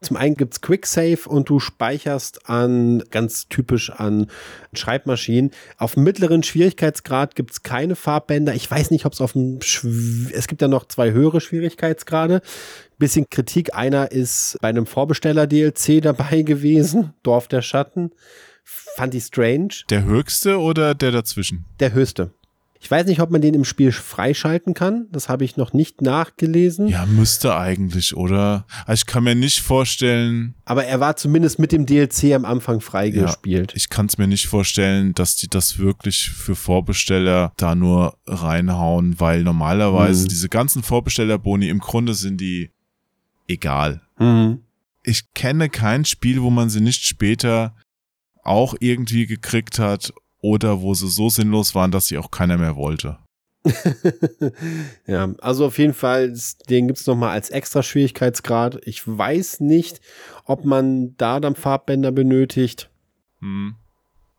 Zum 0.00 0.16
einen 0.16 0.36
gibt's 0.36 0.60
Quicksave 0.60 1.28
und 1.28 1.48
du 1.48 1.58
speicherst 1.58 2.48
an, 2.48 3.02
ganz 3.10 3.48
typisch 3.48 3.90
an 3.90 4.30
Schreibmaschinen. 4.72 5.50
Auf 5.76 5.96
mittleren 5.96 6.44
Schwierigkeitsgrad 6.44 7.34
gibt's 7.34 7.64
keine 7.64 7.96
Farbbänder. 7.96 8.54
Ich 8.54 8.70
weiß 8.70 8.92
nicht, 8.92 9.06
ob 9.06 9.14
es 9.14 9.20
auf 9.20 9.32
dem, 9.32 9.60
Schw 9.60 10.32
es 10.32 10.46
gibt 10.46 10.62
ja 10.62 10.68
noch 10.68 10.86
zwei 10.86 11.10
höhere 11.10 11.40
Schwierigkeitsgrade. 11.40 12.42
Bisschen 12.98 13.28
Kritik. 13.28 13.74
Einer 13.74 14.12
ist 14.12 14.56
bei 14.60 14.68
einem 14.68 14.86
Vorbesteller-DLC 14.86 16.00
dabei 16.02 16.42
gewesen. 16.42 17.14
Dorf 17.24 17.48
der 17.48 17.62
Schatten. 17.62 18.12
Fand 18.62 19.14
ich 19.14 19.24
strange. 19.24 19.68
Der 19.90 20.04
höchste 20.04 20.60
oder 20.60 20.94
der 20.94 21.10
dazwischen? 21.10 21.64
Der 21.80 21.92
höchste. 21.92 22.32
Ich 22.80 22.88
weiß 22.90 23.06
nicht, 23.06 23.20
ob 23.20 23.30
man 23.30 23.40
den 23.40 23.54
im 23.54 23.64
Spiel 23.64 23.90
freischalten 23.90 24.72
kann. 24.72 25.06
Das 25.10 25.28
habe 25.28 25.44
ich 25.44 25.56
noch 25.56 25.72
nicht 25.72 26.00
nachgelesen. 26.00 26.86
Ja, 26.86 27.06
müsste 27.06 27.56
eigentlich, 27.56 28.16
oder? 28.16 28.66
Also 28.86 29.00
ich 29.02 29.06
kann 29.06 29.24
mir 29.24 29.34
nicht 29.34 29.60
vorstellen, 29.62 30.54
Aber 30.64 30.84
er 30.84 31.00
war 31.00 31.16
zumindest 31.16 31.58
mit 31.58 31.72
dem 31.72 31.86
DLC 31.86 32.34
am 32.34 32.44
Anfang 32.44 32.80
freigespielt. 32.80 33.72
ich 33.74 33.88
kann 33.88 34.06
es 34.06 34.16
mir 34.16 34.28
nicht 34.28 34.46
vorstellen, 34.46 35.12
dass 35.14 35.34
die 35.34 35.48
das 35.48 35.78
wirklich 35.78 36.30
für 36.30 36.54
Vorbesteller 36.54 37.52
da 37.56 37.74
nur 37.74 38.16
reinhauen, 38.26 39.18
weil 39.18 39.42
normalerweise 39.42 40.24
Mhm. 40.24 40.28
diese 40.28 40.48
ganzen 40.48 40.82
Vorbestellerboni 40.84 41.68
im 41.68 41.80
Grunde 41.80 42.14
sind 42.14 42.40
die 42.40 42.70
egal. 43.48 44.02
Mhm. 44.18 44.60
Ich 45.02 45.32
kenne 45.34 45.68
kein 45.68 46.04
Spiel, 46.04 46.42
wo 46.42 46.50
man 46.50 46.68
sie 46.70 46.80
nicht 46.80 47.04
später 47.04 47.74
auch 48.44 48.74
irgendwie 48.78 49.26
gekriegt 49.26 49.78
hat 49.78 50.12
oder 50.40 50.80
wo 50.80 50.94
sie 50.94 51.08
so 51.08 51.28
sinnlos 51.28 51.74
waren, 51.74 51.90
dass 51.90 52.06
sie 52.06 52.18
auch 52.18 52.30
keiner 52.30 52.58
mehr 52.58 52.76
wollte. 52.76 53.18
ja, 55.06 55.34
also 55.40 55.66
auf 55.66 55.78
jeden 55.78 55.94
Fall, 55.94 56.32
den 56.70 56.86
gibt's 56.86 57.06
noch 57.06 57.16
mal 57.16 57.30
als 57.30 57.50
extra 57.50 57.82
Schwierigkeitsgrad. 57.82 58.80
Ich 58.84 59.02
weiß 59.06 59.60
nicht, 59.60 60.00
ob 60.44 60.64
man 60.64 61.16
da 61.16 61.40
dann 61.40 61.56
Farbbänder 61.56 62.12
benötigt. 62.12 62.90
Hm. 63.40 63.74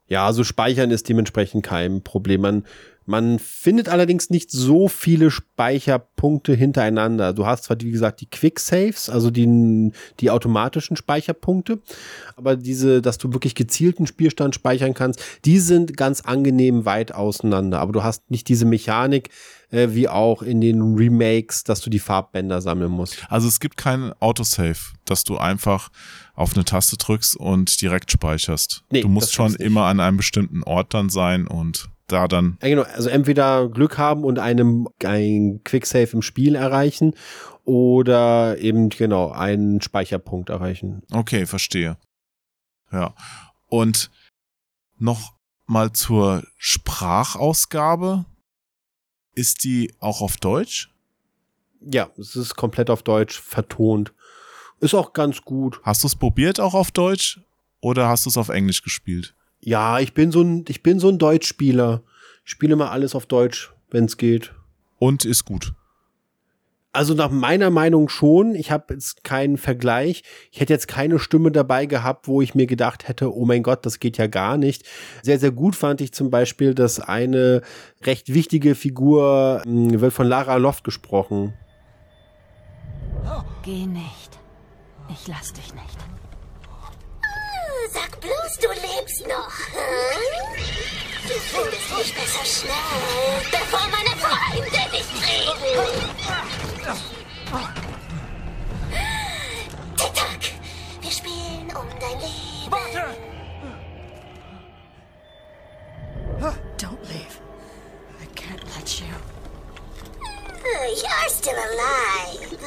Ja, 0.08 0.26
also 0.26 0.44
speichern 0.44 0.90
ist 0.90 1.08
dementsprechend 1.08 1.64
kein 1.64 2.02
Problem. 2.02 2.42
Man, 2.42 2.66
man 3.10 3.40
findet 3.40 3.90
allerdings 3.90 4.30
nicht 4.30 4.52
so 4.52 4.88
viele 4.88 5.32
Speicherpunkte 5.32 6.54
hintereinander. 6.54 7.34
Du 7.34 7.48
hast 7.48 7.64
zwar, 7.64 7.82
wie 7.82 7.90
gesagt, 7.90 8.22
die 8.22 8.30
Quick 8.30 8.60
Saves, 8.60 9.10
also 9.10 9.32
die, 9.32 9.92
die 10.20 10.30
automatischen 10.30 10.96
Speicherpunkte, 10.96 11.80
aber 12.36 12.56
diese, 12.56 13.02
dass 13.02 13.18
du 13.18 13.34
wirklich 13.34 13.56
gezielten 13.56 14.06
Spielstand 14.06 14.54
speichern 14.54 14.94
kannst, 14.94 15.24
die 15.44 15.58
sind 15.58 15.98
ganz 15.98 16.22
angenehm 16.22 16.86
weit 16.86 17.12
auseinander. 17.12 17.80
Aber 17.80 17.94
du 17.94 18.04
hast 18.04 18.30
nicht 18.30 18.48
diese 18.48 18.66
Mechanik, 18.66 19.30
äh, 19.72 19.88
wie 19.90 20.08
auch 20.08 20.44
in 20.44 20.62
den 20.62 20.94
Remakes, 20.96 21.64
dass 21.64 21.82
du 21.82 21.90
die 21.90 21.98
Farbbänder 21.98 22.62
sammeln 22.62 22.92
musst. 22.92 23.26
Also 23.28 23.48
es 23.48 23.60
gibt 23.60 23.76
kein 23.76 24.14
Autosave, 24.20 24.78
dass 25.06 25.24
du 25.24 25.40
einfach 25.40 25.90
auf 26.36 26.54
eine 26.54 26.64
Taste 26.64 26.96
drückst 26.96 27.38
und 27.38 27.82
direkt 27.82 28.12
speicherst. 28.12 28.84
Nee, 28.92 29.02
du 29.02 29.08
musst 29.08 29.34
schon 29.34 29.56
immer 29.56 29.86
an 29.86 30.00
einem 30.00 30.18
bestimmten 30.18 30.62
Ort 30.62 30.94
dann 30.94 31.10
sein 31.10 31.48
und 31.48 31.90
da 32.12 32.28
dann 32.28 32.58
Ja, 32.62 32.70
genau. 32.70 32.82
Also 32.84 33.10
entweder 33.10 33.70
Glück 33.70 33.98
haben 33.98 34.24
und 34.24 34.40
einem 34.40 34.88
ein 35.04 35.62
Quicksave 35.64 36.10
im 36.14 36.22
Spiel 36.22 36.56
erreichen 36.56 37.14
oder 37.66 38.58
eben 38.58 38.90
genau 38.90 39.32
einen 39.32 39.82
Speicherpunkt 39.82 40.50
erreichen. 40.50 41.04
Okay, 41.12 41.46
verstehe. 41.46 41.98
Ja. 42.92 43.14
Und 43.68 44.10
noch 44.98 45.34
mal 45.66 45.94
zur 45.94 46.44
Sprachausgabe. 46.58 48.26
Ist 49.36 49.64
die 49.64 49.94
auch 50.00 50.22
auf 50.22 50.38
Deutsch? 50.38 50.90
Ja, 51.80 52.10
es 52.18 52.36
ist 52.36 52.56
komplett 52.56 52.90
auf 52.90 53.04
Deutsch 53.04 53.40
vertont. 53.40 54.14
Ist 54.82 54.94
auch 54.94 55.14
ganz 55.14 55.42
gut. 55.44 55.80
Hast 55.84 56.04
du 56.04 56.08
es 56.08 56.16
probiert 56.16 56.60
auch 56.60 56.74
auf 56.74 56.92
Deutsch 56.92 57.40
oder 57.80 58.10
hast 58.10 58.26
du 58.26 58.30
es 58.30 58.38
auf 58.38 58.50
Englisch 58.50 58.82
gespielt? 58.82 59.36
Ja, 59.62 60.00
ich 60.00 60.14
bin 60.14 60.32
so 60.32 60.42
ein, 60.42 60.66
ich 60.68 60.84
bin 60.84 61.00
so 61.00 61.10
ein 61.10 61.18
Deutschspieler. 61.18 62.04
Ich 62.46 62.52
spiele 62.52 62.76
mal 62.76 62.90
alles 62.90 63.16
auf 63.16 63.26
Deutsch, 63.26 63.72
wenn 63.92 64.06
es 64.06 64.18
geht. 64.18 64.54
Und 64.98 65.26
ist 65.26 65.46
gut. 65.46 65.74
Also 66.92 67.14
nach 67.14 67.30
meiner 67.30 67.70
Meinung 67.70 68.10
schon. 68.10 68.56
Ich 68.56 68.72
habe 68.72 68.96
jetzt 68.96 69.24
keinen 69.24 69.58
Vergleich. 69.58 70.24
Ich 70.52 70.60
hätte 70.60 70.74
jetzt 70.74 70.88
keine 70.88 71.20
Stimme 71.20 71.52
dabei 71.52 71.86
gehabt, 71.86 72.28
wo 72.28 72.42
ich 72.42 72.56
mir 72.56 72.66
gedacht 72.66 73.08
hätte, 73.08 73.34
oh 73.34 73.46
mein 73.46 73.62
Gott, 73.62 73.86
das 73.86 74.00
geht 74.00 74.18
ja 74.18 74.28
gar 74.28 74.58
nicht. 74.58 74.84
Sehr, 75.22 75.40
sehr 75.40 75.52
gut 75.52 75.76
fand 75.76 76.02
ich 76.02 76.14
zum 76.14 76.32
Beispiel, 76.32 76.74
dass 76.74 77.00
eine 77.00 77.62
recht 78.04 78.34
wichtige 78.34 78.74
Figur 78.74 79.62
mh, 79.66 80.02
wird 80.02 80.14
von 80.14 80.28
Lara 80.28 80.56
Loft 80.56 80.84
gesprochen. 80.84 81.54
Geh 83.64 83.86
nicht. 83.86 84.40
Ich 85.10 85.28
lass 85.28 85.54
dich 85.54 85.74
nicht. 85.74 85.98
Bloß, 88.22 88.58
du 88.62 88.68
lebst 88.68 89.28
noch. 89.28 89.54
Hm? 89.74 90.58
Du 91.28 91.34
findest 91.34 91.90
mich 91.98 92.14
besser 92.16 92.46
schnell, 92.46 93.42
bevor 93.52 93.88
meine 93.90 94.16
Freunde 94.18 94.82
dich 94.92 95.10
kriegen. 95.22 95.60
Tick-Tack, 99.96 100.44
wir 101.02 101.12
spielen 101.12 101.72
um 101.76 101.88
dein 102.00 102.20
Leben. 102.20 102.72
Warte! 102.72 103.04
Don't 106.78 107.02
leave. 107.10 107.42
I 108.22 108.26
can't 108.36 108.64
let 108.76 109.02
you. 109.02 109.14
You're 110.64 111.30
still 111.30 111.58
alive, 111.58 112.58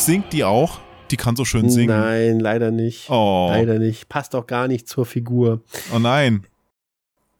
Singt 0.00 0.32
die 0.32 0.44
auch? 0.44 0.80
Die 1.10 1.18
kann 1.18 1.36
so 1.36 1.44
schön 1.44 1.68
singen. 1.68 1.88
Nein, 1.88 2.40
leider 2.40 2.70
nicht. 2.70 3.10
Oh. 3.10 3.48
Leider 3.50 3.78
nicht. 3.78 4.08
Passt 4.08 4.34
auch 4.34 4.46
gar 4.46 4.66
nicht 4.66 4.88
zur 4.88 5.04
Figur. 5.04 5.62
Oh 5.94 5.98
nein. 5.98 6.46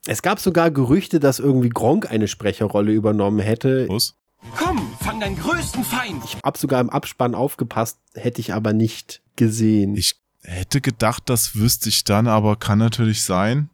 Es 0.07 0.21
gab 0.21 0.41
sogar 0.41 0.71
Gerüchte, 0.71 1.21
dass 1.21 1.39
irgendwie 1.39 1.71
Gronk 1.71 2.11
eine 2.11 2.29
Sprecherrolle 2.29 2.93
übernommen 2.93 3.39
hätte. 3.39 3.89
Was? 3.89 4.15
Komm, 4.57 4.79
fang 5.01 5.21
deinen 5.21 5.39
größten 5.39 5.85
Feind. 5.85 6.23
Ich 6.25 6.37
hab 6.45 6.59
sogar 6.59 6.83
im 6.83 6.91
Abspann 6.91 7.35
aufgepasst, 7.35 7.99
hätte 8.15 8.41
ich 8.41 8.53
aber 8.53 8.75
nicht 8.75 9.23
gesehen. 9.37 9.97
Ich 9.97 10.17
hätte 10.43 10.83
gedacht, 10.83 11.23
das 11.27 11.57
wüsste 11.57 11.89
ich 11.89 12.05
dann, 12.05 12.27
aber 12.27 12.57
kann 12.57 12.79
natürlich 12.79 13.23
sein, 13.23 13.71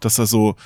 dass 0.00 0.18
er 0.18 0.26
so, 0.26 0.56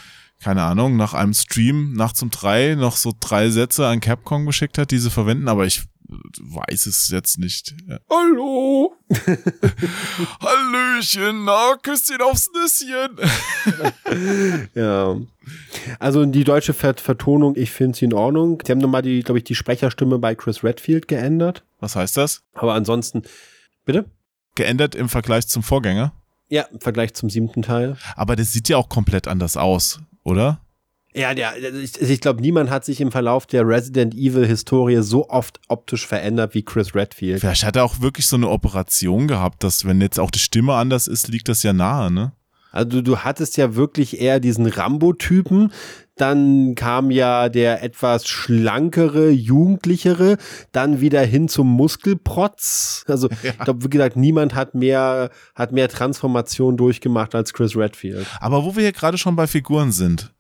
keine 0.43 0.63
Ahnung, 0.63 0.97
nach 0.97 1.15
einem 1.15 1.35
Stream 1.35 1.95
nachts 1.95 2.23
um 2.23 2.31
drei 2.31 2.77
noch 2.77 2.97
so 2.97 3.13
drei 3.19 3.51
Sätze 3.51 3.87
an 3.87 3.99
Capcom 3.99 4.47
geschickt 4.47 4.79
hat, 4.79 4.93
die 4.93 4.99
sie 4.99 5.11
verwenden, 5.11 5.49
aber 5.49 5.67
ich 5.67 5.83
weiß 6.09 6.87
es 6.87 7.09
jetzt 7.09 7.39
nicht. 7.39 7.75
Ja. 7.87 7.99
Hallo! 8.11 8.97
Hallöchen, 10.41 11.45
na, 11.45 11.77
Küsschen 11.83 12.21
aufs 12.23 12.51
Nüsschen. 12.55 13.19
ja. 14.75 15.17
Also 15.99 16.25
die 16.25 16.45
deutsche 16.45 16.73
Vert 16.75 17.01
Vertonung, 17.01 17.55
ich 17.57 17.71
finde 17.71 17.97
sie 17.97 18.07
in 18.07 18.15
Ordnung. 18.15 18.59
Die 18.59 18.73
haben 18.73 18.79
nochmal 18.79 19.03
die, 19.03 19.23
glaube 19.23 19.39
ich, 19.39 19.45
die 19.45 19.55
Sprecherstimme 19.55 20.19
bei 20.19 20.35
Chris 20.35 20.65
Redfield 20.65 21.09
geändert. 21.09 21.65
Was 21.81 21.97
heißt 21.97 22.17
das? 22.17 22.43
Aber 22.55 22.75
ansonsten, 22.75 23.23
bitte? 23.85 24.07
Geändert 24.55 24.95
im 24.95 25.09
Vergleich 25.09 25.47
zum 25.47 25.63
Vorgänger? 25.63 26.13
Ja, 26.49 26.63
im 26.63 26.81
Vergleich 26.81 27.15
zum 27.15 27.31
siebten 27.31 27.63
Teil. 27.63 27.97
Aber 28.17 28.35
das 28.35 28.53
sieht 28.53 28.69
ja 28.69 28.77
auch 28.79 28.89
komplett 28.89 29.29
anders 29.29 29.57
aus, 29.57 30.01
oder? 30.25 30.61
Ja, 31.19 31.35
der, 31.35 31.57
ich, 31.75 32.01
ich 32.01 32.21
glaube, 32.21 32.41
niemand 32.41 32.71
hat 32.71 32.85
sich 32.85 33.01
im 33.01 33.11
Verlauf 33.11 33.47
der 33.47 33.67
Resident 33.67 34.15
Evil 34.15 34.47
Historie 34.47 35.03
so 35.03 35.29
oft 35.29 35.61
optisch 35.67 36.07
verändert 36.07 36.55
wie 36.55 36.63
Chris 36.63 36.95
Redfield. 36.95 37.41
Vielleicht 37.41 37.65
hat 37.65 37.75
er 37.75 37.85
auch 37.85 38.01
wirklich 38.01 38.27
so 38.27 38.37
eine 38.37 38.49
Operation 38.49 39.27
gehabt, 39.27 39.65
dass 39.65 39.85
wenn 39.85 40.01
jetzt 40.01 40.21
auch 40.21 40.31
die 40.31 40.39
Stimme 40.39 40.75
anders 40.75 41.09
ist, 41.09 41.27
liegt 41.29 41.49
das 41.49 41.65
ja 41.65 41.73
nahe, 41.73 42.13
ne? 42.13 42.33
Also 42.71 42.91
du, 42.91 43.03
du 43.03 43.19
hattest 43.19 43.57
ja 43.57 43.75
wirklich 43.75 44.21
eher 44.21 44.41
diesen 44.41 44.67
Rambo-Typen, 44.67 45.73
dann 46.17 46.75
kam 46.75 47.11
ja 47.11 47.49
der 47.49 47.83
etwas 47.83 48.27
schlankere, 48.29 49.31
jugendlichere, 49.31 50.37
dann 50.71 51.01
wieder 51.01 51.23
hin 51.23 51.49
zum 51.49 51.67
Muskelprotz. 51.67 53.05
Also 53.09 53.29
ja. 53.43 53.51
ich 53.51 53.59
glaube, 53.59 53.85
wie 53.85 53.91
gesagt, 53.91 54.17
niemand 54.17 54.55
hat 54.55 54.75
mehr, 54.75 55.31
hat 55.55 55.73
mehr 55.73 55.89
Transformation 55.89 56.77
durchgemacht 56.77 57.35
als 57.35 57.53
Chris 57.53 57.75
Redfield. 57.75 58.27
Aber 58.41 58.65
wo 58.65 58.77
wir 58.77 58.83
hier 58.83 58.93
gerade 58.93 59.19
schon 59.19 59.35
bei 59.35 59.47
Figuren 59.47 59.91
sind, 59.91 60.33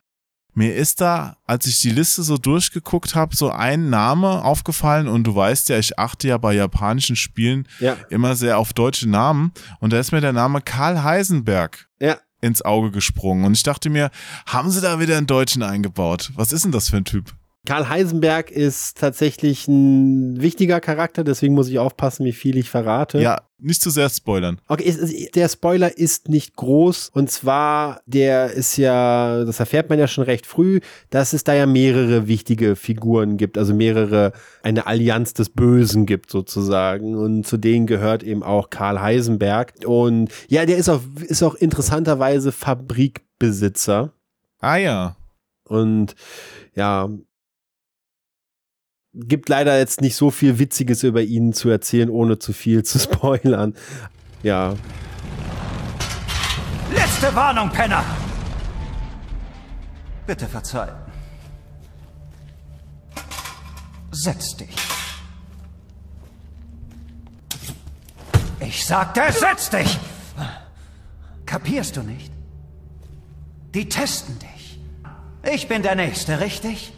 mir 0.54 0.74
ist 0.74 1.00
da, 1.00 1.36
als 1.46 1.66
ich 1.66 1.80
die 1.80 1.90
Liste 1.90 2.22
so 2.22 2.36
durchgeguckt 2.36 3.14
habe, 3.14 3.36
so 3.36 3.50
ein 3.50 3.90
Name 3.90 4.44
aufgefallen 4.44 5.06
und 5.06 5.24
du 5.24 5.34
weißt 5.34 5.68
ja, 5.68 5.78
ich 5.78 5.98
achte 5.98 6.28
ja 6.28 6.38
bei 6.38 6.52
japanischen 6.54 7.16
Spielen 7.16 7.68
ja. 7.78 7.96
immer 8.10 8.34
sehr 8.34 8.58
auf 8.58 8.72
deutsche 8.72 9.08
Namen 9.08 9.52
und 9.80 9.92
da 9.92 9.98
ist 10.00 10.10
mir 10.12 10.20
der 10.20 10.32
Name 10.32 10.60
Karl 10.60 11.02
Heisenberg 11.02 11.88
ja. 12.00 12.18
ins 12.40 12.62
Auge 12.62 12.90
gesprungen 12.90 13.44
und 13.44 13.56
ich 13.56 13.62
dachte 13.62 13.88
mir, 13.88 14.10
haben 14.46 14.70
sie 14.70 14.80
da 14.80 14.98
wieder 14.98 15.16
einen 15.16 15.28
Deutschen 15.28 15.62
eingebaut? 15.62 16.32
Was 16.34 16.52
ist 16.52 16.64
denn 16.64 16.72
das 16.72 16.88
für 16.88 16.96
ein 16.96 17.04
Typ? 17.04 17.37
Karl 17.68 17.90
Heisenberg 17.90 18.50
ist 18.50 18.96
tatsächlich 18.96 19.68
ein 19.68 20.40
wichtiger 20.40 20.80
Charakter, 20.80 21.22
deswegen 21.22 21.52
muss 21.52 21.68
ich 21.68 21.78
aufpassen, 21.78 22.24
wie 22.24 22.32
viel 22.32 22.56
ich 22.56 22.70
verrate. 22.70 23.20
Ja, 23.20 23.42
nicht 23.58 23.82
zu 23.82 23.90
sehr 23.90 24.08
spoilern. 24.08 24.58
Okay, 24.68 25.30
der 25.34 25.50
Spoiler 25.50 25.98
ist 25.98 26.30
nicht 26.30 26.56
groß 26.56 27.10
und 27.12 27.30
zwar, 27.30 28.00
der 28.06 28.52
ist 28.52 28.78
ja, 28.78 29.44
das 29.44 29.60
erfährt 29.60 29.90
man 29.90 29.98
ja 29.98 30.08
schon 30.08 30.24
recht 30.24 30.46
früh, 30.46 30.80
dass 31.10 31.34
es 31.34 31.44
da 31.44 31.52
ja 31.52 31.66
mehrere 31.66 32.26
wichtige 32.26 32.74
Figuren 32.74 33.36
gibt, 33.36 33.58
also 33.58 33.74
mehrere, 33.74 34.32
eine 34.62 34.86
Allianz 34.86 35.34
des 35.34 35.50
Bösen 35.50 36.06
gibt 36.06 36.30
sozusagen 36.30 37.16
und 37.16 37.46
zu 37.46 37.58
denen 37.58 37.86
gehört 37.86 38.22
eben 38.22 38.42
auch 38.42 38.70
Karl 38.70 38.98
Heisenberg 38.98 39.74
und 39.84 40.30
ja, 40.48 40.64
der 40.64 40.78
ist 40.78 40.88
auch, 40.88 41.02
ist 41.20 41.42
auch 41.42 41.54
interessanterweise 41.54 42.50
Fabrikbesitzer. 42.50 44.14
Ah 44.58 44.76
ja. 44.76 45.16
Und 45.64 46.14
ja, 46.74 47.10
gibt 49.18 49.48
leider 49.48 49.76
jetzt 49.78 50.00
nicht 50.00 50.16
so 50.16 50.30
viel 50.30 50.58
Witziges 50.58 51.02
über 51.02 51.22
ihn 51.22 51.52
zu 51.52 51.68
erzählen, 51.68 52.08
ohne 52.08 52.38
zu 52.38 52.52
viel 52.52 52.84
zu 52.84 52.98
spoilern. 52.98 53.74
Ja. 54.42 54.74
Letzte 56.94 57.34
Warnung, 57.34 57.70
Penner! 57.70 58.04
Bitte 60.26 60.46
verzeihen. 60.46 60.94
Setz 64.10 64.56
dich. 64.56 64.76
Ich 68.60 68.84
sagte, 68.84 69.22
setz 69.32 69.70
dich! 69.70 69.98
Kapierst 71.46 71.96
du 71.96 72.02
nicht? 72.02 72.30
Die 73.74 73.88
testen 73.88 74.38
dich. 74.38 74.80
Ich 75.50 75.68
bin 75.68 75.82
der 75.82 75.94
Nächste, 75.94 76.40
richtig? 76.40 76.92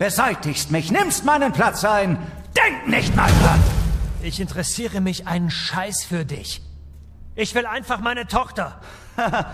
Beseitigst 0.00 0.70
mich, 0.70 0.90
nimmst 0.90 1.26
meinen 1.26 1.52
Platz 1.52 1.84
ein. 1.84 2.16
Denk 2.56 2.88
nicht 2.88 3.14
mal 3.14 3.30
dran. 3.42 3.60
Ich 4.22 4.40
interessiere 4.40 5.02
mich 5.02 5.26
einen 5.26 5.50
Scheiß 5.50 6.04
für 6.04 6.24
dich. 6.24 6.62
Ich 7.36 7.54
will 7.54 7.66
einfach 7.66 8.00
meine 8.00 8.26
Tochter. 8.26 8.80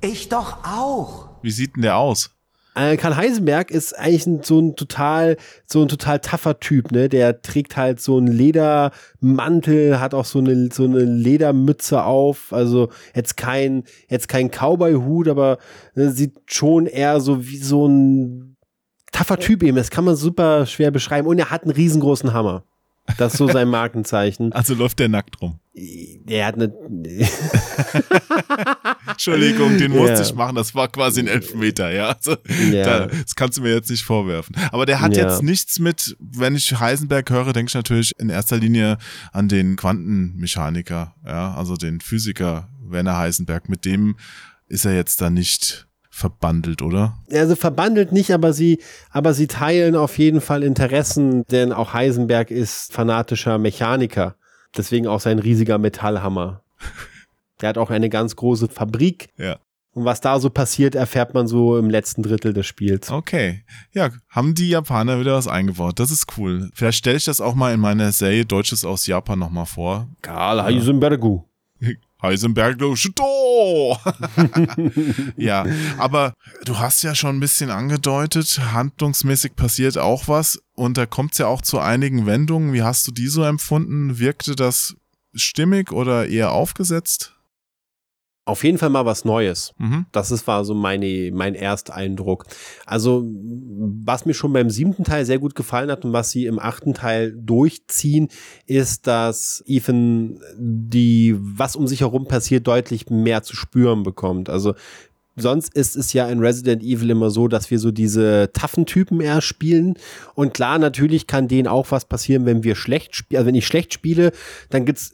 ich 0.00 0.28
doch 0.28 0.64
auch. 0.64 1.30
Wie 1.42 1.52
sieht 1.52 1.76
denn 1.76 1.82
der 1.82 1.96
aus? 1.96 2.30
Äh, 2.74 2.96
Karl 2.96 3.16
Heisenberg 3.16 3.70
ist 3.70 3.96
eigentlich 3.96 4.26
ein, 4.26 4.42
so 4.42 4.60
ein 4.60 4.74
total, 4.74 5.36
so 5.64 5.82
ein 5.82 5.88
total 5.88 6.18
tougher 6.18 6.58
Typ, 6.58 6.90
ne? 6.90 7.08
Der 7.08 7.40
trägt 7.40 7.76
halt 7.76 8.00
so 8.00 8.16
einen 8.16 8.26
Ledermantel, 8.26 10.00
hat 10.00 10.12
auch 10.12 10.24
so 10.24 10.40
eine, 10.40 10.70
so 10.72 10.84
eine 10.84 11.04
Ledermütze 11.04 12.02
auf. 12.02 12.52
Also 12.52 12.88
jetzt 13.14 13.36
kein, 13.36 13.84
jetzt 14.08 14.28
kein 14.28 14.50
Cowboy-Hut, 14.50 15.28
aber 15.28 15.58
ne, 15.94 16.10
sieht 16.10 16.34
schon 16.46 16.86
eher 16.86 17.20
so 17.20 17.46
wie 17.46 17.58
so 17.58 17.86
ein 17.86 18.56
taffer 19.12 19.38
Typ 19.38 19.62
eben, 19.62 19.76
das 19.76 19.90
kann 19.90 20.04
man 20.04 20.16
super 20.16 20.66
schwer 20.66 20.90
beschreiben. 20.90 21.28
Und 21.28 21.38
er 21.38 21.50
hat 21.50 21.62
einen 21.62 21.72
riesengroßen 21.72 22.32
Hammer. 22.32 22.64
Das 23.16 23.32
ist 23.32 23.38
so 23.38 23.48
sein 23.48 23.68
Markenzeichen. 23.70 24.52
Also 24.52 24.74
läuft 24.74 24.98
der 24.98 25.08
nackt 25.08 25.40
rum. 25.40 25.58
Er 26.26 26.46
hat 26.46 26.56
eine. 26.56 26.72
Entschuldigung, 29.08 29.78
den 29.78 29.92
musste 29.92 30.14
ja. 30.14 30.20
ich 30.20 30.34
machen. 30.34 30.56
Das 30.56 30.74
war 30.74 30.88
quasi 30.88 31.20
ein 31.20 31.28
Elfmeter, 31.28 31.90
ja. 31.90 32.08
Also, 32.08 32.36
ja. 32.70 32.84
Da, 32.84 33.06
das 33.06 33.34
kannst 33.34 33.58
du 33.58 33.62
mir 33.62 33.72
jetzt 33.74 33.88
nicht 33.90 34.04
vorwerfen. 34.04 34.56
Aber 34.72 34.86
der 34.86 35.00
hat 35.00 35.16
ja. 35.16 35.28
jetzt 35.28 35.42
nichts 35.42 35.78
mit, 35.78 36.16
wenn 36.18 36.56
ich 36.56 36.78
Heisenberg 36.78 37.30
höre, 37.30 37.52
denke 37.52 37.70
ich 37.70 37.74
natürlich 37.74 38.12
in 38.18 38.28
erster 38.28 38.56
Linie 38.56 38.98
an 39.32 39.48
den 39.48 39.76
Quantenmechaniker, 39.76 41.14
ja, 41.24 41.54
also 41.54 41.76
den 41.76 42.00
Physiker 42.00 42.68
Werner 42.82 43.16
Heisenberg. 43.16 43.68
Mit 43.68 43.84
dem 43.84 44.16
ist 44.66 44.84
er 44.84 44.94
jetzt 44.94 45.20
da 45.20 45.30
nicht 45.30 45.87
verbandelt, 46.18 46.82
oder? 46.82 47.16
Also 47.32 47.56
verbandelt 47.56 48.12
nicht, 48.12 48.32
aber 48.32 48.52
sie, 48.52 48.80
aber 49.10 49.32
sie 49.32 49.46
teilen 49.46 49.94
auf 49.94 50.18
jeden 50.18 50.40
Fall 50.40 50.62
Interessen, 50.62 51.44
denn 51.50 51.72
auch 51.72 51.94
Heisenberg 51.94 52.50
ist 52.50 52.92
fanatischer 52.92 53.58
Mechaniker. 53.58 54.34
Deswegen 54.76 55.06
auch 55.06 55.20
sein 55.20 55.38
riesiger 55.38 55.78
Metallhammer. 55.78 56.62
Der 57.60 57.70
hat 57.70 57.78
auch 57.78 57.90
eine 57.90 58.08
ganz 58.08 58.36
große 58.36 58.68
Fabrik. 58.68 59.28
Ja. 59.36 59.56
Und 59.94 60.04
was 60.04 60.20
da 60.20 60.38
so 60.38 60.50
passiert, 60.50 60.94
erfährt 60.94 61.34
man 61.34 61.48
so 61.48 61.76
im 61.76 61.90
letzten 61.90 62.22
Drittel 62.22 62.52
des 62.52 62.66
Spiels. 62.66 63.10
Okay. 63.10 63.64
Ja, 63.92 64.10
haben 64.28 64.54
die 64.54 64.68
Japaner 64.68 65.18
wieder 65.18 65.34
was 65.34 65.48
eingebaut. 65.48 65.98
Das 65.98 66.10
ist 66.10 66.26
cool. 66.36 66.70
Vielleicht 66.74 66.98
stelle 66.98 67.16
ich 67.16 67.24
das 67.24 67.40
auch 67.40 67.54
mal 67.54 67.74
in 67.74 67.80
meiner 67.80 68.12
Serie 68.12 68.44
Deutsches 68.44 68.84
aus 68.84 69.06
Japan 69.06 69.38
nochmal 69.38 69.66
vor. 69.66 70.08
Karl 70.22 70.62
Heisenbergu. 70.62 71.47
Heisenberg, 72.20 72.78
du 72.78 72.96
Shito! 72.96 73.96
ja, 75.36 75.64
aber 75.98 76.34
du 76.64 76.78
hast 76.78 77.02
ja 77.02 77.14
schon 77.14 77.36
ein 77.36 77.40
bisschen 77.40 77.70
angedeutet, 77.70 78.60
handlungsmäßig 78.72 79.54
passiert 79.54 79.98
auch 79.98 80.26
was 80.26 80.60
und 80.74 80.96
da 80.96 81.06
kommt 81.06 81.32
es 81.32 81.38
ja 81.38 81.46
auch 81.46 81.62
zu 81.62 81.78
einigen 81.78 82.26
Wendungen. 82.26 82.72
Wie 82.72 82.82
hast 82.82 83.06
du 83.06 83.12
die 83.12 83.28
so 83.28 83.44
empfunden? 83.44 84.18
Wirkte 84.18 84.56
das 84.56 84.96
stimmig 85.34 85.92
oder 85.92 86.26
eher 86.26 86.50
aufgesetzt? 86.50 87.37
Auf 88.48 88.64
jeden 88.64 88.78
Fall 88.78 88.88
mal 88.88 89.04
was 89.04 89.26
Neues. 89.26 89.74
Mhm. 89.76 90.06
Das 90.10 90.30
ist, 90.30 90.46
war 90.46 90.64
so 90.64 90.72
meine, 90.72 91.30
mein 91.34 91.54
Ersteindruck. 91.54 92.46
Also, 92.86 93.22
was 93.26 94.24
mir 94.24 94.32
schon 94.32 94.54
beim 94.54 94.70
siebten 94.70 95.04
Teil 95.04 95.26
sehr 95.26 95.38
gut 95.38 95.54
gefallen 95.54 95.90
hat 95.90 96.02
und 96.06 96.14
was 96.14 96.30
sie 96.30 96.46
im 96.46 96.58
achten 96.58 96.94
Teil 96.94 97.36
durchziehen, 97.36 98.28
ist, 98.64 99.06
dass 99.06 99.62
Ethan 99.66 100.40
die, 100.56 101.36
was 101.38 101.76
um 101.76 101.86
sich 101.86 102.00
herum 102.00 102.26
passiert, 102.26 102.66
deutlich 102.66 103.10
mehr 103.10 103.42
zu 103.42 103.54
spüren 103.54 104.02
bekommt. 104.02 104.48
Also, 104.48 104.74
sonst 105.40 105.74
ist 105.74 105.96
es 105.96 106.12
ja 106.12 106.28
in 106.28 106.40
Resident 106.40 106.82
Evil 106.82 107.10
immer 107.10 107.30
so, 107.30 107.48
dass 107.48 107.70
wir 107.70 107.78
so 107.78 107.90
diese 107.90 108.50
taffen 108.52 108.86
Typen 108.86 109.20
eher 109.20 109.40
spielen. 109.40 109.94
Und 110.34 110.54
klar, 110.54 110.78
natürlich 110.78 111.26
kann 111.26 111.48
denen 111.48 111.68
auch 111.68 111.90
was 111.90 112.04
passieren, 112.04 112.46
wenn 112.46 112.64
wir 112.64 112.74
schlecht 112.74 113.16
spielen. 113.16 113.38
Also 113.38 113.48
wenn 113.48 113.54
ich 113.54 113.66
schlecht 113.66 113.92
spiele, 113.92 114.32
dann 114.70 114.84
gibt's 114.84 115.12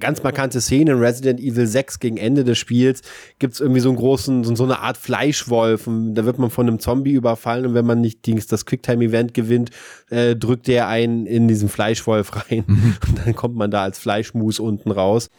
ganz 0.00 0.22
markante 0.22 0.60
Szenen 0.60 0.96
in 0.96 1.02
Resident 1.02 1.40
Evil 1.40 1.66
6 1.66 2.00
gegen 2.00 2.16
Ende 2.16 2.44
des 2.44 2.58
Spiels. 2.58 3.02
Gibt's 3.38 3.60
irgendwie 3.60 3.80
so 3.80 3.88
einen 3.88 3.98
großen, 3.98 4.44
so, 4.44 4.54
so 4.54 4.64
eine 4.64 4.80
Art 4.80 4.96
Fleischwolf. 4.96 5.86
Und 5.86 6.14
da 6.14 6.24
wird 6.24 6.38
man 6.38 6.50
von 6.50 6.68
einem 6.68 6.78
Zombie 6.78 7.12
überfallen 7.12 7.66
und 7.66 7.74
wenn 7.74 7.86
man 7.86 8.00
nicht 8.00 8.26
Dings, 8.26 8.46
das 8.46 8.66
Quicktime-Event 8.66 9.34
gewinnt, 9.34 9.70
äh, 10.10 10.36
drückt 10.36 10.66
der 10.66 10.88
einen 10.88 11.26
in 11.26 11.48
diesen 11.48 11.68
Fleischwolf 11.68 12.50
rein. 12.50 12.64
Und 12.66 13.26
dann 13.26 13.34
kommt 13.34 13.56
man 13.56 13.70
da 13.70 13.82
als 13.82 13.98
Fleischmus 13.98 14.58
unten 14.58 14.90
raus. 14.90 15.30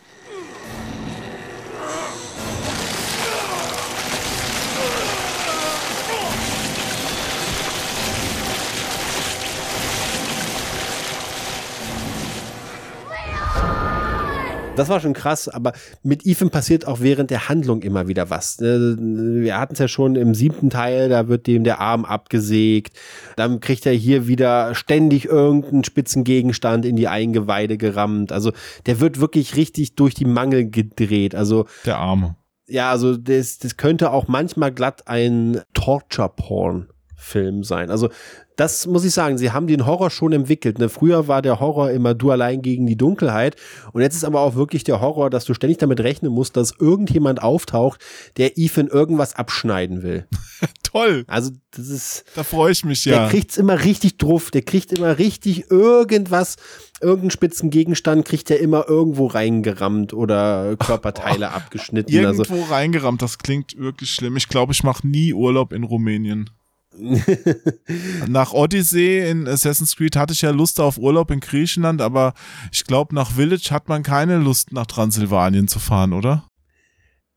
Das 14.76 14.90
war 14.90 15.00
schon 15.00 15.14
krass, 15.14 15.48
aber 15.50 15.74
mit 16.02 16.26
Ethan 16.26 16.50
passiert 16.50 16.88
auch 16.88 17.00
während 17.00 17.30
der 17.30 17.48
Handlung 17.48 17.84
immer 17.84 18.08
wieder 18.08 18.32
was. 18.32 18.60
Äh, 18.60 18.98
Wir 18.98 19.60
hatten 19.60 19.74
es 19.74 19.80
ja 19.80 19.88
schon 19.88 20.16
im 20.16 20.34
siebten 20.34 20.72
Teil, 20.72 21.10
da 21.10 21.28
wird 21.28 21.46
dem 21.46 21.64
der 21.64 21.80
Arm 21.80 22.06
abgesägt. 22.06 22.98
Dann 23.36 23.60
kriegt 23.60 23.86
er 23.86 23.94
hier 23.94 24.28
wieder 24.28 24.74
ständig 24.74 25.26
irgendeinen 25.26 25.84
spitzen 25.84 26.24
Gegenstand 26.24 26.86
in 26.86 26.96
die 26.96 27.08
Eingeweide 27.08 27.78
gerammt. 27.78 28.32
Also 28.32 28.52
der 28.88 29.00
wird 29.00 29.20
wirklich 29.20 29.56
richtig 29.56 29.94
durch 29.94 30.16
die 30.16 30.26
Mangel 30.26 30.68
gedreht. 30.68 31.36
Also 31.36 31.66
der 31.86 32.00
Arme. 32.00 32.36
Ja, 32.66 32.90
also 32.90 33.16
das, 33.16 33.60
das 33.60 33.78
könnte 33.78 34.10
auch 34.10 34.28
manchmal 34.28 34.72
glatt 34.72 35.08
ein 35.08 35.62
Torture-Porn. 35.76 36.88
Film 37.24 37.64
sein. 37.64 37.90
Also 37.90 38.10
das 38.56 38.86
muss 38.86 39.04
ich 39.04 39.14
sagen, 39.14 39.38
sie 39.38 39.52
haben 39.52 39.68
den 39.68 39.86
Horror 39.86 40.10
schon 40.10 40.34
entwickelt. 40.34 40.80
Ne? 40.80 40.90
Früher 40.90 41.28
war 41.28 41.42
der 41.42 41.60
Horror 41.60 41.92
immer 41.92 42.14
du 42.14 42.32
allein 42.32 42.62
gegen 42.62 42.86
die 42.86 42.98
Dunkelheit 42.98 43.56
und 43.94 44.02
jetzt 44.02 44.16
ist 44.16 44.24
aber 44.24 44.42
auch 44.42 44.56
wirklich 44.56 44.84
der 44.84 45.02
Horror, 45.02 45.30
dass 45.30 45.46
du 45.46 45.54
ständig 45.54 45.80
damit 45.80 46.00
rechnen 46.02 46.32
musst, 46.32 46.56
dass 46.58 46.74
irgendjemand 46.80 47.42
auftaucht, 47.42 48.00
der 48.38 48.58
Ethan 48.58 48.88
irgendwas 48.88 49.36
abschneiden 49.36 50.04
will. 50.04 50.28
Toll. 50.84 51.24
Also 51.28 51.52
das 51.72 51.90
ist. 51.90 52.26
Da 52.36 52.44
freue 52.44 52.72
ich 52.72 52.86
mich 52.86 53.06
ja. 53.06 53.22
Der 53.22 53.30
kriegt's 53.30 53.58
immer 53.58 53.84
richtig 53.84 54.18
drauf. 54.18 54.52
Der 54.52 54.62
kriegt 54.62 54.94
immer 54.94 55.18
richtig 55.18 55.72
irgendwas, 55.72 56.58
irgendeinen 57.02 57.32
spitzen 57.32 57.70
Gegenstand 57.72 58.26
kriegt 58.26 58.52
er 58.52 58.60
immer 58.60 58.88
irgendwo 58.88 59.28
reingerammt 59.28 60.14
oder 60.14 60.76
Körperteile 60.78 61.50
oh, 61.52 61.56
abgeschnitten. 61.56 62.14
Irgendwo 62.14 62.54
also, 62.54 62.64
reingerammt. 62.70 63.22
Das 63.22 63.40
klingt 63.40 63.78
wirklich 63.78 64.12
schlimm. 64.12 64.38
Ich 64.38 64.48
glaube, 64.48 64.72
ich 64.74 64.84
mache 64.84 65.08
nie 65.08 65.34
Urlaub 65.34 65.74
in 65.74 65.84
Rumänien. 65.84 66.50
nach 68.28 68.54
Odyssey 68.54 69.20
in 69.30 69.48
Assassin's 69.48 69.96
Creed 69.96 70.16
hatte 70.16 70.34
ich 70.34 70.42
ja 70.42 70.52
Lust 70.52 70.80
auf 70.80 70.98
Urlaub 70.98 71.32
in 71.32 71.40
Griechenland, 71.40 72.02
aber 72.02 72.34
ich 72.72 72.86
glaube, 72.86 73.16
nach 73.16 73.32
Village 73.32 73.70
hat 73.72 73.90
man 73.90 74.04
keine 74.04 74.38
Lust, 74.38 74.72
nach 74.72 74.86
Transsilvanien 74.86 75.68
zu 75.68 75.80
fahren, 75.80 76.14
oder? 76.14 76.48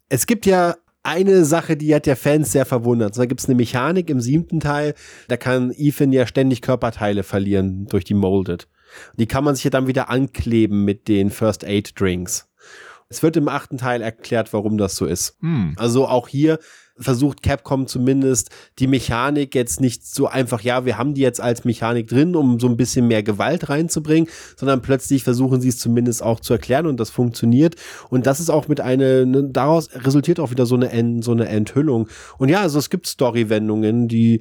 Es 0.08 0.26
gibt 0.26 0.46
ja 0.46 0.76
eine 1.02 1.44
Sache, 1.44 1.76
die 1.76 1.94
hat 1.94 2.06
der 2.06 2.16
Fans 2.16 2.52
sehr 2.52 2.66
verwundert. 2.66 3.08
Und 3.08 3.14
zwar 3.14 3.26
gibt 3.26 3.40
es 3.40 3.46
eine 3.46 3.54
Mechanik 3.54 4.10
im 4.10 4.20
siebten 4.20 4.60
Teil, 4.60 4.94
da 5.28 5.36
kann 5.36 5.72
Ethan 5.76 6.12
ja 6.12 6.26
ständig 6.26 6.62
Körperteile 6.62 7.22
verlieren 7.22 7.86
durch 7.86 8.04
die 8.04 8.14
Molded. 8.14 8.68
Die 9.16 9.26
kann 9.26 9.44
man 9.44 9.54
sich 9.54 9.64
ja 9.64 9.70
dann 9.70 9.86
wieder 9.86 10.10
ankleben 10.10 10.84
mit 10.84 11.08
den 11.08 11.30
First 11.30 11.64
Aid 11.64 11.98
Drinks. 11.98 12.48
Es 13.08 13.22
wird 13.22 13.36
im 13.36 13.48
achten 13.48 13.78
Teil 13.78 14.02
erklärt, 14.02 14.52
warum 14.52 14.78
das 14.78 14.96
so 14.96 15.06
ist. 15.06 15.36
Hm. 15.40 15.74
Also 15.76 16.08
auch 16.08 16.26
hier 16.26 16.58
versucht 16.98 17.42
Capcom 17.42 17.86
zumindest 17.86 18.50
die 18.78 18.86
Mechanik 18.86 19.54
jetzt 19.54 19.80
nicht 19.80 20.06
so 20.06 20.26
einfach, 20.26 20.62
ja, 20.62 20.84
wir 20.84 20.98
haben 20.98 21.14
die 21.14 21.20
jetzt 21.20 21.40
als 21.40 21.64
Mechanik 21.64 22.08
drin, 22.08 22.34
um 22.34 22.58
so 22.58 22.68
ein 22.68 22.76
bisschen 22.76 23.06
mehr 23.06 23.22
Gewalt 23.22 23.68
reinzubringen, 23.68 24.28
sondern 24.56 24.82
plötzlich 24.82 25.24
versuchen 25.24 25.60
sie 25.60 25.68
es 25.68 25.78
zumindest 25.78 26.22
auch 26.22 26.40
zu 26.40 26.54
erklären 26.54 26.86
und 26.86 26.98
das 26.98 27.10
funktioniert. 27.10 27.76
Und 28.08 28.26
das 28.26 28.40
ist 28.40 28.50
auch 28.50 28.68
mit 28.68 28.80
einer, 28.80 29.24
ne, 29.26 29.44
daraus 29.50 29.90
resultiert 29.94 30.40
auch 30.40 30.50
wieder 30.50 30.66
so 30.66 30.76
eine, 30.76 31.22
so 31.22 31.32
eine 31.32 31.48
Enthüllung. 31.48 32.08
Und 32.38 32.48
ja, 32.48 32.60
also 32.60 32.78
es 32.78 32.90
gibt 32.90 33.06
Story-Wendungen, 33.06 34.08
die, 34.08 34.40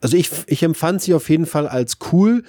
also 0.00 0.16
ich, 0.16 0.30
ich 0.46 0.62
empfand 0.62 1.02
sie 1.02 1.14
auf 1.14 1.30
jeden 1.30 1.46
Fall 1.46 1.66
als 1.66 1.98
cool 2.12 2.42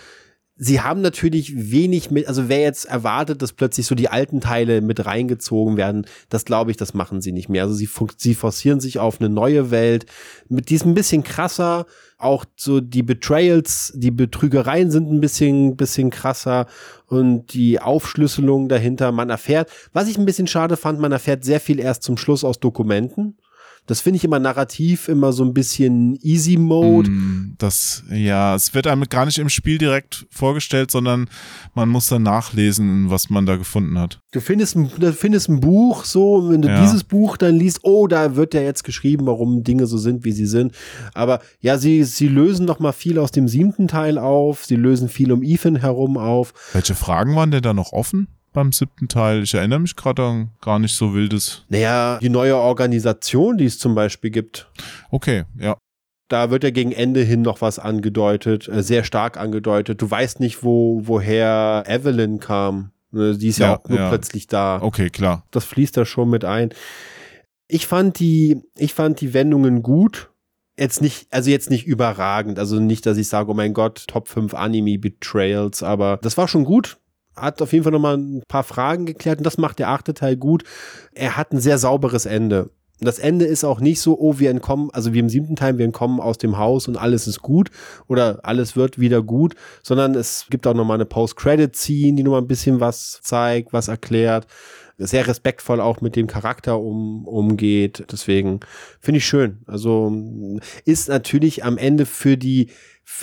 sie 0.58 0.82
haben 0.82 1.02
natürlich 1.02 1.72
wenig 1.72 2.12
mit, 2.12 2.28
also 2.28 2.48
wer 2.48 2.62
jetzt 2.62 2.86
erwartet, 2.86 3.42
dass 3.42 3.54
plötzlich 3.54 3.86
so 3.86 3.96
die 3.96 4.08
alten 4.08 4.40
Teile 4.40 4.82
mit 4.82 5.06
reingezogen 5.06 5.76
werden, 5.76 6.06
das 6.30 6.46
glaube 6.46 6.72
ich, 6.72 6.78
das 6.78 6.94
machen 6.94 7.22
sie 7.22 7.34
nicht 7.34 7.50
mehr. 7.50 7.64
Also 7.64 7.76
sie, 7.76 7.90
sie 8.18 8.36
forcieren 8.36 8.80
sich 8.80 9.00
auf 9.00 9.20
eine 9.20 9.30
neue 9.30 9.70
Welt, 9.72 10.06
mit 10.48 10.70
diesem 10.70 10.94
bisschen 10.94 11.24
krasser, 11.24 11.86
auch 12.18 12.46
so 12.56 12.80
die 12.80 13.04
Betrayals, 13.04 13.92
die 13.96 14.12
Betrügereien 14.12 14.92
sind 14.92 15.12
ein 15.12 15.20
bisschen, 15.20 15.76
bisschen 15.76 16.10
krasser 16.10 16.68
und 17.08 17.54
die 17.54 17.82
Aufschlüsselung 17.82 18.70
dahinter, 18.70 19.12
man 19.12 19.30
erfährt, 19.30 19.70
was 19.92 20.08
ich 20.08 20.18
ein 20.18 20.26
bisschen 20.26 20.48
schade 20.48 20.78
fand, 20.78 21.00
man 21.00 21.12
erfährt 21.12 21.44
sehr 21.44 21.60
viel 21.60 21.80
erst 21.80 22.04
zum 22.04 22.18
Schluss 22.18 22.46
aus 22.46 22.60
Dokumenten. 22.60 23.38
Das 23.88 24.02
finde 24.02 24.18
ich 24.18 24.24
immer 24.24 24.40
narrativ 24.40 25.08
immer 25.08 25.32
so 25.32 25.44
ein 25.44 25.54
bisschen 25.54 26.16
Easy 26.22 26.58
Mode. 26.58 27.10
Das, 27.58 28.04
ja, 28.12 28.56
es 28.56 28.74
wird 28.74 28.88
einem 28.88 29.04
gar 29.04 29.26
nicht 29.26 29.38
im 29.38 29.50
Spiel 29.50 29.78
direkt 29.78 30.26
vorgestellt, 30.32 30.90
sondern 30.90 31.30
man 31.76 31.90
muss 31.90 32.08
dann 32.08 32.24
nachlesen, 32.24 33.10
was 33.10 33.30
man 33.30 33.46
da 33.46 33.58
gefunden 33.58 34.00
hat. 34.00 34.20
Du 34.32 34.42
findest, 34.42 34.76
ein, 34.76 34.90
du 34.98 35.14
findest 35.14 35.50
ein 35.50 35.60
Buch 35.60 36.04
so, 36.06 36.50
wenn 36.50 36.62
du 36.62 36.68
Ja. 36.68 36.82
dieses 36.82 37.04
Buch 37.04 37.38
dann 37.38 37.56
liest, 37.56 37.80
oh, 37.84 38.08
da 38.08 38.36
wird 38.36 38.54
ja 38.54 38.62
jetzt 38.62 38.84
geschrieben, 38.84 39.26
warum 39.28 39.64
Dinge 39.64 39.86
so 39.88 39.98
sind, 39.98 40.26
wie 40.26 40.32
sie 40.32 40.48
sind. 40.48 40.74
Aber 41.14 41.40
ja, 41.60 41.78
sie, 41.78 42.04
sie 42.04 42.28
lösen 42.28 42.66
noch 42.66 42.80
mal 42.80 42.92
viel 42.92 43.20
aus 43.20 43.32
dem 43.32 43.48
siebten 43.48 43.88
Teil 43.88 44.18
auf. 44.18 44.66
Sie 44.66 44.76
lösen 44.76 45.10
viel 45.10 45.32
um 45.32 45.44
Ethan 45.44 45.76
herum 45.76 46.18
auf. 46.18 46.54
Welche 46.74 46.96
Fragen 46.96 47.36
waren 47.36 47.52
denn 47.52 47.62
da 47.62 47.74
noch 47.74 47.94
offen 47.94 48.28
beim 48.56 48.72
siebten 48.72 49.08
Teil? 49.08 49.44
Ich 49.44 49.54
erinnere 49.54 49.80
mich 49.80 49.96
gerade 49.96 50.24
an 50.24 50.50
gar 50.62 50.80
nicht 50.80 50.96
so 50.96 51.14
wildes. 51.14 51.64
Naja, 51.70 52.18
die 52.22 52.30
neue 52.30 52.56
Organisation, 52.58 53.58
die 53.58 53.66
es 53.66 53.78
zum 53.78 53.94
Beispiel 53.94 54.32
gibt. 54.32 54.70
Okay, 55.12 55.44
ja. 55.60 55.78
Da 56.28 56.50
wird 56.50 56.64
ja 56.64 56.72
gegen 56.72 56.92
Ende 56.92 57.22
hin 57.22 57.44
noch 57.44 57.62
was 57.62 57.78
angedeutet, 57.78 58.68
äh, 58.68 58.82
sehr 58.82 59.04
stark 59.04 59.38
angedeutet. 59.38 60.02
Du 60.02 60.10
weißt 60.10 60.40
nicht, 60.40 60.64
wo, 60.64 61.02
woher 61.04 61.84
Evelyn 61.88 62.40
kam. 62.40 62.92
Äh, 63.14 63.34
Die 63.38 63.50
ist 63.50 63.60
ja, 63.60 63.68
Ja, 63.68 63.78
auch 63.78 63.88
nur 63.88 64.00
ja. 64.00 64.10
plötzlich 64.10 64.48
da. 64.48 64.82
Okay, 64.82 65.12
klar. 65.12 65.44
Das 65.52 65.66
fließt 65.66 65.96
da 65.96 66.06
schon 66.06 66.32
mit 66.32 66.44
ein. 66.44 66.70
Ich 67.68 67.86
fand 67.86 68.18
die, 68.20 68.62
ich 68.78 68.94
fand 68.96 69.22
die 69.22 69.34
Wendungen 69.34 69.84
gut. 69.84 70.32
Jetzt 70.78 71.02
nicht, 71.02 71.28
also 71.32 71.50
jetzt 71.52 71.70
nicht 71.70 71.86
überragend. 71.86 72.60
Also 72.60 72.80
nicht, 72.80 73.06
dass 73.06 73.18
ich 73.18 73.30
sage, 73.30 73.52
oh 73.52 73.54
mein 73.54 73.74
Gott, 73.74 74.06
Top 74.08 74.28
5 74.28 74.54
Anime 74.56 74.98
Betrayals, 75.00 75.84
aber 75.84 76.18
das 76.22 76.38
war 76.38 76.48
schon 76.48 76.66
gut. 76.66 76.98
Hat 77.36 77.62
auf 77.62 77.74
jeden 77.74 77.84
Fall 77.84 77.92
nochmal 77.92 78.18
ein 78.18 78.44
paar 78.48 78.64
Fragen 78.64 79.06
geklärt 79.06 79.40
und 79.40 79.44
das 79.44 79.58
macht 79.58 79.80
der 79.80 79.90
achte 79.90 80.14
Teil 80.14 80.38
gut. 80.38 80.64
Er 81.14 81.38
hat 81.38 81.52
ein 81.52 81.60
sehr 81.60 81.78
sauberes 81.78 82.26
Ende. 82.26 82.70
Das 83.02 83.20
Ende 83.20 83.44
ist 83.44 83.66
auch 83.66 83.82
nicht 83.82 84.00
so, 84.00 84.18
oh, 84.18 84.40
wir 84.40 84.50
entkommen, 84.50 84.90
also 84.94 85.14
wie 85.14 85.20
im 85.20 85.28
siebten 85.28 85.58
Teil, 85.58 85.78
wir 85.78 85.84
entkommen 85.84 86.22
aus 86.22 86.38
dem 86.38 86.58
Haus 86.58 86.88
und 86.88 86.96
alles 86.96 87.28
ist 87.28 87.42
gut 87.42 87.70
oder 88.08 88.40
alles 88.44 88.78
wird 88.78 89.00
wieder 89.00 89.22
gut, 89.22 89.56
sondern 89.84 90.16
es 90.16 90.48
gibt 90.50 90.66
auch 90.66 90.74
nochmal 90.74 90.96
eine 90.96 91.06
Post-Credit-Scene, 91.06 92.16
die 92.16 92.24
nochmal 92.24 92.42
ein 92.42 92.48
bisschen 92.48 92.80
was 92.80 93.20
zeigt, 93.22 93.74
was 93.74 93.90
erklärt. 93.90 94.48
Sehr 94.98 95.28
respektvoll 95.28 95.82
auch 95.82 96.00
mit 96.00 96.16
dem 96.16 96.28
Charakter 96.28 96.80
um, 96.80 97.28
umgeht. 97.28 98.06
Deswegen 98.14 98.62
finde 99.02 99.18
ich 99.18 99.26
schön. 99.26 99.60
Also 99.68 100.14
ist 100.86 101.10
natürlich 101.10 101.66
am 101.66 101.78
Ende 101.78 102.06
für 102.06 102.38
die 102.38 102.70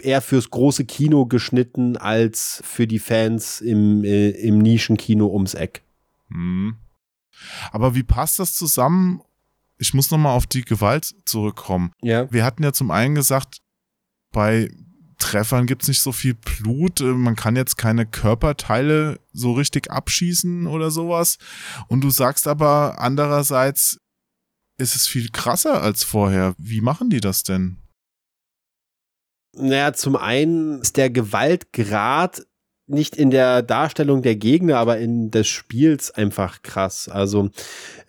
eher 0.03 0.23
fürs 0.23 0.51
große 0.51 0.85
Kino 0.85 1.27
geschnitten 1.27 1.97
als 1.97 2.63
für 2.65 2.87
die 2.87 2.99
Fans 2.99 3.61
im, 3.61 4.05
äh, 4.05 4.31
im 4.31 4.59
Nischenkino 4.59 5.27
ums 5.27 5.55
Eck. 5.55 5.83
Hm. 6.29 6.77
Aber 7.73 7.95
wie 7.95 8.03
passt 8.03 8.39
das 8.39 8.55
zusammen? 8.55 9.23
Ich 9.79 9.95
muss 9.95 10.11
nochmal 10.11 10.37
auf 10.37 10.47
die 10.47 10.63
Gewalt 10.63 11.15
zurückkommen. 11.25 11.93
Ja. 12.01 12.31
Wir 12.33 12.45
hatten 12.45 12.63
ja 12.63 12.73
zum 12.73 12.91
einen 12.91 13.15
gesagt, 13.15 13.59
bei 14.31 14.71
Treffern 15.19 15.67
gibt 15.67 15.83
es 15.83 15.89
nicht 15.89 16.03
so 16.03 16.13
viel 16.13 16.35
Blut, 16.35 17.01
äh, 17.01 17.05
man 17.05 17.37
kann 17.37 17.57
jetzt 17.57 17.77
keine 17.77 18.07
Körperteile 18.07 19.21
so 19.33 19.53
richtig 19.53 19.91
abschießen 19.91 20.67
oder 20.67 20.91
sowas. 20.91 21.39
Und 21.89 22.03
du 22.03 22.11
sagst 22.11 22.47
aber 22.49 22.97
andererseits, 22.99 23.99
ist 24.79 24.97
es 24.97 25.07
viel 25.07 25.29
krasser 25.31 25.83
als 25.83 26.03
vorher. 26.03 26.55
Wie 26.59 26.81
machen 26.81 27.11
die 27.11 27.21
das 27.21 27.45
denn? 27.45 27.79
Naja, 29.55 29.93
zum 29.93 30.17
einen 30.17 30.81
ist 30.81 30.97
der 30.97 31.11
Gewaltgrad 31.11 32.47
nicht 32.87 33.17
in 33.17 33.31
der 33.31 33.63
Darstellung 33.63 34.23
der 34.23 34.37
Gegner, 34.37 34.79
aber 34.79 34.99
in 34.99 35.31
des 35.31 35.49
Spiels 35.49 36.11
einfach 36.11 36.63
krass. 36.63 37.09
Also 37.09 37.51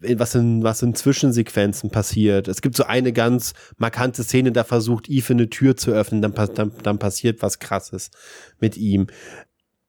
was 0.01 0.35
in 0.35 0.63
was 0.63 0.81
in 0.81 0.95
Zwischensequenzen 0.95 1.89
passiert. 1.89 2.47
Es 2.47 2.61
gibt 2.61 2.75
so 2.75 2.83
eine 2.83 3.13
ganz 3.13 3.53
markante 3.77 4.23
Szene, 4.23 4.51
da 4.51 4.63
versucht 4.63 5.09
Eve 5.09 5.33
eine 5.33 5.49
Tür 5.49 5.77
zu 5.77 5.91
öffnen, 5.91 6.21
dann, 6.21 6.33
dann, 6.33 6.71
dann 6.81 6.99
passiert 6.99 7.41
was 7.41 7.59
Krasses 7.59 8.11
mit 8.59 8.75
ihm. 8.77 9.07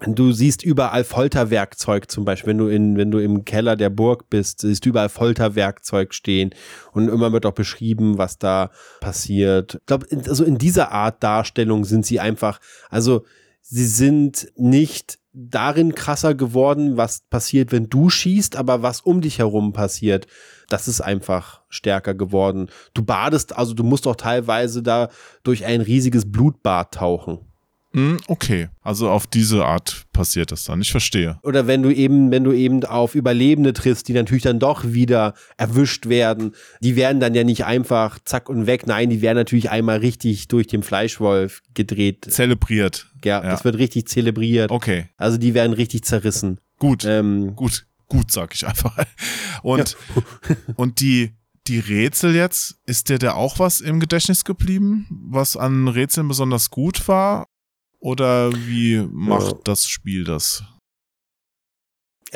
Du 0.07 0.33
siehst 0.33 0.63
überall 0.63 1.05
Folterwerkzeug 1.05 2.11
zum 2.11 2.25
Beispiel, 2.25 2.51
wenn 2.51 2.59
du 2.59 2.69
in, 2.69 2.97
wenn 2.97 3.11
du 3.11 3.19
im 3.19 3.45
Keller 3.45 3.77
der 3.77 3.91
Burg 3.91 4.29
bist, 4.29 4.61
siehst 4.61 4.85
du 4.85 4.91
überall 4.91 5.09
Folterwerkzeug 5.09 6.15
stehen 6.15 6.51
und 6.93 7.09
immer 7.09 7.33
wird 7.33 7.47
auch 7.47 7.53
beschrieben, 7.53 8.19
was 8.19 8.39
da 8.39 8.71
passiert. 9.01 9.77
Ich 9.81 9.87
glaube, 9.87 10.07
also 10.29 10.45
in 10.45 10.59
dieser 10.59 10.93
Art 10.93 11.23
Darstellung 11.23 11.85
sind 11.85 12.05
sie 12.05 12.21
einfach, 12.21 12.61
also 12.91 13.25
sie 13.61 13.87
sind 13.87 14.53
nicht 14.57 15.19
darin 15.33 15.95
krasser 15.95 16.35
geworden, 16.35 16.97
was 16.97 17.23
passiert, 17.29 17.73
wenn 17.73 17.89
du 17.89 18.09
schießt, 18.09 18.57
aber 18.57 18.83
was 18.83 19.01
um 19.01 19.21
dich 19.21 19.39
herum 19.39 19.73
passiert, 19.73 20.27
das 20.69 20.87
ist 20.87 21.01
einfach 21.01 21.63
stärker 21.69 22.15
geworden. 22.15 22.69
Du 22.95 23.05
badest, 23.05 23.57
also 23.57 23.75
du 23.75 23.83
musst 23.83 24.07
auch 24.07 24.17
teilweise 24.17 24.83
da 24.83 25.09
durch 25.43 25.65
ein 25.65 25.81
riesiges 25.81 26.31
Blutbad 26.31 26.95
tauchen. 26.95 27.41
Hm, 27.95 28.19
okay, 28.27 28.71
also 28.83 29.09
auf 29.09 29.29
diese 29.29 29.65
Art 29.65 30.07
passiert 30.13 30.51
das 30.51 30.65
dann. 30.65 30.81
Ich 30.81 30.91
verstehe. 30.91 31.39
Oder 31.43 31.69
wenn 31.69 31.81
du 31.85 31.91
eben, 31.91 32.33
wenn 32.33 32.43
du 32.43 32.53
eben 32.53 32.85
auf 32.85 33.15
Überlebende 33.15 33.73
triffst, 33.73 34.09
die 34.09 34.13
natürlich 34.15 34.43
dann 34.43 34.59
doch 34.59 34.83
wieder 34.85 35.35
erwischt 35.57 36.07
werden, 36.07 36.57
die 36.81 36.97
werden 36.97 37.21
dann 37.21 37.35
ja 37.35 37.45
nicht 37.45 37.65
einfach 37.67 38.19
zack 38.25 38.49
und 38.49 38.67
weg. 38.67 38.89
Nein, 38.89 39.11
die 39.11 39.23
werden 39.23 39.37
natürlich 39.37 39.71
einmal 39.71 39.99
richtig 39.99 40.49
durch 40.49 40.67
den 40.67 40.83
Fleischwolf 40.83 41.63
gedreht. 41.75 42.27
Zelebriert. 42.29 43.13
Ja, 43.25 43.45
ja. 43.45 43.51
das 43.51 43.65
wird 43.65 43.79
richtig 43.79 44.09
zelebriert. 44.09 44.73
Okay. 44.73 45.07
Also 45.17 45.39
die 45.39 45.55
werden 45.55 45.73
richtig 45.73 46.05
zerrissen. 46.05 46.59
Gut. 46.81 47.05
Ähm, 47.05 47.55
gut. 47.55 47.87
Gut, 48.09 48.33
sag 48.33 48.55
ich 48.55 48.67
einfach. 48.67 48.99
Und, 49.63 49.97
ja. 50.49 50.57
und 50.77 51.01
die, 51.01 51.31
die 51.67 51.79
Rätsel 51.79 52.35
jetzt, 52.35 52.77
ist 52.85 53.09
dir 53.09 53.19
da 53.19 53.33
auch 53.33 53.59
was 53.59 53.81
im 53.81 53.99
Gedächtnis 53.99 54.45
geblieben, 54.45 55.07
was 55.31 55.57
an 55.57 55.89
Rätseln 55.89 56.29
besonders 56.29 56.71
gut 56.71 57.09
war? 57.09 57.47
Oder 58.05 58.53
wie 58.53 58.99
macht 59.11 59.53
ja. 59.53 59.59
das 59.65 59.87
Spiel 59.87 60.25
das? 60.25 60.63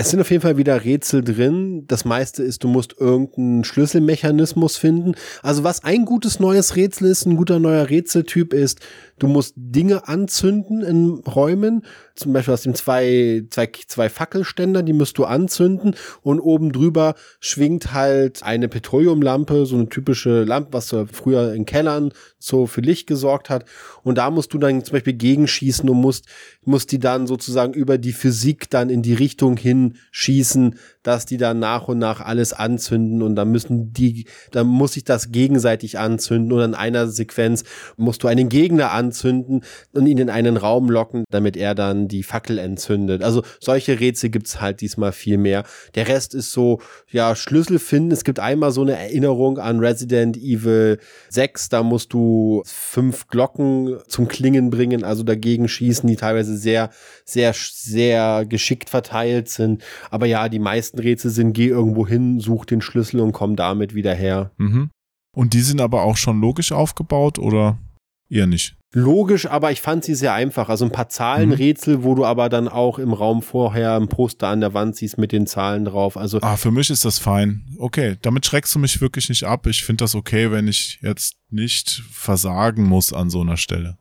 Es 0.00 0.10
sind 0.10 0.20
auf 0.20 0.30
jeden 0.30 0.42
Fall 0.42 0.56
wieder 0.56 0.84
Rätsel 0.84 1.24
drin. 1.24 1.84
Das 1.88 2.04
meiste 2.04 2.44
ist, 2.44 2.62
du 2.62 2.68
musst 2.68 2.94
irgendeinen 3.00 3.64
Schlüsselmechanismus 3.64 4.76
finden. 4.76 5.16
Also 5.42 5.64
was 5.64 5.82
ein 5.82 6.04
gutes 6.04 6.38
neues 6.38 6.76
Rätsel 6.76 7.08
ist, 7.08 7.26
ein 7.26 7.36
guter 7.36 7.58
neuer 7.58 7.90
Rätseltyp 7.90 8.54
ist, 8.54 8.78
du 9.18 9.26
musst 9.26 9.54
Dinge 9.56 10.06
anzünden 10.06 10.82
in 10.82 11.08
Räumen. 11.26 11.84
Zum 12.14 12.32
Beispiel 12.32 12.54
aus 12.54 12.62
dem 12.62 12.76
zwei, 12.76 13.42
zwei, 13.50 13.72
zwei 13.88 14.08
Fackelständer, 14.08 14.84
die 14.84 14.92
musst 14.92 15.18
du 15.18 15.24
anzünden 15.24 15.96
und 16.22 16.38
oben 16.38 16.70
drüber 16.70 17.16
schwingt 17.40 17.92
halt 17.92 18.44
eine 18.44 18.68
Petroleumlampe, 18.68 19.66
so 19.66 19.74
eine 19.74 19.88
typische 19.88 20.44
Lampe, 20.44 20.74
was 20.74 20.94
früher 21.12 21.52
in 21.54 21.64
Kellern 21.64 22.12
so 22.38 22.68
für 22.68 22.82
Licht 22.82 23.08
gesorgt 23.08 23.50
hat. 23.50 23.64
Und 24.08 24.16
da 24.16 24.30
musst 24.30 24.54
du 24.54 24.58
dann 24.58 24.82
zum 24.82 24.94
Beispiel 24.94 25.12
gegenschießen 25.12 25.86
und 25.86 25.98
musst, 25.98 26.24
musst 26.64 26.92
die 26.92 26.98
dann 26.98 27.26
sozusagen 27.26 27.74
über 27.74 27.98
die 27.98 28.12
Physik 28.12 28.70
dann 28.70 28.88
in 28.88 29.02
die 29.02 29.12
Richtung 29.12 29.58
hin 29.58 29.96
schießen, 30.12 30.76
dass 31.02 31.26
die 31.26 31.36
dann 31.36 31.58
nach 31.58 31.88
und 31.88 31.98
nach 31.98 32.22
alles 32.22 32.54
anzünden 32.54 33.20
und 33.20 33.36
dann 33.36 33.50
müssen 33.50 33.92
die, 33.92 34.24
dann 34.50 34.66
muss 34.66 34.94
sich 34.94 35.04
das 35.04 35.30
gegenseitig 35.30 35.98
anzünden 35.98 36.52
und 36.52 36.62
in 36.62 36.74
einer 36.74 37.08
Sequenz 37.08 37.64
musst 37.98 38.22
du 38.22 38.28
einen 38.28 38.48
Gegner 38.48 38.92
anzünden 38.92 39.62
und 39.92 40.06
ihn 40.06 40.16
in 40.16 40.30
einen 40.30 40.56
Raum 40.56 40.88
locken, 40.88 41.24
damit 41.30 41.58
er 41.58 41.74
dann 41.74 42.08
die 42.08 42.22
Fackel 42.22 42.56
entzündet. 42.56 43.22
Also 43.22 43.42
solche 43.60 44.00
Rätsel 44.00 44.30
gibt's 44.30 44.58
halt 44.58 44.80
diesmal 44.80 45.12
viel 45.12 45.36
mehr. 45.36 45.64
Der 45.94 46.08
Rest 46.08 46.34
ist 46.34 46.52
so, 46.52 46.80
ja, 47.10 47.36
Schlüssel 47.36 47.78
finden. 47.78 48.12
Es 48.12 48.24
gibt 48.24 48.40
einmal 48.40 48.70
so 48.70 48.80
eine 48.80 48.98
Erinnerung 48.98 49.58
an 49.58 49.80
Resident 49.80 50.38
Evil 50.38 50.98
6, 51.28 51.68
da 51.68 51.82
musst 51.82 52.14
du 52.14 52.62
fünf 52.64 53.28
Glocken 53.28 53.97
zum 54.06 54.28
Klingen 54.28 54.70
bringen, 54.70 55.04
also 55.04 55.22
dagegen 55.22 55.68
schießen, 55.68 56.08
die 56.08 56.16
teilweise 56.16 56.56
sehr, 56.56 56.90
sehr, 57.24 57.52
sehr 57.54 58.46
geschickt 58.46 58.90
verteilt 58.90 59.48
sind. 59.48 59.82
Aber 60.10 60.26
ja, 60.26 60.48
die 60.48 60.58
meisten 60.58 60.98
Rätsel 60.98 61.30
sind, 61.30 61.52
geh 61.52 61.66
irgendwo 61.66 62.06
hin, 62.06 62.40
such 62.40 62.64
den 62.64 62.80
Schlüssel 62.80 63.20
und 63.20 63.32
komm 63.32 63.56
damit 63.56 63.94
wieder 63.94 64.14
her. 64.14 64.52
Mhm. 64.58 64.90
Und 65.36 65.54
die 65.54 65.60
sind 65.60 65.80
aber 65.80 66.02
auch 66.02 66.16
schon 66.16 66.40
logisch 66.40 66.72
aufgebaut 66.72 67.38
oder 67.38 67.78
eher 68.30 68.46
nicht? 68.46 68.77
Logisch, 68.92 69.46
aber 69.46 69.70
ich 69.70 69.82
fand 69.82 70.04
sie 70.04 70.14
sehr 70.14 70.32
einfach. 70.32 70.70
Also 70.70 70.86
ein 70.86 70.92
paar 70.92 71.10
Zahlenrätsel, 71.10 71.98
mhm. 71.98 72.02
wo 72.04 72.14
du 72.14 72.24
aber 72.24 72.48
dann 72.48 72.68
auch 72.68 72.98
im 72.98 73.12
Raum 73.12 73.42
vorher 73.42 73.96
ein 73.96 74.08
Poster 74.08 74.48
an 74.48 74.60
der 74.60 74.72
Wand 74.72 74.96
siehst 74.96 75.18
mit 75.18 75.30
den 75.32 75.46
Zahlen 75.46 75.84
drauf. 75.84 76.16
Also 76.16 76.38
ah, 76.40 76.56
für 76.56 76.70
mich 76.70 76.88
ist 76.88 77.04
das 77.04 77.18
fein. 77.18 77.64
Okay, 77.78 78.16
damit 78.22 78.46
schreckst 78.46 78.74
du 78.74 78.78
mich 78.78 79.00
wirklich 79.00 79.28
nicht 79.28 79.44
ab. 79.44 79.66
Ich 79.66 79.84
finde 79.84 80.04
das 80.04 80.14
okay, 80.14 80.50
wenn 80.50 80.68
ich 80.68 81.00
jetzt 81.02 81.36
nicht 81.50 82.02
versagen 82.10 82.84
muss 82.84 83.12
an 83.12 83.28
so 83.28 83.42
einer 83.42 83.58
Stelle. 83.58 83.98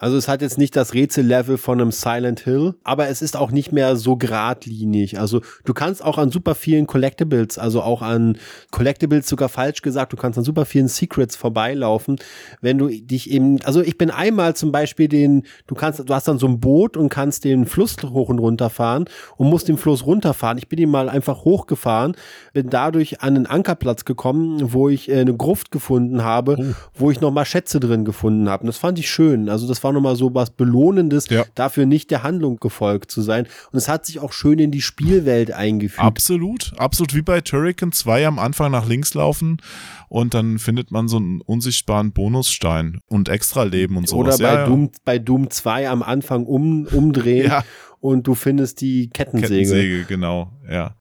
Also 0.00 0.16
es 0.16 0.28
hat 0.28 0.42
jetzt 0.42 0.58
nicht 0.58 0.76
das 0.76 0.94
Rätsellevel 0.94 1.58
von 1.58 1.80
einem 1.80 1.90
Silent 1.90 2.40
Hill, 2.40 2.74
aber 2.84 3.08
es 3.08 3.20
ist 3.20 3.36
auch 3.36 3.50
nicht 3.50 3.72
mehr 3.72 3.96
so 3.96 4.16
geradlinig. 4.16 5.18
Also 5.18 5.40
du 5.64 5.74
kannst 5.74 6.04
auch 6.04 6.18
an 6.18 6.30
super 6.30 6.54
vielen 6.54 6.86
Collectibles, 6.86 7.58
also 7.58 7.82
auch 7.82 8.00
an 8.00 8.38
Collectibles 8.70 9.28
sogar 9.28 9.48
falsch 9.48 9.82
gesagt, 9.82 10.12
du 10.12 10.16
kannst 10.16 10.38
an 10.38 10.44
super 10.44 10.66
vielen 10.66 10.86
Secrets 10.86 11.34
vorbeilaufen, 11.34 12.16
wenn 12.60 12.78
du 12.78 12.88
dich 12.88 13.28
eben, 13.30 13.60
also 13.64 13.80
ich 13.82 13.98
bin 13.98 14.10
einmal 14.12 14.54
zum 14.54 14.70
Beispiel 14.70 15.08
den, 15.08 15.42
du 15.66 15.74
kannst, 15.74 16.08
du 16.08 16.14
hast 16.14 16.28
dann 16.28 16.38
so 16.38 16.46
ein 16.46 16.60
Boot 16.60 16.96
und 16.96 17.08
kannst 17.08 17.44
den 17.44 17.66
Fluss 17.66 17.96
hoch 18.04 18.28
und 18.28 18.38
runter 18.38 18.70
fahren 18.70 19.06
und 19.36 19.48
musst 19.48 19.66
den 19.66 19.78
Fluss 19.78 20.06
runterfahren. 20.06 20.58
Ich 20.58 20.68
bin 20.68 20.78
ihn 20.78 20.90
mal 20.90 21.08
einfach 21.08 21.44
hochgefahren, 21.44 22.14
bin 22.52 22.70
dadurch 22.70 23.20
an 23.20 23.34
einen 23.34 23.46
Ankerplatz 23.46 24.04
gekommen, 24.04 24.72
wo 24.72 24.88
ich 24.88 25.08
äh, 25.08 25.18
eine 25.18 25.34
Gruft 25.34 25.72
gefunden 25.72 26.22
habe, 26.22 26.56
oh. 26.60 26.74
wo 26.94 27.10
ich 27.10 27.20
nochmal 27.20 27.46
Schätze 27.46 27.80
drin 27.80 28.04
gefunden 28.04 28.48
habe. 28.48 28.62
Und 28.62 28.68
das 28.68 28.78
fand 28.78 29.00
ich 29.00 29.10
schön. 29.10 29.48
Also 29.48 29.66
das 29.66 29.82
war 29.82 29.87
nochmal 29.92 30.16
so 30.16 30.34
was 30.34 30.50
Belohnendes, 30.50 31.28
ja. 31.28 31.44
dafür 31.54 31.86
nicht 31.86 32.10
der 32.10 32.22
Handlung 32.22 32.58
gefolgt 32.58 33.10
zu 33.10 33.22
sein. 33.22 33.46
Und 33.72 33.78
es 33.78 33.88
hat 33.88 34.06
sich 34.06 34.20
auch 34.20 34.32
schön 34.32 34.58
in 34.58 34.70
die 34.70 34.80
Spielwelt 34.80 35.52
eingefügt. 35.52 36.04
Absolut, 36.04 36.72
absolut 36.76 37.14
wie 37.14 37.22
bei 37.22 37.40
Turrican 37.40 37.92
2 37.92 38.26
am 38.26 38.38
Anfang 38.38 38.70
nach 38.72 38.86
links 38.86 39.14
laufen 39.14 39.58
und 40.08 40.34
dann 40.34 40.58
findet 40.58 40.90
man 40.90 41.08
so 41.08 41.18
einen 41.18 41.40
unsichtbaren 41.40 42.12
Bonusstein 42.12 43.00
und 43.06 43.28
Extra-Leben 43.28 43.96
und 43.96 44.08
sowas. 44.08 44.40
Oder 44.40 44.48
bei, 44.48 44.54
ja, 44.54 44.66
Doom, 44.66 44.90
bei 45.04 45.18
Doom 45.18 45.50
2 45.50 45.88
am 45.88 46.02
Anfang 46.02 46.46
um, 46.46 46.86
umdrehen 46.86 47.52
und 48.00 48.26
du 48.26 48.34
findest 48.34 48.80
die 48.80 49.10
Kettensäge. 49.10 49.48
Kettensäge, 49.48 50.04
genau, 50.04 50.52
ja. 50.68 50.94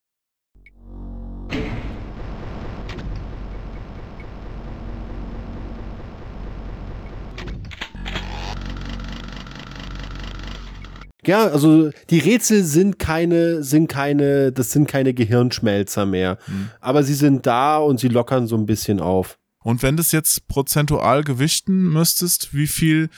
Ja, 11.27 11.47
also 11.47 11.91
die 12.09 12.19
Rätsel 12.19 12.63
sind 12.63 12.99
keine, 12.99 13.61
sind 13.61 13.87
keine, 13.87 14.51
das 14.51 14.71
sind 14.71 14.87
keine 14.87 15.13
Gehirnschmelzer 15.13 16.05
mehr. 16.05 16.37
Mhm. 16.47 16.69
Aber 16.79 17.03
sie 17.03 17.13
sind 17.13 17.45
da 17.45 17.77
und 17.77 17.99
sie 17.99 18.07
lockern 18.07 18.47
so 18.47 18.55
ein 18.55 18.65
bisschen 18.65 19.01
auf. 19.01 19.37
Und 19.63 19.83
wenn 19.83 19.97
du 19.97 20.01
es 20.01 20.13
jetzt 20.13 20.47
prozentual 20.47 21.25
gewichten 21.25 21.91
müsstest, 21.91 22.53
wie 22.53 22.67
viel 22.67 23.09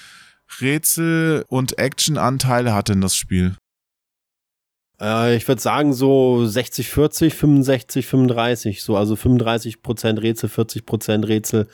Rätsel 0.60 1.46
und 1.48 1.78
Actionanteile 1.78 2.74
hat 2.74 2.90
denn 2.90 3.02
das 3.02 3.16
Spiel? 3.16 3.56
Äh, 5.00 5.36
ich 5.36 5.48
würde 5.48 5.62
sagen 5.62 5.94
so 5.94 6.46
60, 6.46 6.90
40, 6.90 7.34
65, 7.36 8.08
35, 8.08 8.82
so, 8.82 8.98
also 8.98 9.16
35 9.16 9.82
Prozent 9.82 10.22
Rätsel, 10.22 10.50
40 10.50 10.86
Prozent 10.86 11.28
Rätsel. 11.28 11.68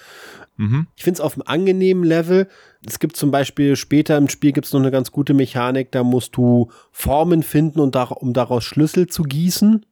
Mhm. 0.57 0.87
Ich 0.95 1.03
finde 1.03 1.17
es 1.17 1.21
auf 1.21 1.33
einem 1.33 1.43
angenehmen 1.45 2.03
Level. 2.03 2.47
Es 2.85 2.99
gibt 2.99 3.15
zum 3.15 3.31
Beispiel 3.31 3.75
später 3.75 4.17
im 4.17 4.29
Spiel 4.29 4.51
gibt 4.51 4.67
es 4.67 4.73
noch 4.73 4.79
eine 4.79 4.91
ganz 4.91 5.11
gute 5.11 5.33
Mechanik, 5.33 5.91
da 5.91 6.03
musst 6.03 6.35
du 6.37 6.69
Formen 6.91 7.43
finden, 7.43 7.79
und 7.79 7.95
dar 7.95 8.21
um 8.21 8.33
daraus 8.33 8.63
Schlüssel 8.63 9.07
zu 9.07 9.23
gießen. 9.23 9.85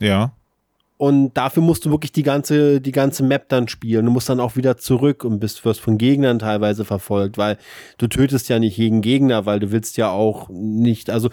Ja. 0.00 0.32
Und 0.98 1.34
dafür 1.34 1.62
musst 1.62 1.84
du 1.84 1.90
wirklich 1.90 2.12
die 2.12 2.22
ganze, 2.22 2.80
die 2.80 2.92
ganze 2.92 3.22
Map 3.22 3.50
dann 3.50 3.68
spielen. 3.68 4.06
Du 4.06 4.10
musst 4.10 4.30
dann 4.30 4.40
auch 4.40 4.56
wieder 4.56 4.78
zurück 4.78 5.24
und 5.24 5.40
bist, 5.40 5.62
wirst 5.66 5.80
von 5.80 5.98
Gegnern 5.98 6.38
teilweise 6.38 6.86
verfolgt, 6.86 7.36
weil 7.36 7.58
du 7.98 8.06
tötest 8.06 8.48
ja 8.48 8.58
nicht 8.58 8.78
jeden 8.78 9.02
Gegner, 9.02 9.44
weil 9.44 9.60
du 9.60 9.72
willst 9.72 9.98
ja 9.98 10.08
auch 10.08 10.48
nicht, 10.48 11.10
also 11.10 11.28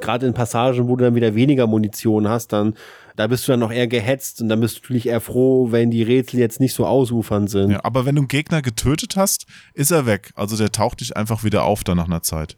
gerade 0.00 0.26
in 0.26 0.32
Passagen, 0.32 0.88
wo 0.88 0.96
du 0.96 1.04
dann 1.04 1.14
wieder 1.14 1.34
weniger 1.34 1.66
Munition 1.66 2.26
hast, 2.26 2.54
dann, 2.54 2.74
da 3.16 3.26
bist 3.26 3.46
du 3.46 3.52
dann 3.52 3.60
noch 3.60 3.72
eher 3.72 3.86
gehetzt 3.88 4.40
und 4.40 4.48
dann 4.48 4.60
bist 4.60 4.76
du 4.78 4.80
natürlich 4.82 5.06
eher 5.06 5.20
froh, 5.20 5.70
wenn 5.70 5.90
die 5.90 6.02
Rätsel 6.02 6.40
jetzt 6.40 6.60
nicht 6.60 6.74
so 6.74 6.86
ausufern 6.86 7.46
sind. 7.46 7.70
ja. 7.72 7.84
Aber 7.84 8.04
wenn 8.06 8.14
du 8.14 8.22
einen 8.22 8.28
Gegner 8.28 8.62
getötet 8.62 9.16
hast, 9.16 9.46
ist 9.74 9.90
er 9.90 10.06
weg. 10.06 10.32
Also 10.34 10.56
der 10.56 10.72
taucht 10.72 11.00
dich 11.00 11.16
einfach 11.16 11.44
wieder 11.44 11.64
auf 11.64 11.84
dann 11.84 11.96
nach 11.98 12.06
einer 12.06 12.22
Zeit. 12.22 12.56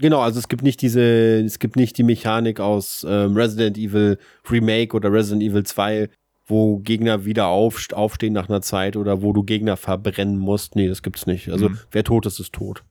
Genau, 0.00 0.20
also 0.20 0.38
es 0.38 0.46
gibt 0.48 0.62
nicht 0.62 0.80
diese, 0.80 1.40
es 1.40 1.58
gibt 1.58 1.74
nicht 1.74 1.98
die 1.98 2.04
Mechanik 2.04 2.60
aus 2.60 3.04
ähm, 3.08 3.34
Resident 3.36 3.76
Evil 3.76 4.18
Remake 4.48 4.94
oder 4.94 5.12
Resident 5.12 5.42
Evil 5.42 5.64
2, 5.64 6.08
wo 6.46 6.78
Gegner 6.78 7.24
wieder 7.24 7.48
auf, 7.48 7.84
aufstehen 7.92 8.32
nach 8.32 8.48
einer 8.48 8.62
Zeit 8.62 8.96
oder 8.96 9.22
wo 9.22 9.32
du 9.32 9.42
Gegner 9.42 9.76
verbrennen 9.76 10.38
musst. 10.38 10.76
Nee, 10.76 10.86
das 10.88 11.02
gibt's 11.02 11.26
nicht. 11.26 11.48
Also 11.50 11.70
Mhm. 11.70 11.78
wer 11.90 12.04
tot 12.04 12.26
ist, 12.26 12.38
ist 12.38 12.52
tot. 12.52 12.84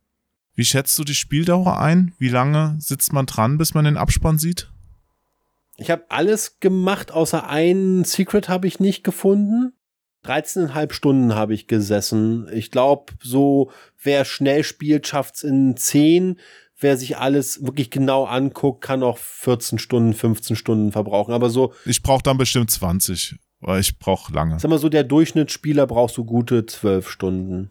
Wie 0.55 0.65
schätzt 0.65 0.99
du 0.99 1.03
die 1.05 1.15
Spieldauer 1.15 1.79
ein? 1.79 2.13
Wie 2.19 2.29
lange 2.29 2.75
sitzt 2.79 3.13
man 3.13 3.25
dran, 3.25 3.57
bis 3.57 3.73
man 3.73 3.85
den 3.85 3.95
Abspann 3.95 4.37
sieht? 4.37 4.69
Ich 5.77 5.91
habe 5.91 6.05
alles 6.09 6.59
gemacht, 6.59 7.11
außer 7.11 7.47
ein 7.47 8.03
Secret 8.03 8.49
habe 8.49 8.67
ich 8.67 8.79
nicht 8.79 9.03
gefunden. 9.03 9.73
13,5 10.25 10.91
Stunden 10.91 11.35
habe 11.35 11.53
ich 11.53 11.67
gesessen. 11.67 12.47
Ich 12.51 12.71
glaube, 12.71 13.13
so 13.21 13.71
wer 14.01 14.25
schnell 14.25 14.63
spielt, 14.63 15.07
schafft's 15.07 15.43
in 15.43 15.77
10. 15.77 16.39
Wer 16.79 16.97
sich 16.97 17.17
alles 17.17 17.63
wirklich 17.65 17.89
genau 17.89 18.25
anguckt, 18.25 18.83
kann 18.83 19.03
auch 19.03 19.17
14 19.17 19.79
Stunden, 19.79 20.13
15 20.13 20.55
Stunden 20.55 20.91
verbrauchen. 20.91 21.33
Aber 21.33 21.49
so, 21.49 21.73
Ich 21.85 22.03
brauche 22.03 22.23
dann 22.23 22.37
bestimmt 22.37 22.69
20, 22.69 23.35
weil 23.61 23.79
ich 23.79 23.97
brauche 23.99 24.33
lange. 24.33 24.59
sag 24.59 24.69
mal 24.69 24.77
so, 24.79 24.89
der 24.89 25.03
Durchschnittsspieler 25.03 25.87
braucht 25.87 26.13
so 26.13 26.25
gute 26.25 26.65
12 26.65 27.09
Stunden. 27.09 27.69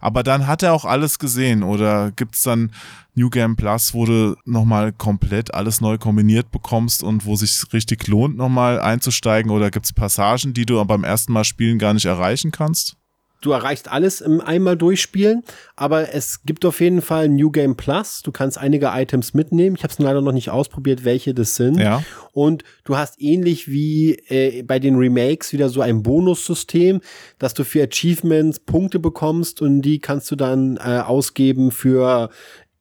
Aber 0.00 0.22
dann 0.22 0.46
hat 0.46 0.62
er 0.62 0.72
auch 0.72 0.84
alles 0.84 1.18
gesehen 1.18 1.62
oder 1.62 2.12
gibt's 2.12 2.42
dann 2.42 2.72
New 3.14 3.30
Game 3.30 3.56
Plus, 3.56 3.94
wo 3.94 4.04
du 4.04 4.36
nochmal 4.44 4.92
komplett 4.92 5.54
alles 5.54 5.80
neu 5.80 5.98
kombiniert 5.98 6.50
bekommst 6.50 7.02
und 7.02 7.24
wo 7.24 7.34
sich 7.36 7.64
richtig 7.72 8.06
lohnt, 8.08 8.36
nochmal 8.36 8.80
einzusteigen 8.80 9.50
oder 9.50 9.70
gibt's 9.70 9.92
Passagen, 9.92 10.52
die 10.52 10.66
du 10.66 10.84
beim 10.84 11.04
ersten 11.04 11.32
Mal 11.32 11.44
spielen 11.44 11.78
gar 11.78 11.94
nicht 11.94 12.06
erreichen 12.06 12.50
kannst? 12.50 12.96
Du 13.40 13.52
erreichst 13.52 13.90
alles 13.90 14.20
im 14.20 14.40
einmal 14.40 14.76
durchspielen, 14.76 15.42
aber 15.76 16.14
es 16.14 16.42
gibt 16.44 16.64
auf 16.64 16.80
jeden 16.80 17.02
Fall 17.02 17.28
New 17.28 17.50
Game 17.50 17.76
Plus. 17.76 18.22
Du 18.22 18.32
kannst 18.32 18.58
einige 18.58 18.90
Items 18.92 19.34
mitnehmen. 19.34 19.76
Ich 19.76 19.82
habe 19.82 19.92
es 19.92 19.98
leider 19.98 20.22
noch 20.22 20.32
nicht 20.32 20.50
ausprobiert, 20.50 21.04
welche 21.04 21.34
das 21.34 21.54
sind. 21.54 21.78
Ja. 21.78 22.02
Und 22.32 22.64
du 22.84 22.96
hast 22.96 23.20
ähnlich 23.20 23.68
wie 23.68 24.14
äh, 24.28 24.62
bei 24.62 24.78
den 24.78 24.96
Remakes 24.96 25.52
wieder 25.52 25.68
so 25.68 25.80
ein 25.80 26.02
Bonussystem, 26.02 27.00
dass 27.38 27.54
du 27.54 27.64
für 27.64 27.82
Achievements 27.84 28.60
Punkte 28.60 28.98
bekommst 28.98 29.60
und 29.60 29.82
die 29.82 29.98
kannst 29.98 30.30
du 30.30 30.36
dann 30.36 30.76
äh, 30.78 31.00
ausgeben 31.00 31.70
für 31.70 32.30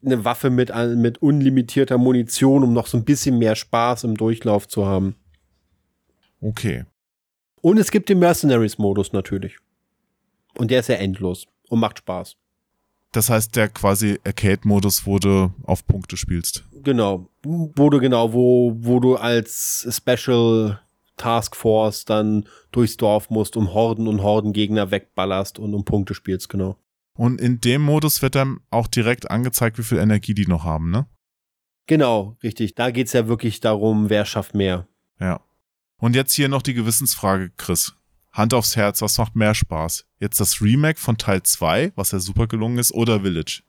eine 0.06 0.24
Waffe 0.24 0.50
mit, 0.50 0.70
äh, 0.70 0.96
mit 0.96 1.22
unlimitierter 1.22 1.98
Munition, 1.98 2.64
um 2.64 2.74
noch 2.74 2.88
so 2.88 2.98
ein 2.98 3.06
bisschen 3.06 3.38
mehr 3.38 3.56
Spaß 3.56 4.04
im 4.04 4.16
Durchlauf 4.16 4.68
zu 4.68 4.86
haben. 4.86 5.16
Okay. 6.42 6.86
Und 7.62 7.80
es 7.80 7.92
gibt 7.92 8.10
den 8.10 8.20
Mercenaries-Modus 8.20 9.12
natürlich. 9.12 9.58
Und 10.58 10.72
der 10.72 10.80
ist 10.80 10.90
ja 10.90 10.96
endlos 10.96 11.48
und 11.70 11.80
macht 11.80 12.00
Spaß. 12.00 12.36
Das 13.12 13.30
heißt, 13.30 13.56
der 13.56 13.70
quasi 13.70 14.20
Arcade-Modus, 14.26 15.06
wo 15.06 15.20
du 15.20 15.54
auf 15.64 15.88
Punkte 15.88 16.18
spielst. 16.18 16.66
Genau. 16.84 17.30
Wo 17.44 17.90
du 17.90 18.00
genau, 18.00 18.34
wo, 18.34 18.76
wo 18.78 19.00
du 19.00 19.16
als 19.16 19.88
Special 19.90 20.80
Task 21.18 21.56
Force 21.56 22.06
dann 22.06 22.46
durchs 22.72 22.98
Dorf 22.98 23.30
musst 23.30 23.56
und 23.56 23.74
Horden 23.74 24.08
und 24.08 24.22
Horden 24.22 24.54
Gegner 24.54 24.92
wegballerst 24.92 25.60
und 25.60 25.74
um 25.74 25.86
Punkte 25.86 26.14
spielst, 26.14 26.50
genau. 26.50 26.78
Und 27.18 27.40
in 27.40 27.62
dem 27.62 27.82
Modus 27.82 28.22
wird 28.22 28.36
dann 28.36 28.60
auch 28.70 28.88
direkt 28.88 29.32
angezeigt, 29.32 29.78
wie 29.78 29.84
viel 29.84 30.00
Energie 30.00 30.34
die 30.34 30.48
noch 30.48 30.66
haben, 30.66 30.92
ne? 30.92 31.08
Genau, 31.88 32.36
richtig. 32.44 32.76
Da 32.76 32.92
geht's 32.92 33.14
ja 33.14 33.28
wirklich 33.28 33.60
darum, 33.60 34.10
wer 34.10 34.26
schafft 34.26 34.56
mehr. 34.56 34.88
Ja. 35.20 35.40
Und 35.98 36.16
jetzt 36.16 36.34
hier 36.34 36.50
noch 36.50 36.62
die 36.62 36.74
Gewissensfrage, 36.74 37.52
Chris. 37.56 37.94
Hand 38.36 38.54
aufs 38.54 38.76
Herz, 38.76 39.02
was 39.02 39.18
macht 39.18 39.36
mehr 39.36 39.56
Spaß? 39.56 40.06
Jetzt 40.20 40.42
das 40.42 40.62
Remake 40.62 41.00
von 41.00 41.18
Teil 41.18 41.42
2, 41.42 41.94
was 41.96 42.12
ja 42.12 42.20
super 42.20 42.48
gelungen 42.48 42.78
ist, 42.78 42.92
oder 42.94 43.22
Village? 43.22 43.64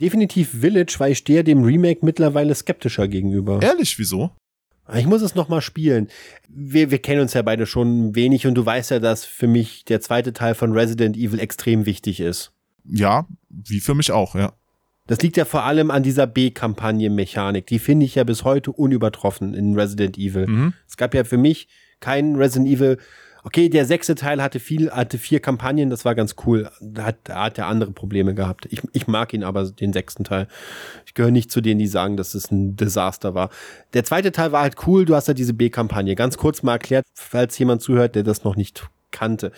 Definitiv 0.00 0.50
Village, 0.50 0.96
weil 0.98 1.12
ich 1.12 1.18
stehe 1.18 1.44
dem 1.44 1.62
Remake 1.62 2.04
mittlerweile 2.04 2.54
skeptischer 2.54 3.06
gegenüber. 3.06 3.62
Ehrlich, 3.62 3.96
wieso? 3.98 4.32
Ich 4.92 5.06
muss 5.06 5.22
es 5.22 5.36
noch 5.36 5.48
mal 5.48 5.60
spielen. 5.60 6.08
Wir, 6.48 6.90
wir 6.90 6.98
kennen 6.98 7.20
uns 7.20 7.34
ja 7.34 7.42
beide 7.42 7.66
schon 7.66 8.16
wenig 8.16 8.46
und 8.46 8.54
du 8.54 8.66
weißt 8.66 8.90
ja, 8.90 8.98
dass 8.98 9.24
für 9.24 9.46
mich 9.46 9.84
der 9.84 10.00
zweite 10.00 10.32
Teil 10.32 10.54
von 10.54 10.72
Resident 10.72 11.16
Evil 11.16 11.38
extrem 11.38 11.86
wichtig 11.86 12.20
ist. 12.20 12.52
Ja, 12.84 13.28
wie 13.50 13.80
für 13.80 13.94
mich 13.94 14.10
auch, 14.10 14.34
ja. 14.34 14.52
Das 15.06 15.20
liegt 15.22 15.36
ja 15.36 15.44
vor 15.44 15.62
allem 15.62 15.90
an 15.90 16.02
dieser 16.02 16.26
B-Kampagne-Mechanik. 16.26 17.66
Die 17.66 17.78
finde 17.78 18.04
ich 18.04 18.16
ja 18.16 18.24
bis 18.24 18.44
heute 18.44 18.72
unübertroffen 18.72 19.54
in 19.54 19.74
Resident 19.74 20.18
Evil. 20.18 20.46
Mhm. 20.46 20.74
Es 20.88 20.96
gab 20.96 21.14
ja 21.14 21.24
für 21.24 21.38
mich 21.38 21.68
keinen 22.00 22.36
Resident 22.36 22.68
Evil. 22.68 22.98
Okay, 23.44 23.68
der 23.68 23.84
sechste 23.84 24.14
Teil 24.14 24.42
hatte 24.42 24.60
viel, 24.60 24.90
hatte 24.90 25.18
vier 25.18 25.40
Kampagnen, 25.40 25.90
das 25.90 26.04
war 26.04 26.14
ganz 26.14 26.34
cool. 26.44 26.70
Da 26.80 27.04
hat, 27.04 27.16
da 27.24 27.44
hat 27.44 27.58
er 27.58 27.66
andere 27.66 27.92
Probleme 27.92 28.34
gehabt. 28.34 28.66
Ich, 28.70 28.82
ich 28.92 29.06
mag 29.06 29.32
ihn 29.32 29.44
aber, 29.44 29.64
den 29.70 29.92
sechsten 29.92 30.24
Teil. 30.24 30.48
Ich 31.06 31.14
gehöre 31.14 31.30
nicht 31.30 31.50
zu 31.50 31.60
denen, 31.60 31.78
die 31.78 31.86
sagen, 31.86 32.16
dass 32.16 32.34
es 32.34 32.50
ein 32.50 32.76
Desaster 32.76 33.34
war. 33.34 33.50
Der 33.94 34.04
zweite 34.04 34.32
Teil 34.32 34.52
war 34.52 34.62
halt 34.62 34.76
cool, 34.86 35.04
du 35.04 35.14
hast 35.14 35.28
ja 35.28 35.34
diese 35.34 35.54
B-Kampagne. 35.54 36.14
Ganz 36.14 36.36
kurz 36.36 36.62
mal 36.62 36.72
erklärt, 36.72 37.06
falls 37.14 37.58
jemand 37.58 37.82
zuhört, 37.82 38.14
der 38.14 38.24
das 38.24 38.44
noch 38.44 38.56
nicht 38.56 38.88
kannte. 39.10 39.52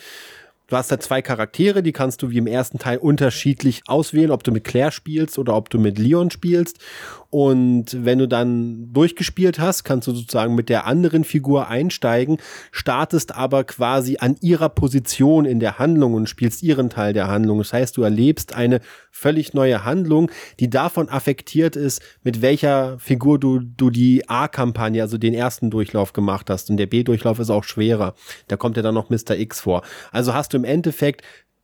Du 0.70 0.76
hast 0.76 0.92
da 0.92 1.00
zwei 1.00 1.20
Charaktere, 1.20 1.82
die 1.82 1.90
kannst 1.90 2.22
du 2.22 2.30
wie 2.30 2.38
im 2.38 2.46
ersten 2.46 2.78
Teil 2.78 2.98
unterschiedlich 2.98 3.82
auswählen, 3.88 4.30
ob 4.30 4.44
du 4.44 4.52
mit 4.52 4.62
Claire 4.62 4.92
spielst 4.92 5.36
oder 5.36 5.56
ob 5.56 5.68
du 5.68 5.80
mit 5.80 5.98
Leon 5.98 6.30
spielst. 6.30 6.78
Und 7.28 8.04
wenn 8.04 8.20
du 8.20 8.28
dann 8.28 8.92
durchgespielt 8.92 9.58
hast, 9.58 9.82
kannst 9.82 10.06
du 10.06 10.12
sozusagen 10.12 10.54
mit 10.54 10.68
der 10.68 10.86
anderen 10.86 11.24
Figur 11.24 11.66
einsteigen, 11.66 12.38
startest 12.70 13.34
aber 13.34 13.64
quasi 13.64 14.18
an 14.20 14.36
ihrer 14.40 14.68
Position 14.68 15.44
in 15.44 15.58
der 15.58 15.80
Handlung 15.80 16.14
und 16.14 16.28
spielst 16.28 16.62
ihren 16.62 16.88
Teil 16.88 17.14
der 17.14 17.26
Handlung. 17.26 17.58
Das 17.58 17.72
heißt, 17.72 17.96
du 17.96 18.02
erlebst 18.02 18.54
eine 18.54 18.80
völlig 19.10 19.54
neue 19.54 19.84
Handlung, 19.84 20.30
die 20.60 20.70
davon 20.70 21.08
affektiert 21.08 21.76
ist, 21.76 22.00
mit 22.22 22.42
welcher 22.42 22.98
Figur 22.98 23.38
du, 23.38 23.60
du 23.60 23.90
die 23.90 24.28
A-Kampagne, 24.28 25.02
also 25.02 25.18
den 25.18 25.34
ersten 25.34 25.70
Durchlauf 25.70 26.12
gemacht 26.12 26.48
hast. 26.50 26.70
Und 26.70 26.76
der 26.76 26.86
B-Durchlauf 26.86 27.38
ist 27.38 27.50
auch 27.50 27.64
schwerer. 27.64 28.14
Da 28.48 28.56
kommt 28.56 28.76
ja 28.76 28.82
dann 28.82 28.94
noch 28.94 29.10
Mr. 29.10 29.36
X 29.36 29.60
vor. 29.60 29.82
Also 30.12 30.34
hast 30.34 30.52
du 30.52 30.56
im 30.56 30.64
Endeffekt 30.64 31.22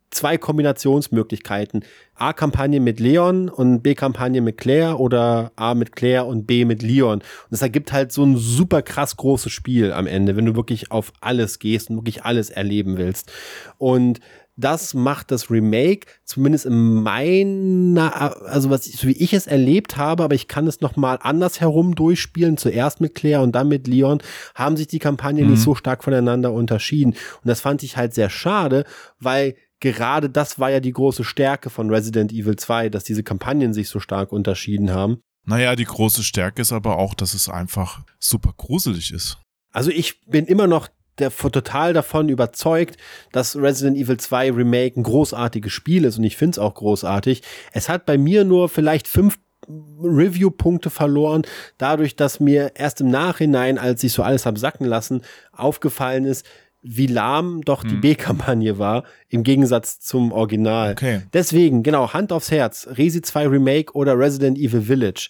zwei 0.09 0.37
Kombinationsmöglichkeiten. 0.37 1.83
A-Kampagne 2.15 2.79
mit 2.79 2.99
Leon 2.99 3.49
und 3.49 3.81
B-Kampagne 3.81 4.41
mit 4.41 4.57
Claire 4.57 4.99
oder 4.99 5.51
A 5.55 5.73
mit 5.73 5.95
Claire 5.95 6.25
und 6.25 6.47
B 6.47 6.65
mit 6.65 6.81
Leon. 6.81 7.19
Und 7.19 7.23
das 7.51 7.61
ergibt 7.61 7.91
halt 7.91 8.11
so 8.11 8.23
ein 8.23 8.37
super 8.37 8.81
krass 8.81 9.17
großes 9.17 9.51
Spiel 9.51 9.91
am 9.91 10.07
Ende, 10.07 10.35
wenn 10.35 10.45
du 10.45 10.55
wirklich 10.55 10.91
auf 10.91 11.11
alles 11.21 11.59
gehst 11.59 11.89
und 11.89 11.97
wirklich 11.97 12.23
alles 12.23 12.49
erleben 12.49 12.97
willst. 12.97 13.31
Und 13.77 14.19
das 14.57 14.93
macht 14.95 15.31
das 15.31 15.49
Remake, 15.51 16.07
zumindest 16.25 16.65
in 16.65 17.03
meiner, 17.03 18.41
also 18.47 18.69
was, 18.69 18.85
so 18.85 19.07
wie 19.07 19.11
ich 19.11 19.33
es 19.33 19.47
erlebt 19.47 19.97
habe, 19.97 20.23
aber 20.23 20.35
ich 20.35 20.47
kann 20.47 20.67
es 20.67 20.81
noch 20.81 20.95
mal 20.95 21.19
anders 21.21 21.61
herum 21.61 21.95
durchspielen, 21.95 22.57
zuerst 22.57 22.99
mit 22.99 23.15
Claire 23.15 23.43
und 23.43 23.53
dann 23.53 23.67
mit 23.67 23.87
Leon, 23.87 24.21
haben 24.55 24.75
sich 24.75 24.87
die 24.87 24.99
Kampagnen 24.99 25.45
Mhm. 25.45 25.51
nicht 25.51 25.61
so 25.61 25.75
stark 25.75 26.03
voneinander 26.03 26.51
unterschieden. 26.51 27.11
Und 27.11 27.45
das 27.45 27.61
fand 27.61 27.83
ich 27.83 27.97
halt 27.97 28.13
sehr 28.13 28.29
schade, 28.29 28.83
weil 29.19 29.55
gerade 29.79 30.29
das 30.29 30.59
war 30.59 30.71
ja 30.71 30.79
die 30.79 30.91
große 30.91 31.23
Stärke 31.23 31.69
von 31.69 31.89
Resident 31.91 32.31
Evil 32.33 32.55
2, 32.55 32.89
dass 32.89 33.03
diese 33.03 33.23
Kampagnen 33.23 33.73
sich 33.73 33.89
so 33.89 33.99
stark 33.99 34.31
unterschieden 34.31 34.91
haben. 34.91 35.21
Naja, 35.45 35.75
die 35.75 35.85
große 35.85 36.23
Stärke 36.23 36.61
ist 36.61 36.73
aber 36.73 36.97
auch, 36.97 37.13
dass 37.13 37.33
es 37.33 37.47
einfach 37.47 38.01
super 38.19 38.53
gruselig 38.57 39.13
ist. 39.13 39.37
Also 39.71 39.91
ich 39.91 40.25
bin 40.25 40.45
immer 40.45 40.65
noch 40.67 40.89
der, 41.19 41.31
total 41.31 41.93
davon 41.93 42.29
überzeugt, 42.29 42.97
dass 43.31 43.55
Resident 43.55 43.97
Evil 43.97 44.17
2 44.17 44.51
Remake 44.51 44.99
ein 44.99 45.03
großartiges 45.03 45.71
Spiel 45.71 46.05
ist 46.05 46.17
und 46.17 46.23
ich 46.23 46.37
finde 46.37 46.51
es 46.51 46.59
auch 46.59 46.75
großartig. 46.75 47.41
Es 47.73 47.89
hat 47.89 48.05
bei 48.05 48.17
mir 48.17 48.43
nur 48.43 48.69
vielleicht 48.69 49.07
fünf 49.07 49.37
Review-Punkte 49.67 50.89
verloren, 50.89 51.41
dadurch, 51.77 52.15
dass 52.15 52.39
mir 52.39 52.71
erst 52.75 53.01
im 53.01 53.09
Nachhinein, 53.09 53.77
als 53.77 54.03
ich 54.03 54.13
so 54.13 54.23
alles 54.23 54.45
hab 54.45 54.57
sacken 54.57 54.85
lassen, 54.85 55.23
aufgefallen 55.51 56.25
ist, 56.25 56.45
wie 56.81 57.07
lahm 57.07 57.63
doch 57.65 57.83
die 57.83 57.95
B-Kampagne 57.95 58.79
war, 58.79 59.03
im 59.29 59.43
Gegensatz 59.43 59.99
zum 59.99 60.31
Original. 60.31 60.91
Okay. 60.93 61.23
Deswegen, 61.33 61.83
genau, 61.83 62.13
Hand 62.13 62.31
aufs 62.31 62.49
Herz, 62.51 62.87
Resi 62.91 63.21
2 63.21 63.47
Remake 63.47 63.93
oder 63.93 64.17
Resident 64.17 64.57
Evil 64.57 64.81
Village. 64.81 65.29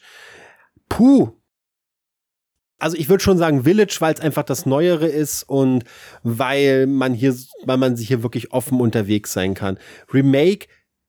Puh, 0.89 1.31
also 2.79 2.95
ich 2.97 3.09
würde 3.09 3.23
schon 3.23 3.37
sagen 3.37 3.63
Village, 3.63 3.97
weil 3.99 4.13
es 4.13 4.19
einfach 4.19 4.43
das 4.43 4.65
Neuere 4.65 5.07
ist 5.07 5.43
und 5.43 5.83
weil 6.23 6.87
man 6.87 7.13
hier, 7.13 7.35
weil 7.65 7.77
man 7.77 7.95
sich 7.95 8.07
hier 8.07 8.23
wirklich 8.23 8.53
offen 8.53 8.79
unterwegs 8.79 9.33
sein 9.33 9.53
kann. 9.53 9.77
Remake 10.13 10.67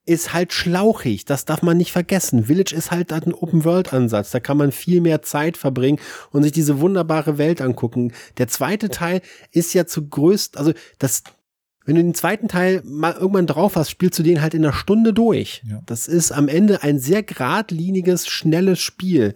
ist 0.09 0.33
halt 0.33 0.55
schlauchig, 0.55 1.27
das 1.27 1.45
darf 1.45 1.61
man 1.61 1.77
nicht 1.77 1.93
vergessen. 1.93 2.47
Village 2.47 2.75
ist 2.75 2.91
halt 2.91 3.13
ein 3.13 3.35
Open-World-Ansatz, 3.35 4.31
da 4.31 4.41
kann 4.41 4.57
man 4.57 4.73
viel 4.73 5.03
mehr 5.03 5.21
Zeit 5.21 5.59
verbringen 5.59 5.99
und 6.33 6.43
sich 6.43 6.53
diese 6.53 6.81
wunderbare 6.81 7.37
Welt 7.37 7.61
angucken. 7.61 8.13
Der 8.39 8.49
zweite 8.49 8.89
Teil 8.89 9.21
ist 9.53 9.75
ja 9.75 9.87
zu 9.87 10.09
größt, 10.09 10.57
also 10.57 10.73
das, 10.99 11.25
wenn 11.85 11.97
du 11.97 12.03
den 12.03 12.15
zweiten 12.15 12.49
Teil 12.49 12.81
mal 12.87 13.13
irgendwann 13.13 13.47
drauf 13.47 13.77
hast, 13.77 13.91
spielst 13.91 14.19
du 14.19 14.23
den 14.23 14.41
halt 14.41 14.55
in 14.55 14.65
einer 14.65 14.73
Stunde 14.73 15.13
durch. 15.13 15.63
Ja. 15.69 15.83
Das 15.85 16.09
ist 16.09 16.33
am 16.33 16.49
Ende 16.49 16.83
ein 16.83 16.99
sehr 16.99 17.23
geradliniges, 17.23 18.29
schnelles 18.29 18.81
Spiel. 18.81 19.35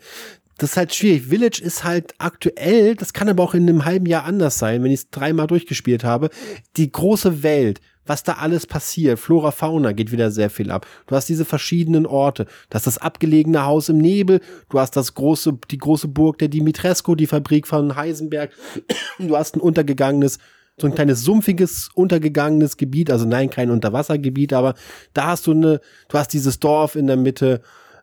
Das 0.59 0.73
ist 0.73 0.77
halt 0.77 0.95
schwierig. 0.95 1.25
Village 1.25 1.61
ist 1.63 1.83
halt 1.83 2.15
aktuell, 2.19 2.95
das 2.95 3.13
kann 3.13 3.29
aber 3.29 3.43
auch 3.43 3.55
in 3.55 3.69
einem 3.69 3.85
halben 3.85 4.07
Jahr 4.07 4.25
anders 4.25 4.59
sein, 4.59 4.83
wenn 4.83 4.91
ich 4.91 5.01
es 5.01 5.11
dreimal 5.11 5.47
durchgespielt 5.47 6.05
habe. 6.05 6.31
Die 6.77 6.93
große 6.93 7.43
Welt, 7.43 7.81
was 8.07 8.23
da 8.23 8.35
alles 8.35 8.67
passiert. 8.67 9.19
Flora, 9.19 9.51
Fauna 9.51 9.93
geht 9.93 10.13
wieder 10.13 10.31
sehr 10.31 10.51
viel 10.51 10.71
ab. 10.71 10.87
Du 11.07 11.15
hast 11.15 11.29
diese 11.29 11.45
verschiedenen 11.45 12.07
Orte. 12.07 12.45
Du 12.69 12.75
hast 12.75 12.87
das 12.87 12.99
abgelegene 12.99 13.65
Haus 13.65 13.89
im 13.89 13.99
Nebel. 13.99 14.41
Du 14.69 14.79
hast 14.79 14.97
das 14.97 15.15
große, 15.15 15.59
die 15.71 15.79
große 15.79 16.09
Burg 16.09 16.39
der 16.39 16.49
Dimitrescu, 16.49 17.15
die 17.15 17.27
Fabrik 17.27 17.67
von 17.67 17.97
Heisenberg. 17.97 18.51
Du 19.19 19.37
hast 19.37 19.57
ein 19.57 19.61
untergegangenes, 19.61 20.39
so 20.77 20.87
ein 20.87 20.95
kleines 20.95 21.23
sumpfiges, 21.23 21.91
untergegangenes 21.95 22.77
Gebiet. 22.77 23.11
Also 23.11 23.25
nein, 23.25 23.51
kein 23.51 23.71
Unterwassergebiet, 23.71 24.53
aber 24.53 24.75
da 25.15 25.27
hast 25.27 25.47
du 25.47 25.53
eine, 25.53 25.81
du 26.09 26.19
hast 26.19 26.33
dieses 26.33 26.59
Dorf 26.59 26.97
in 26.97 27.07
der 27.07 27.17
Mitte. 27.17 27.63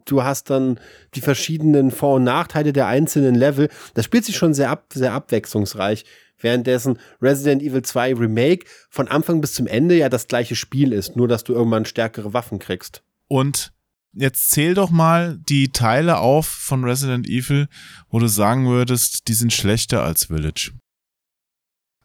Du 0.10 0.24
hast 0.24 0.50
dann 0.50 0.80
die 1.14 1.22
verschiedenen 1.22 1.92
Vor- 1.92 2.16
und 2.16 2.24
Nachteile 2.24 2.74
der 2.74 2.88
einzelnen 2.88 3.36
Level. 3.36 3.70
Das 3.94 4.06
spielt 4.06 4.26
sich 4.26 4.36
schon 4.36 4.54
sehr 4.54 4.70
ab, 4.70 4.86
sehr 4.94 5.14
abwechslungsreich. 5.14 6.04
Währenddessen 6.40 7.00
Resident 7.22 7.62
Evil 7.62 7.82
2 7.82 8.16
Remake 8.16 8.66
von 8.90 9.08
Anfang 9.08 9.42
bis 9.42 9.54
zum 9.54 9.68
Ende 9.68 9.96
ja 9.96 10.10
das 10.10 10.28
gleiche 10.28 10.56
Spiel 10.56 10.94
ist, 10.94 11.16
nur 11.16 11.28
dass 11.28 11.44
du 11.44 11.54
irgendwann 11.54 11.86
stärkere 11.86 12.34
Waffen 12.34 12.60
kriegst. 12.60 13.04
Und 13.28 13.72
jetzt 14.14 14.50
zähl 14.50 14.74
doch 14.74 14.90
mal 14.90 15.38
die 15.38 15.72
Teile 15.72 16.18
auf 16.18 16.48
von 16.48 16.84
Resident 16.84 17.28
Evil, 17.28 17.68
wo 18.10 18.20
du 18.20 18.28
sagen 18.28 18.68
würdest, 18.68 19.28
die 19.28 19.34
sind 19.34 19.54
schlechter 19.54 20.04
als 20.04 20.26
Village. 20.26 20.72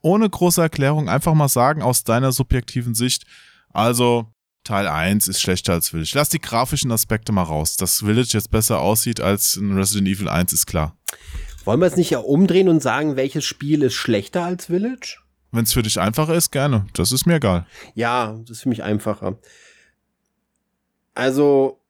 Ohne 0.02 0.28
große 0.28 0.60
Erklärung 0.60 1.08
einfach 1.08 1.32
mal 1.32 1.48
sagen 1.48 1.80
aus 1.80 2.04
deiner 2.04 2.32
subjektiven 2.32 2.94
Sicht. 2.94 3.24
Also 3.72 4.33
Teil 4.64 4.88
1 4.88 5.28
ist 5.28 5.40
schlechter 5.40 5.74
als 5.74 5.90
Village. 5.90 6.12
Lass 6.14 6.30
die 6.30 6.40
grafischen 6.40 6.90
Aspekte 6.90 7.32
mal 7.32 7.42
raus. 7.42 7.76
Dass 7.76 7.98
Village 7.98 8.30
jetzt 8.32 8.50
besser 8.50 8.80
aussieht 8.80 9.20
als 9.20 9.56
in 9.56 9.76
Resident 9.76 10.08
Evil 10.08 10.28
1 10.28 10.52
ist 10.52 10.66
klar. 10.66 10.96
Wollen 11.64 11.80
wir 11.80 11.86
es 11.86 11.96
nicht 11.96 12.10
ja 12.10 12.18
umdrehen 12.18 12.68
und 12.68 12.82
sagen, 12.82 13.16
welches 13.16 13.44
Spiel 13.44 13.82
ist 13.82 13.94
schlechter 13.94 14.44
als 14.44 14.66
Village? 14.66 15.18
Wenn 15.52 15.64
es 15.64 15.72
für 15.72 15.82
dich 15.82 16.00
einfacher 16.00 16.34
ist, 16.34 16.50
gerne. 16.50 16.86
Das 16.94 17.12
ist 17.12 17.26
mir 17.26 17.36
egal. 17.36 17.66
Ja, 17.94 18.36
das 18.40 18.58
ist 18.58 18.62
für 18.62 18.68
mich 18.68 18.82
einfacher. 18.82 19.38
Also, 21.14 21.80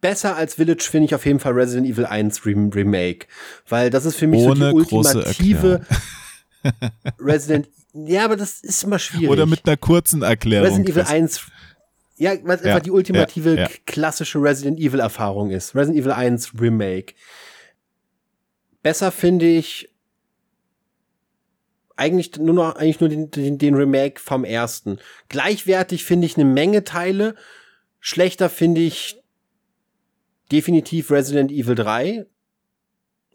besser 0.00 0.36
als 0.36 0.54
Village 0.54 0.86
finde 0.90 1.06
ich 1.06 1.14
auf 1.14 1.24
jeden 1.24 1.40
Fall 1.40 1.52
Resident 1.52 1.88
Evil 1.88 2.04
1 2.04 2.44
Rem 2.44 2.68
Remake. 2.68 3.26
Weil 3.68 3.90
das 3.90 4.04
ist 4.04 4.16
für 4.16 4.26
mich 4.26 4.40
Ohne 4.40 4.56
so 4.56 4.68
die 4.68 4.74
ultimative 4.74 5.86
Resident 7.18 7.68
Ja, 7.94 8.24
aber 8.24 8.36
das 8.36 8.60
ist 8.60 8.82
immer 8.82 8.98
schwierig. 8.98 9.30
Oder 9.30 9.46
mit 9.46 9.66
einer 9.66 9.76
kurzen 9.76 10.22
Erklärung. 10.22 10.66
Resident 10.66 10.90
Evil 10.90 11.02
Chris. 11.02 11.12
1 11.12 11.46
ja, 12.16 12.32
was 12.44 12.62
Ja, 12.62 12.74
einfach 12.74 12.82
die 12.82 12.90
ultimative 12.90 13.50
ja, 13.54 13.62
ja. 13.62 13.68
klassische 13.86 14.40
Resident 14.40 14.78
Evil 14.78 15.00
Erfahrung 15.00 15.50
ist. 15.50 15.74
Resident 15.74 16.00
Evil 16.00 16.12
1 16.12 16.60
Remake. 16.60 17.14
Besser 18.82 19.10
finde 19.10 19.46
ich 19.46 19.90
eigentlich 21.96 22.36
nur 22.36 22.54
noch, 22.54 22.76
eigentlich 22.76 23.00
nur 23.00 23.08
den, 23.08 23.30
den, 23.30 23.58
den 23.58 23.74
Remake 23.74 24.20
vom 24.20 24.44
ersten. 24.44 24.98
Gleichwertig 25.28 26.04
finde 26.04 26.26
ich 26.26 26.36
eine 26.36 26.44
Menge 26.44 26.84
Teile. 26.84 27.36
Schlechter 28.00 28.50
finde 28.50 28.80
ich 28.80 29.20
definitiv 30.50 31.10
Resident 31.10 31.50
Evil 31.50 31.74
3. 31.74 32.26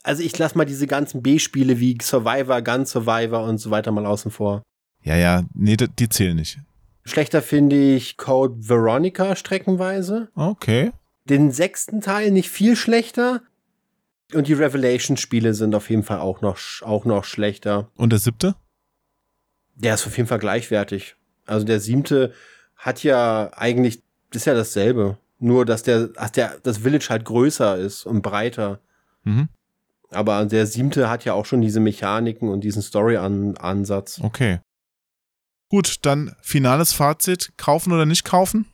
Also 0.04 0.24
ich 0.24 0.38
lasse 0.38 0.58
mal 0.58 0.66
diese 0.66 0.88
ganzen 0.88 1.22
B-Spiele 1.22 1.80
wie 1.80 1.98
Survivor, 2.02 2.62
Gun 2.62 2.86
Survivor 2.86 3.44
und 3.44 3.58
so 3.58 3.72
weiter 3.72 3.92
mal 3.92 4.06
außen 4.06 4.32
vor. 4.32 4.62
Ja, 5.04 5.16
ja, 5.16 5.44
nee, 5.54 5.78
die, 5.78 5.88
die 5.88 6.10
zählen 6.10 6.36
nicht. 6.36 6.60
Schlechter 7.06 7.42
finde 7.42 7.96
ich 7.96 8.18
Code 8.18 8.56
Veronica 8.68 9.36
streckenweise. 9.36 10.30
Okay. 10.36 10.92
Den 11.26 11.52
sechsten 11.52 12.02
Teil 12.02 12.32
nicht 12.32 12.50
viel 12.50 12.76
schlechter. 12.76 13.42
Und 14.34 14.48
die 14.48 14.54
Revelation-Spiele 14.54 15.54
sind 15.54 15.74
auf 15.74 15.90
jeden 15.90 16.04
Fall 16.04 16.20
auch 16.20 16.42
noch, 16.42 16.60
auch 16.82 17.06
noch 17.06 17.24
schlechter. 17.24 17.90
Und 17.96 18.12
der 18.12 18.20
siebte? 18.20 18.56
Der 19.76 19.96
ist 19.96 20.06
auf 20.06 20.18
jeden 20.18 20.30
Fall 20.30 20.40
gleichwertig. 20.40 21.16
Also 21.46 21.66
der 21.66 21.80
siebte 21.80 22.34
hat 22.76 23.04
ja 23.04 23.50
eigentlich, 23.54 24.04
ist 24.32 24.46
ja 24.46 24.54
dasselbe. 24.54 25.18
Nur, 25.40 25.66
dass 25.66 25.84
der, 25.84 26.10
dass 26.10 26.32
der, 26.34 26.58
das 26.62 26.80
Village 26.80 27.08
halt 27.10 27.26
größer 27.26 27.78
ist 27.78 28.06
und 28.06 28.22
breiter. 28.22 28.82
Mhm. 29.24 29.48
Aber 30.12 30.46
der 30.46 30.66
siebte 30.66 31.10
hat 31.10 31.26
ja 31.26 31.34
auch 31.34 31.46
schon 31.46 31.62
diese 31.62 31.80
Mechaniken 31.80 32.50
und 32.50 32.62
diesen 32.62 32.82
Story-Ansatz. 32.82 34.20
Okay. 34.22 34.60
Gut, 35.70 35.98
dann 36.02 36.36
finales 36.42 36.94
Fazit. 36.94 37.52
Kaufen 37.58 37.94
oder 37.94 38.06
nicht 38.06 38.26
kaufen? 38.26 38.66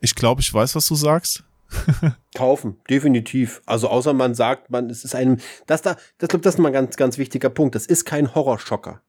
Ich 0.00 0.14
glaube, 0.14 0.40
ich 0.40 0.52
weiß, 0.52 0.74
was 0.74 0.88
du 0.88 0.96
sagst. 0.96 1.44
Kaufen, 2.34 2.80
definitiv. 2.88 3.62
Also 3.66 3.88
außer 3.88 4.12
man 4.12 4.34
sagt, 4.34 4.70
man, 4.70 4.90
es 4.90 5.04
ist 5.04 5.14
ein, 5.14 5.40
das 5.66 5.82
da, 5.82 5.96
das 6.18 6.28
glaube 6.28 6.42
das 6.42 6.54
ist 6.54 6.58
mal 6.58 6.70
ein 6.70 6.72
ganz, 6.72 6.96
ganz 6.96 7.18
wichtiger 7.18 7.50
Punkt. 7.50 7.76
Das 7.76 7.86
ist 7.86 8.04
kein 8.04 8.34
Horrorschocker. 8.34 9.00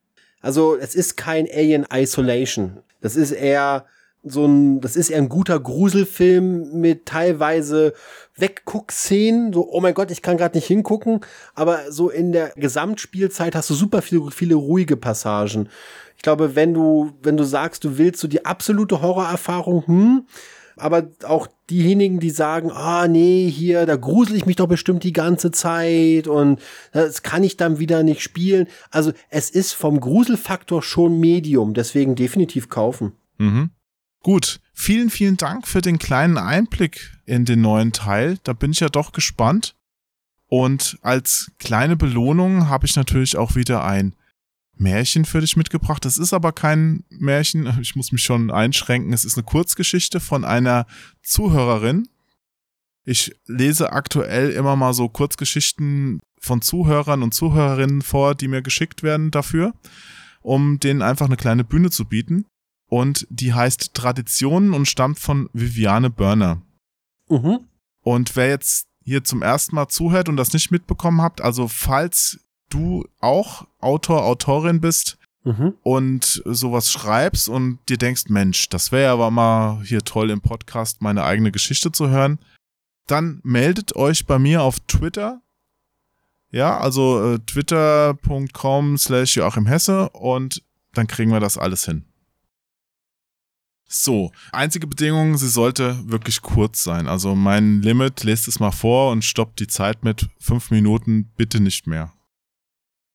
Also 0.42 0.76
es 0.78 0.94
ist 0.94 1.18
kein 1.18 1.48
Alien 1.52 1.88
Isolation. 1.92 2.82
Das 3.00 3.16
ist 3.16 3.32
eher 3.32 3.86
so 4.24 4.46
ein, 4.46 4.82
das 4.82 4.96
ist 4.96 5.10
eher 5.10 5.18
ein 5.18 5.30
guter 5.30 5.60
Gruselfilm 5.60 6.80
mit 6.80 7.06
teilweise 7.06 7.94
Wegguckszenen. 8.36 9.52
So, 9.52 9.68
oh 9.72 9.82
mein 9.82 9.94
Gott, 9.94 10.12
ich 10.12 10.22
kann 10.22 10.38
gerade 10.38 10.58
nicht 10.58 10.68
hingucken. 10.68 11.22
Aber 11.56 11.92
so 11.92 12.10
in 12.10 12.32
der 12.32 12.50
Gesamtspielzeit 12.56 13.56
hast 13.56 13.70
du 13.70 13.74
super 13.74 14.02
viele, 14.02 14.30
viele 14.32 14.56
ruhige 14.56 14.96
Passagen. 14.96 15.70
Ich 16.18 16.22
glaube, 16.22 16.56
wenn 16.56 16.74
du, 16.74 17.14
wenn 17.24 17.36
du 17.36 17.44
sagst, 17.44 17.84
du 17.84 17.98
willst 17.98 18.20
so 18.20 18.28
die 18.28 18.46
absolute 18.46 19.02
Horrorerfahrung, 19.02 19.88
hm, 19.88 20.26
aber 20.78 21.10
auch 21.24 21.48
diejenigen, 21.70 22.20
die 22.20 22.30
sagen, 22.30 22.72
ah 22.72 23.08
nee, 23.08 23.50
hier, 23.50 23.86
da 23.86 23.96
grusel 23.96 24.36
ich 24.36 24.46
mich 24.46 24.56
doch 24.56 24.68
bestimmt 24.68 25.04
die 25.04 25.14
ganze 25.14 25.52
Zeit 25.52 26.28
und 26.28 26.60
das 26.92 27.24
kann 27.24 27.44
ich 27.44 27.58
dann 27.58 27.80
wieder 27.80 28.04
nicht 28.04 28.22
spielen. 28.22 28.68
Also 28.92 29.14
es 29.30 29.50
ist 29.50 29.74
vom 29.74 30.00
Gruselfaktor 30.00 30.82
schon 30.84 31.20
Medium, 31.20 31.74
deswegen 31.74 32.16
definitiv 32.16 32.70
kaufen. 32.70 33.14
Mhm. 33.38 33.72
Gut, 34.24 34.60
vielen, 34.74 35.10
vielen 35.10 35.38
Dank 35.38 35.68
für 35.68 35.82
den 35.82 35.98
kleinen 35.98 36.38
Einblick 36.38 37.18
in 37.26 37.44
den 37.46 37.62
neuen 37.62 37.92
Teil. 37.92 38.38
Da 38.44 38.54
bin 38.54 38.72
ich 38.72 38.80
ja 38.80 38.90
doch 38.90 39.14
gespannt. 39.14 39.76
Und 40.48 41.00
als 41.02 41.52
kleine 41.58 41.96
Belohnung 41.96 42.68
habe 42.68 42.86
ich 42.86 42.96
natürlich 42.96 43.38
auch 43.38 43.56
wieder 43.56 43.84
ein 43.84 44.16
Märchen 44.76 45.26
für 45.26 45.42
dich 45.42 45.58
mitgebracht. 45.58 46.06
Das 46.06 46.18
ist 46.18 46.34
aber 46.34 46.52
kein 46.52 47.04
Märchen, 47.10 47.80
ich 47.82 47.96
muss 47.96 48.12
mich 48.12 48.22
schon 48.22 48.52
einschränken. 48.52 49.14
Es 49.14 49.26
ist 49.26 49.38
eine 49.38 49.44
Kurzgeschichte 49.44 50.20
von 50.20 50.46
einer 50.46 50.86
Zuhörerin. 51.24 52.08
Ich 53.04 53.36
lese 53.48 53.92
aktuell 53.92 54.52
immer 54.52 54.76
mal 54.76 54.94
so 54.94 55.10
Kurzgeschichten 55.10 56.20
von 56.40 56.62
Zuhörern 56.62 57.24
und 57.24 57.34
Zuhörerinnen 57.34 58.02
vor, 58.02 58.36
die 58.36 58.48
mir 58.48 58.62
geschickt 58.62 59.02
werden 59.02 59.32
dafür, 59.32 59.74
um 60.42 60.80
denen 60.80 61.02
einfach 61.02 61.26
eine 61.26 61.38
kleine 61.38 61.64
Bühne 61.64 61.90
zu 61.90 62.06
bieten. 62.06 62.46
Und 62.92 63.26
die 63.30 63.54
heißt 63.54 63.94
Traditionen 63.94 64.74
und 64.74 64.86
stammt 64.86 65.18
von 65.18 65.50
Viviane 65.54 66.10
Börner. 66.10 66.62
Mhm. 67.30 67.62
Und 68.04 68.36
wer 68.36 68.50
jetzt 68.50 68.88
hier 69.02 69.24
zum 69.24 69.42
ersten 69.42 69.76
Mal 69.76 69.88
zuhört 69.88 70.28
und 70.28 70.36
das 70.36 70.52
nicht 70.52 70.72
mitbekommen 70.72 71.22
habt, 71.22 71.40
also 71.40 71.70
falls 71.70 72.42
du 72.70 73.08
auch 73.22 73.66
Autor, 73.80 74.26
Autorin 74.26 74.82
bist 74.82 75.18
Mhm. 75.46 75.74
und 75.84 76.44
sowas 76.46 76.92
schreibst 76.92 77.48
und 77.48 77.80
dir 77.88 77.98
denkst, 77.98 78.26
Mensch, 78.28 78.68
das 78.68 78.92
wäre 78.92 79.14
aber 79.14 79.32
mal 79.32 79.82
hier 79.86 80.02
toll 80.02 80.30
im 80.30 80.42
Podcast 80.42 81.02
meine 81.02 81.24
eigene 81.24 81.54
Geschichte 81.54 81.94
zu 81.94 82.10
hören, 82.10 82.40
dann 83.08 83.40
meldet 83.44 83.96
euch 83.96 84.26
bei 84.26 84.38
mir 84.38 84.64
auf 84.64 84.82
Twitter. 84.82 85.42
Ja, 86.52 86.78
also 86.78 87.36
äh, 87.36 87.40
twitter.com 87.40 88.98
slash 88.98 89.38
Joachim 89.38 89.66
Hesse 89.66 90.10
und 90.10 90.62
dann 90.94 91.08
kriegen 91.08 91.32
wir 91.32 91.40
das 91.40 91.58
alles 91.58 91.86
hin. 91.86 92.04
So, 93.94 94.32
einzige 94.54 94.88
Bedingung, 94.88 95.38
sie 95.38 95.50
sollte 95.50 96.10
wirklich 96.10 96.42
kurz 96.42 96.82
sein. 96.82 97.08
Also 97.08 97.36
mein 97.36 97.82
Limit, 97.82 98.24
lest 98.24 98.48
es 98.48 98.62
mal 98.62 98.72
vor 98.72 99.12
und 99.12 99.26
stoppt 99.26 99.60
die 99.60 99.68
Zeit 99.68 100.06
mit 100.06 100.30
fünf 100.40 100.72
Minuten, 100.72 101.30
bitte 101.36 101.60
nicht 101.60 101.88
mehr. 101.88 102.14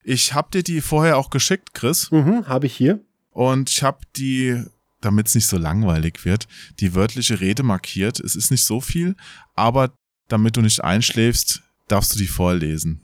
Ich 0.05 0.35
hab 0.35 0.51
dir 0.51 0.63
die 0.63 0.83
vorher 0.83 1.17
auch 1.17 1.31
geschickt, 1.31 1.73
Chris. 1.73 2.11
Mhm, 2.11 2.47
habe 2.47 2.67
ich 2.67 2.77
hier. 2.77 3.01
Und 3.31 3.71
ich 3.71 3.83
hab 3.83 4.13
die, 4.13 4.63
damit 5.01 5.29
es 5.29 5.35
nicht 5.35 5.47
so 5.47 5.57
langweilig 5.57 6.27
wird, 6.27 6.47
die 6.79 6.95
wörtliche 6.95 7.41
Rede 7.41 7.63
markiert. 7.63 8.21
Es 8.21 8.37
ist 8.37 8.51
nicht 8.51 8.65
so 8.65 8.83
viel, 8.83 9.17
aber 9.55 9.95
damit 10.29 10.59
du 10.59 10.61
nicht 10.61 10.85
einschläfst, 10.85 11.63
darfst 11.89 12.15
du 12.15 12.19
die 12.19 12.27
vorlesen. 12.27 13.01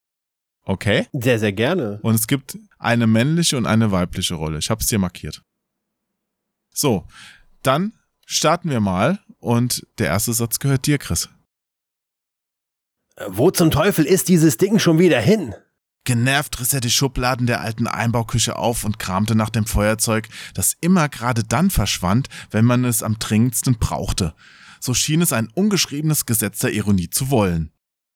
Okay? 0.64 1.06
Sehr, 1.14 1.38
sehr 1.38 1.52
gerne. 1.52 2.00
Und 2.02 2.16
es 2.16 2.26
gibt 2.26 2.58
eine 2.78 3.06
männliche 3.06 3.56
und 3.56 3.64
eine 3.64 3.92
weibliche 3.92 4.34
Rolle. 4.34 4.58
Ich 4.58 4.68
habe 4.68 4.82
es 4.82 4.88
dir 4.88 4.98
markiert. 4.98 5.42
So, 6.74 7.06
dann 7.62 7.92
starten 8.26 8.70
wir 8.70 8.80
mal 8.80 9.20
und 9.38 9.86
der 9.98 10.08
erste 10.08 10.32
Satz 10.32 10.58
gehört 10.58 10.86
dir, 10.86 10.98
Chris. 10.98 11.28
Wo 13.28 13.50
zum 13.50 13.70
Teufel 13.70 14.04
ist 14.04 14.28
dieses 14.28 14.56
Ding 14.56 14.78
schon 14.78 14.98
wieder 14.98 15.20
hin? 15.20 15.54
Genervt 16.04 16.58
riss 16.58 16.72
er 16.72 16.80
die 16.80 16.90
Schubladen 16.90 17.46
der 17.46 17.60
alten 17.60 17.86
Einbauküche 17.86 18.56
auf 18.56 18.84
und 18.84 18.98
kramte 18.98 19.36
nach 19.36 19.50
dem 19.50 19.66
Feuerzeug, 19.66 20.28
das 20.54 20.76
immer 20.80 21.08
gerade 21.08 21.44
dann 21.44 21.70
verschwand, 21.70 22.28
wenn 22.50 22.64
man 22.64 22.84
es 22.84 23.02
am 23.02 23.18
dringendsten 23.18 23.78
brauchte. 23.78 24.34
So 24.80 24.94
schien 24.94 25.22
es 25.22 25.32
ein 25.32 25.48
ungeschriebenes 25.54 26.26
Gesetz 26.26 26.58
der 26.58 26.72
Ironie 26.72 27.08
zu 27.08 27.30
wollen. 27.30 27.70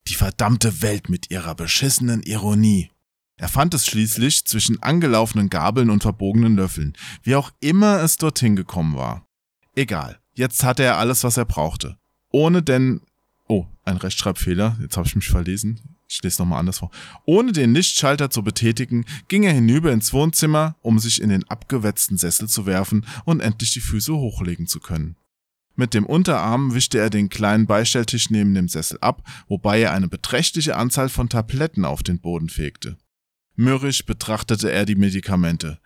Die 0.08 0.14
verdammte 0.14 0.82
Welt 0.82 1.08
mit 1.08 1.30
ihrer 1.30 1.54
beschissenen 1.54 2.22
Ironie. 2.22 2.90
Er 3.36 3.48
fand 3.48 3.74
es 3.74 3.86
schließlich 3.86 4.46
zwischen 4.46 4.82
angelaufenen 4.82 5.50
Gabeln 5.50 5.90
und 5.90 6.02
verbogenen 6.02 6.56
Löffeln, 6.56 6.96
wie 7.22 7.36
auch 7.36 7.52
immer 7.60 8.00
es 8.00 8.16
dorthin 8.16 8.56
gekommen 8.56 8.96
war. 8.96 9.25
Egal, 9.76 10.18
jetzt 10.32 10.64
hatte 10.64 10.82
er 10.82 10.96
alles, 10.96 11.22
was 11.22 11.36
er 11.36 11.44
brauchte. 11.44 11.98
Ohne 12.30 12.62
denn. 12.62 13.02
Oh, 13.46 13.66
ein 13.84 13.98
Rechtschreibfehler, 13.98 14.76
jetzt 14.80 14.96
habe 14.96 15.06
ich 15.06 15.14
mich 15.14 15.28
verlesen. 15.28 15.96
Ich 16.08 16.22
lese 16.22 16.40
nochmal 16.40 16.60
anders 16.60 16.78
vor. 16.78 16.90
Ohne 17.26 17.52
den 17.52 17.74
Lichtschalter 17.74 18.30
zu 18.30 18.42
betätigen, 18.42 19.04
ging 19.28 19.42
er 19.42 19.52
hinüber 19.52 19.92
ins 19.92 20.12
Wohnzimmer, 20.12 20.76
um 20.80 20.98
sich 20.98 21.20
in 21.20 21.28
den 21.28 21.44
abgewetzten 21.44 22.16
Sessel 22.16 22.48
zu 22.48 22.64
werfen 22.64 23.04
und 23.24 23.40
endlich 23.40 23.72
die 23.72 23.80
Füße 23.80 24.14
hochlegen 24.14 24.66
zu 24.66 24.80
können. 24.80 25.16
Mit 25.74 25.92
dem 25.92 26.06
Unterarm 26.06 26.74
wischte 26.74 26.98
er 26.98 27.10
den 27.10 27.28
kleinen 27.28 27.66
Beistelltisch 27.66 28.30
neben 28.30 28.54
dem 28.54 28.68
Sessel 28.68 28.98
ab, 29.02 29.22
wobei 29.46 29.80
er 29.80 29.92
eine 29.92 30.08
beträchtliche 30.08 30.76
Anzahl 30.76 31.10
von 31.10 31.28
Tabletten 31.28 31.84
auf 31.84 32.02
den 32.02 32.18
Boden 32.20 32.48
fegte. 32.48 32.96
Mürrisch 33.56 34.06
betrachtete 34.06 34.72
er 34.72 34.86
die 34.86 34.94
Medikamente. 34.94 35.78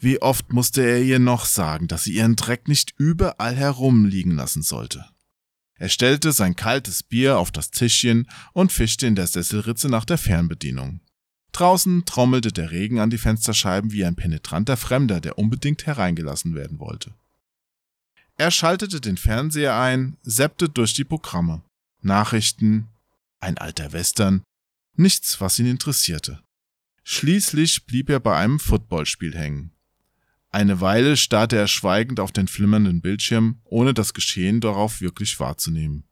Wie 0.00 0.22
oft 0.22 0.52
musste 0.52 0.82
er 0.82 1.02
ihr 1.02 1.18
noch 1.18 1.44
sagen, 1.44 1.88
dass 1.88 2.04
sie 2.04 2.14
ihren 2.14 2.36
Dreck 2.36 2.68
nicht 2.68 2.94
überall 2.96 3.56
herumliegen 3.56 4.36
lassen 4.36 4.62
sollte. 4.62 5.04
Er 5.74 5.88
stellte 5.88 6.32
sein 6.32 6.56
kaltes 6.56 7.02
Bier 7.02 7.38
auf 7.38 7.50
das 7.50 7.70
Tischchen 7.70 8.28
und 8.52 8.72
fischte 8.72 9.06
in 9.06 9.14
der 9.14 9.26
Sesselritze 9.26 9.88
nach 9.88 10.04
der 10.04 10.18
Fernbedienung. 10.18 11.00
Draußen 11.52 12.04
trommelte 12.04 12.52
der 12.52 12.70
Regen 12.70 13.00
an 13.00 13.10
die 13.10 13.18
Fensterscheiben 13.18 13.92
wie 13.92 14.04
ein 14.04 14.16
penetranter 14.16 14.76
Fremder, 14.76 15.20
der 15.20 15.38
unbedingt 15.38 15.86
hereingelassen 15.86 16.54
werden 16.54 16.78
wollte. 16.78 17.14
Er 18.36 18.50
schaltete 18.50 19.00
den 19.00 19.16
Fernseher 19.16 19.76
ein, 19.76 20.16
seppte 20.22 20.68
durch 20.68 20.94
die 20.94 21.04
Programme. 21.04 21.62
Nachrichten, 22.02 22.88
ein 23.40 23.58
alter 23.58 23.92
Western, 23.92 24.42
nichts, 24.94 25.40
was 25.40 25.58
ihn 25.58 25.66
interessierte. 25.66 26.40
Schließlich 27.02 27.86
blieb 27.86 28.10
er 28.10 28.20
bei 28.20 28.36
einem 28.36 28.60
Footballspiel 28.60 29.36
hängen. 29.36 29.72
Eine 30.50 30.80
Weile 30.80 31.16
starrte 31.16 31.56
er 31.56 31.68
schweigend 31.68 32.20
auf 32.20 32.32
den 32.32 32.48
flimmernden 32.48 33.00
Bildschirm, 33.00 33.60
ohne 33.64 33.92
das 33.92 34.14
Geschehen 34.14 34.60
darauf 34.60 35.00
wirklich 35.00 35.38
wahrzunehmen. 35.40 36.04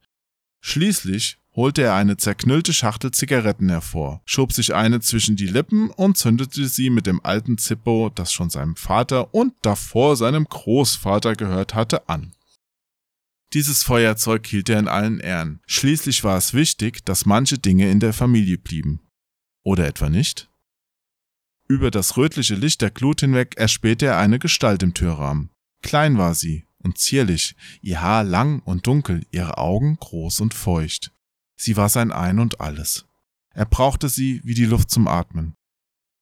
Schließlich 0.60 1.38
holte 1.54 1.82
er 1.82 1.94
eine 1.94 2.18
zerknüllte 2.18 2.74
Schachtel 2.74 3.12
Zigaretten 3.12 3.70
hervor, 3.70 4.20
schob 4.26 4.52
sich 4.52 4.74
eine 4.74 5.00
zwischen 5.00 5.36
die 5.36 5.46
Lippen 5.46 5.90
und 5.90 6.18
zündete 6.18 6.68
sie 6.68 6.90
mit 6.90 7.06
dem 7.06 7.24
alten 7.24 7.56
Zippo, 7.56 8.10
das 8.14 8.32
schon 8.32 8.50
seinem 8.50 8.76
Vater 8.76 9.32
und 9.34 9.54
davor 9.62 10.16
seinem 10.16 10.44
Großvater 10.44 11.34
gehört 11.34 11.74
hatte, 11.74 12.08
an. 12.08 12.34
Dieses 13.54 13.84
Feuerzeug 13.84 14.46
hielt 14.46 14.68
er 14.68 14.80
in 14.80 14.88
allen 14.88 15.18
Ehren. 15.20 15.60
Schließlich 15.66 16.24
war 16.24 16.36
es 16.36 16.52
wichtig, 16.52 17.04
dass 17.06 17.24
manche 17.24 17.58
Dinge 17.58 17.90
in 17.90 18.00
der 18.00 18.12
Familie 18.12 18.58
blieben. 18.58 19.00
Oder 19.62 19.86
etwa 19.86 20.10
nicht? 20.10 20.50
Über 21.68 21.90
das 21.90 22.16
rötliche 22.16 22.54
Licht 22.54 22.80
der 22.80 22.90
Glut 22.90 23.20
hinweg 23.20 23.54
erspähte 23.56 24.06
er 24.06 24.18
eine 24.18 24.38
Gestalt 24.38 24.82
im 24.84 24.94
Türrahmen. 24.94 25.50
Klein 25.82 26.16
war 26.16 26.34
sie 26.34 26.64
und 26.78 26.98
zierlich, 26.98 27.56
ihr 27.82 28.00
Haar 28.00 28.22
lang 28.22 28.60
und 28.60 28.86
dunkel, 28.86 29.26
ihre 29.32 29.58
Augen 29.58 29.96
groß 29.96 30.40
und 30.40 30.54
feucht. 30.54 31.12
Sie 31.56 31.76
war 31.76 31.88
sein 31.88 32.12
Ein 32.12 32.38
und 32.38 32.60
alles. 32.60 33.06
Er 33.52 33.64
brauchte 33.64 34.08
sie 34.08 34.40
wie 34.44 34.54
die 34.54 34.66
Luft 34.66 34.90
zum 34.90 35.08
Atmen. 35.08 35.54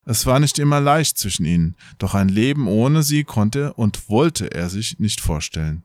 Es 0.07 0.25
war 0.25 0.41
nicht 0.41 0.59
immer 0.59 0.81
leicht 0.81 1.19
zwischen 1.19 1.45
ihnen, 1.45 1.77
doch 1.99 2.15
ein 2.15 2.29
Leben 2.29 2.67
ohne 2.67 3.03
sie 3.03 3.25
konnte 3.25 3.75
und 3.75 4.09
wollte 4.09 4.51
er 4.51 4.71
sich 4.71 4.99
nicht 4.99 5.21
vorstellen. 5.21 5.85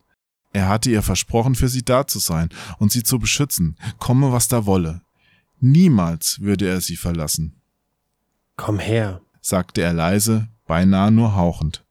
Er 0.54 0.68
hatte 0.68 0.90
ihr 0.90 1.04
versprochen, 1.04 1.56
für 1.56 1.70
sie 1.70 1.84
da 1.84 2.08
zu 2.08 2.20
sein 2.20 2.50
und 2.80 2.92
sie 2.92 3.04
zu 3.04 3.20
beschützen, 3.20 3.78
komme 3.98 4.32
was 4.32 4.48
da 4.48 4.66
wolle. 4.66 5.02
Niemals 5.60 6.40
würde 6.40 6.68
er 6.68 6.82
sie 6.82 6.96
verlassen. 6.96 7.62
Komm 8.56 8.80
her, 8.80 9.22
sagte 9.42 9.82
er 9.82 9.94
leise, 9.94 10.48
beinahe 10.66 11.12
nur 11.12 11.36
hauchend. 11.36 11.86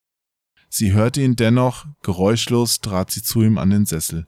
Sie 0.69 0.93
hörte 0.93 1.23
ihn 1.23 1.37
dennoch, 1.37 1.87
geräuschlos 2.03 2.81
trat 2.81 3.11
sie 3.11 3.23
zu 3.23 3.43
ihm 3.43 3.59
an 3.59 3.71
den 3.71 3.87
Sessel. 3.87 4.27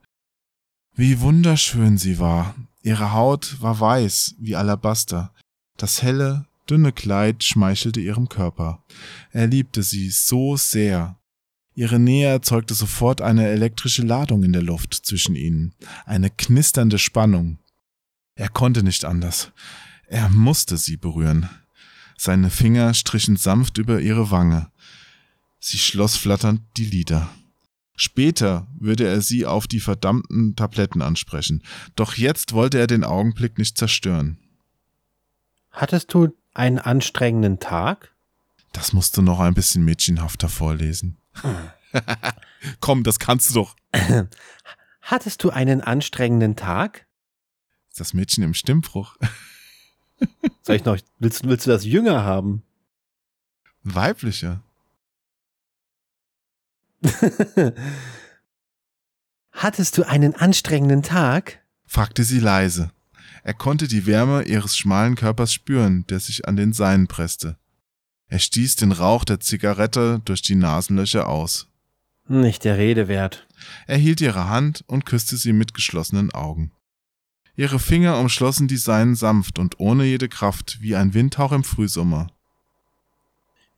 Wie 0.94 1.20
wunderschön 1.20 1.98
sie 1.98 2.18
war. 2.18 2.54
Ihre 2.82 3.12
Haut 3.12 3.60
war 3.60 3.78
weiß 3.78 4.36
wie 4.38 4.56
Alabaster. 4.56 5.32
Das 5.76 6.02
helle, 6.02 6.46
dünne 6.68 6.92
Kleid 6.92 7.44
schmeichelte 7.44 8.00
ihrem 8.00 8.28
Körper. 8.28 8.84
Er 9.32 9.46
liebte 9.46 9.82
sie 9.82 10.10
so 10.10 10.56
sehr. 10.56 11.18
Ihre 11.74 11.98
Nähe 11.98 12.28
erzeugte 12.28 12.74
sofort 12.74 13.20
eine 13.20 13.48
elektrische 13.48 14.02
Ladung 14.02 14.42
in 14.42 14.52
der 14.52 14.62
Luft 14.62 14.94
zwischen 14.94 15.36
ihnen, 15.36 15.74
eine 16.04 16.30
knisternde 16.30 16.98
Spannung. 16.98 17.58
Er 18.34 18.48
konnte 18.48 18.82
nicht 18.82 19.04
anders. 19.04 19.52
Er 20.06 20.28
musste 20.28 20.76
sie 20.76 20.96
berühren. 20.96 21.48
Seine 22.22 22.50
Finger 22.50 22.92
strichen 22.92 23.36
sanft 23.36 23.78
über 23.78 23.98
ihre 23.98 24.30
Wange. 24.30 24.70
Sie 25.58 25.78
schloss 25.78 26.16
flatternd 26.16 26.60
die 26.76 26.84
Lider. 26.84 27.30
Später 27.96 28.66
würde 28.78 29.08
er 29.08 29.22
sie 29.22 29.46
auf 29.46 29.66
die 29.66 29.80
verdammten 29.80 30.54
Tabletten 30.54 31.00
ansprechen, 31.00 31.62
doch 31.96 32.18
jetzt 32.18 32.52
wollte 32.52 32.78
er 32.78 32.86
den 32.86 33.04
Augenblick 33.04 33.56
nicht 33.56 33.78
zerstören. 33.78 34.36
Hattest 35.70 36.12
du 36.12 36.36
einen 36.52 36.78
anstrengenden 36.78 37.58
Tag? 37.58 38.14
Das 38.74 38.92
musst 38.92 39.16
du 39.16 39.22
noch 39.22 39.40
ein 39.40 39.54
bisschen 39.54 39.82
mädchenhafter 39.86 40.50
vorlesen. 40.50 41.16
Komm, 42.80 43.02
das 43.02 43.18
kannst 43.18 43.48
du 43.48 43.54
doch. 43.54 43.76
Hattest 45.00 45.42
du 45.42 45.48
einen 45.48 45.80
anstrengenden 45.80 46.54
Tag? 46.54 47.06
Ist 47.88 47.98
das 47.98 48.12
Mädchen 48.12 48.44
im 48.44 48.52
Stimmbruch? 48.52 49.16
Soll 50.62 50.76
ich 50.76 50.84
noch, 50.84 50.98
willst, 51.18 51.44
willst 51.44 51.66
du 51.66 51.70
das 51.70 51.84
jünger 51.84 52.24
haben? 52.24 52.62
Weiblicher. 53.82 54.62
Hattest 59.52 59.98
du 59.98 60.06
einen 60.06 60.34
anstrengenden 60.34 61.02
Tag? 61.02 61.60
fragte 61.86 62.24
sie 62.24 62.40
leise. 62.40 62.90
Er 63.42 63.54
konnte 63.54 63.88
die 63.88 64.06
Wärme 64.06 64.42
ihres 64.42 64.76
schmalen 64.76 65.14
Körpers 65.14 65.52
spüren, 65.52 66.06
der 66.08 66.20
sich 66.20 66.46
an 66.46 66.56
den 66.56 66.72
seinen 66.72 67.06
presste. 67.06 67.56
Er 68.26 68.38
stieß 68.38 68.76
den 68.76 68.92
Rauch 68.92 69.24
der 69.24 69.40
Zigarette 69.40 70.20
durch 70.24 70.42
die 70.42 70.54
Nasenlöcher 70.54 71.28
aus. 71.28 71.66
Nicht 72.28 72.64
der 72.64 72.78
Rede 72.78 73.08
wert. 73.08 73.48
Er 73.86 73.96
hielt 73.96 74.20
ihre 74.20 74.48
Hand 74.48 74.84
und 74.86 75.04
küsste 75.04 75.36
sie 75.36 75.52
mit 75.52 75.74
geschlossenen 75.74 76.30
Augen. 76.30 76.70
Ihre 77.60 77.78
Finger 77.78 78.18
umschlossen 78.18 78.68
die 78.68 78.78
seinen 78.78 79.14
sanft 79.14 79.58
und 79.58 79.80
ohne 79.80 80.04
jede 80.04 80.30
Kraft, 80.30 80.78
wie 80.80 80.96
ein 80.96 81.12
Windhauch 81.12 81.52
im 81.52 81.62
Frühsommer. 81.62 82.28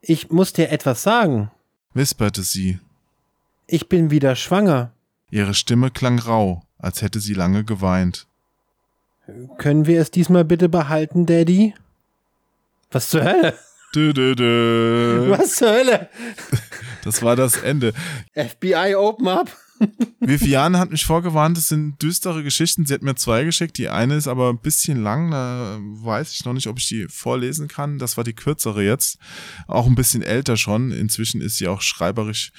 Ich 0.00 0.30
muss 0.30 0.52
dir 0.52 0.70
etwas 0.70 1.02
sagen, 1.02 1.50
wisperte 1.92 2.44
sie. 2.44 2.78
Ich 3.66 3.88
bin 3.88 4.12
wieder 4.12 4.36
schwanger. 4.36 4.92
Ihre 5.32 5.52
Stimme 5.52 5.90
klang 5.90 6.20
rau, 6.20 6.62
als 6.78 7.02
hätte 7.02 7.18
sie 7.18 7.34
lange 7.34 7.64
geweint. 7.64 8.28
Können 9.58 9.86
wir 9.86 10.00
es 10.00 10.12
diesmal 10.12 10.44
bitte 10.44 10.68
behalten, 10.68 11.26
Daddy? 11.26 11.74
Was 12.92 13.08
zur 13.08 13.24
Hölle? 13.24 13.58
Dö, 13.96 14.12
dö, 14.12 14.36
dö. 14.36 15.28
Was 15.36 15.56
zur 15.56 15.72
Hölle? 15.72 16.08
Das 17.02 17.20
war 17.20 17.34
das 17.34 17.56
Ende. 17.56 17.94
FBI, 18.36 18.94
open 18.94 19.26
up. 19.26 19.50
Viviane 20.20 20.78
hat 20.78 20.90
mich 20.90 21.04
vorgewarnt, 21.04 21.58
es 21.58 21.68
sind 21.68 22.00
düstere 22.02 22.42
Geschichten. 22.42 22.86
Sie 22.86 22.94
hat 22.94 23.02
mir 23.02 23.14
zwei 23.14 23.44
geschickt. 23.44 23.78
Die 23.78 23.88
eine 23.88 24.16
ist 24.16 24.28
aber 24.28 24.50
ein 24.50 24.58
bisschen 24.58 25.02
lang. 25.02 25.30
Da 25.30 25.78
weiß 25.80 26.32
ich 26.32 26.44
noch 26.44 26.52
nicht, 26.52 26.68
ob 26.68 26.78
ich 26.78 26.86
die 26.88 27.06
vorlesen 27.08 27.68
kann. 27.68 27.98
Das 27.98 28.16
war 28.16 28.24
die 28.24 28.34
kürzere 28.34 28.82
jetzt. 28.82 29.18
Auch 29.66 29.86
ein 29.86 29.94
bisschen 29.94 30.22
älter 30.22 30.56
schon. 30.56 30.92
Inzwischen 30.92 31.40
ist 31.40 31.56
sie 31.56 31.68
auch 31.68 31.82
schreiberisch 31.82 32.52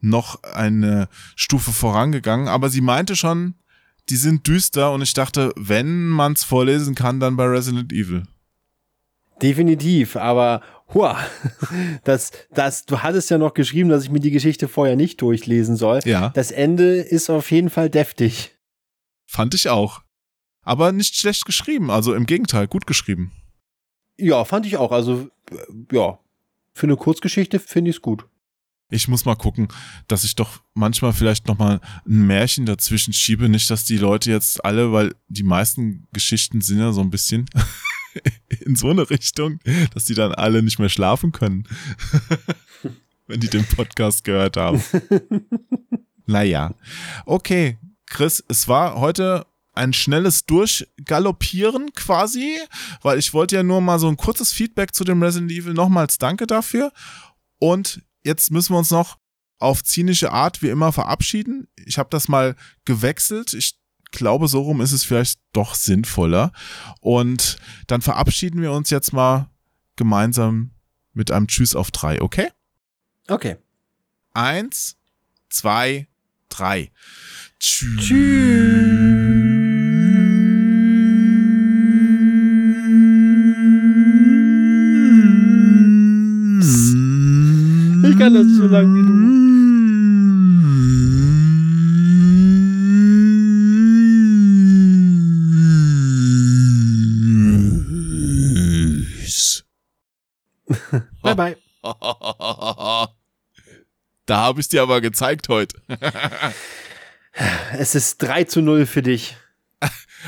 noch 0.00 0.42
eine 0.42 1.08
Stufe 1.34 1.72
vorangegangen. 1.72 2.48
Aber 2.48 2.70
sie 2.70 2.80
meinte 2.80 3.16
schon, 3.16 3.54
die 4.08 4.16
sind 4.16 4.46
düster. 4.46 4.92
Und 4.92 5.02
ich 5.02 5.14
dachte, 5.14 5.52
wenn 5.56 6.08
man 6.08 6.32
es 6.32 6.44
vorlesen 6.44 6.94
kann, 6.94 7.20
dann 7.20 7.36
bei 7.36 7.44
Resident 7.44 7.92
Evil. 7.92 8.24
Definitiv, 9.42 10.16
aber 10.16 10.62
hua, 10.94 11.18
das, 12.04 12.32
das, 12.50 12.86
du 12.86 13.02
hattest 13.02 13.30
ja 13.30 13.38
noch 13.38 13.54
geschrieben, 13.54 13.88
dass 13.88 14.04
ich 14.04 14.10
mir 14.10 14.20
die 14.20 14.30
Geschichte 14.30 14.68
vorher 14.68 14.96
nicht 14.96 15.20
durchlesen 15.20 15.76
soll. 15.76 16.00
Ja. 16.04 16.30
Das 16.30 16.50
Ende 16.50 16.96
ist 16.96 17.30
auf 17.30 17.50
jeden 17.50 17.70
Fall 17.70 17.90
deftig. 17.90 18.56
Fand 19.26 19.54
ich 19.54 19.68
auch. 19.68 20.02
Aber 20.62 20.92
nicht 20.92 21.16
schlecht 21.16 21.44
geschrieben, 21.44 21.90
also 21.90 22.14
im 22.14 22.26
Gegenteil, 22.26 22.66
gut 22.66 22.86
geschrieben. 22.86 23.32
Ja, 24.18 24.44
fand 24.44 24.66
ich 24.66 24.76
auch. 24.76 24.92
Also, 24.92 25.28
äh, 25.50 25.94
ja, 25.94 26.18
für 26.74 26.86
eine 26.86 26.96
Kurzgeschichte 26.96 27.58
finde 27.58 27.90
ich 27.90 27.96
es 27.96 28.02
gut. 28.02 28.26
Ich 28.90 29.06
muss 29.06 29.26
mal 29.26 29.34
gucken, 29.34 29.68
dass 30.08 30.24
ich 30.24 30.34
doch 30.34 30.60
manchmal 30.72 31.12
vielleicht 31.12 31.46
noch 31.46 31.58
mal 31.58 31.80
ein 32.06 32.26
Märchen 32.26 32.64
dazwischen 32.64 33.12
schiebe. 33.12 33.48
Nicht, 33.48 33.68
dass 33.70 33.84
die 33.84 33.98
Leute 33.98 34.30
jetzt 34.30 34.64
alle, 34.64 34.92
weil 34.92 35.14
die 35.28 35.42
meisten 35.42 36.08
Geschichten 36.12 36.62
sind 36.62 36.78
ja 36.78 36.92
so 36.92 37.02
ein 37.02 37.10
bisschen 37.10 37.50
in 38.64 38.76
so 38.76 38.90
eine 38.90 39.08
Richtung, 39.10 39.60
dass 39.94 40.04
die 40.04 40.14
dann 40.14 40.32
alle 40.32 40.62
nicht 40.62 40.78
mehr 40.78 40.88
schlafen 40.88 41.32
können, 41.32 41.66
wenn 43.26 43.40
die 43.40 43.48
den 43.48 43.64
Podcast 43.64 44.24
gehört 44.24 44.56
haben. 44.56 44.82
naja. 46.26 46.74
Okay, 47.26 47.78
Chris, 48.06 48.42
es 48.48 48.68
war 48.68 48.98
heute 48.98 49.46
ein 49.74 49.92
schnelles 49.92 50.44
Durchgaloppieren 50.44 51.92
quasi, 51.94 52.58
weil 53.02 53.18
ich 53.18 53.32
wollte 53.32 53.56
ja 53.56 53.62
nur 53.62 53.80
mal 53.80 53.98
so 53.98 54.08
ein 54.08 54.16
kurzes 54.16 54.52
Feedback 54.52 54.94
zu 54.94 55.04
dem 55.04 55.22
Resident 55.22 55.52
Evil. 55.52 55.72
Nochmals 55.72 56.18
danke 56.18 56.46
dafür. 56.46 56.92
Und 57.58 58.02
jetzt 58.24 58.50
müssen 58.50 58.74
wir 58.74 58.78
uns 58.78 58.90
noch 58.90 59.18
auf 59.58 59.82
zynische 59.82 60.32
Art 60.32 60.62
wie 60.62 60.68
immer 60.68 60.92
verabschieden. 60.92 61.68
Ich 61.84 61.98
habe 61.98 62.10
das 62.10 62.28
mal 62.28 62.56
gewechselt. 62.84 63.54
Ich 63.54 63.78
glaube, 64.10 64.48
so 64.48 64.62
rum 64.62 64.80
ist 64.80 64.92
es 64.92 65.04
vielleicht 65.04 65.40
doch 65.52 65.74
sinnvoller. 65.74 66.52
Und 67.00 67.58
dann 67.86 68.02
verabschieden 68.02 68.60
wir 68.62 68.72
uns 68.72 68.90
jetzt 68.90 69.12
mal 69.12 69.50
gemeinsam 69.96 70.70
mit 71.12 71.30
einem 71.30 71.48
Tschüss 71.48 71.74
auf 71.74 71.90
drei, 71.90 72.22
okay? 72.22 72.48
Okay. 73.28 73.56
Eins, 74.32 74.96
zwei, 75.50 76.08
drei. 76.48 76.90
Tschüss. 77.58 78.10
Ich 88.04 88.18
kann 88.18 88.34
das 88.34 88.46
so 88.56 88.66
lang 88.66 88.94
wie 88.94 89.02
du. 89.02 89.17
Da 104.28 104.36
habe 104.36 104.60
ich 104.60 104.68
dir 104.68 104.82
aber 104.82 105.00
gezeigt 105.00 105.48
heute. 105.48 105.80
es 107.78 107.94
ist 107.94 108.18
3 108.18 108.44
zu 108.44 108.60
0 108.60 108.84
für 108.84 109.00
dich. 109.00 109.36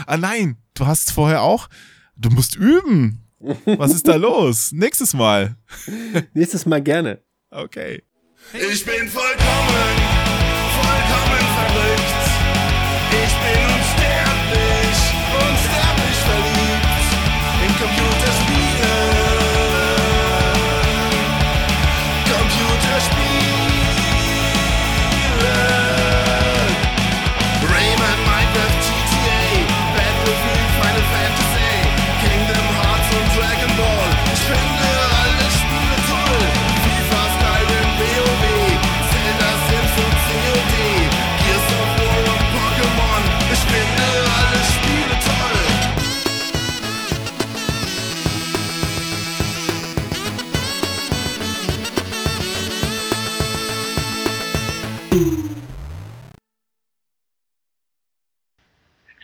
Ah 0.06 0.16
nein, 0.16 0.56
du 0.72 0.86
hast 0.86 1.12
vorher 1.12 1.42
auch. 1.42 1.68
Du 2.16 2.30
musst 2.30 2.56
üben. 2.56 3.26
Was 3.66 3.92
ist 3.92 4.08
da 4.08 4.14
los? 4.14 4.72
Nächstes 4.72 5.12
Mal. 5.12 5.56
Nächstes 6.32 6.64
Mal 6.64 6.80
gerne. 6.80 7.22
Okay. 7.50 8.02
Ich 8.54 8.86
bin 8.86 9.08
vollkommen, 9.08 9.29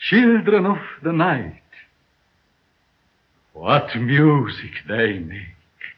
Children 0.09 0.67
of 0.67 0.79
the 1.03 1.13
night. 1.13 1.63
What 3.55 3.97
music 3.97 4.71
they 4.87 5.19
make. 5.19 5.56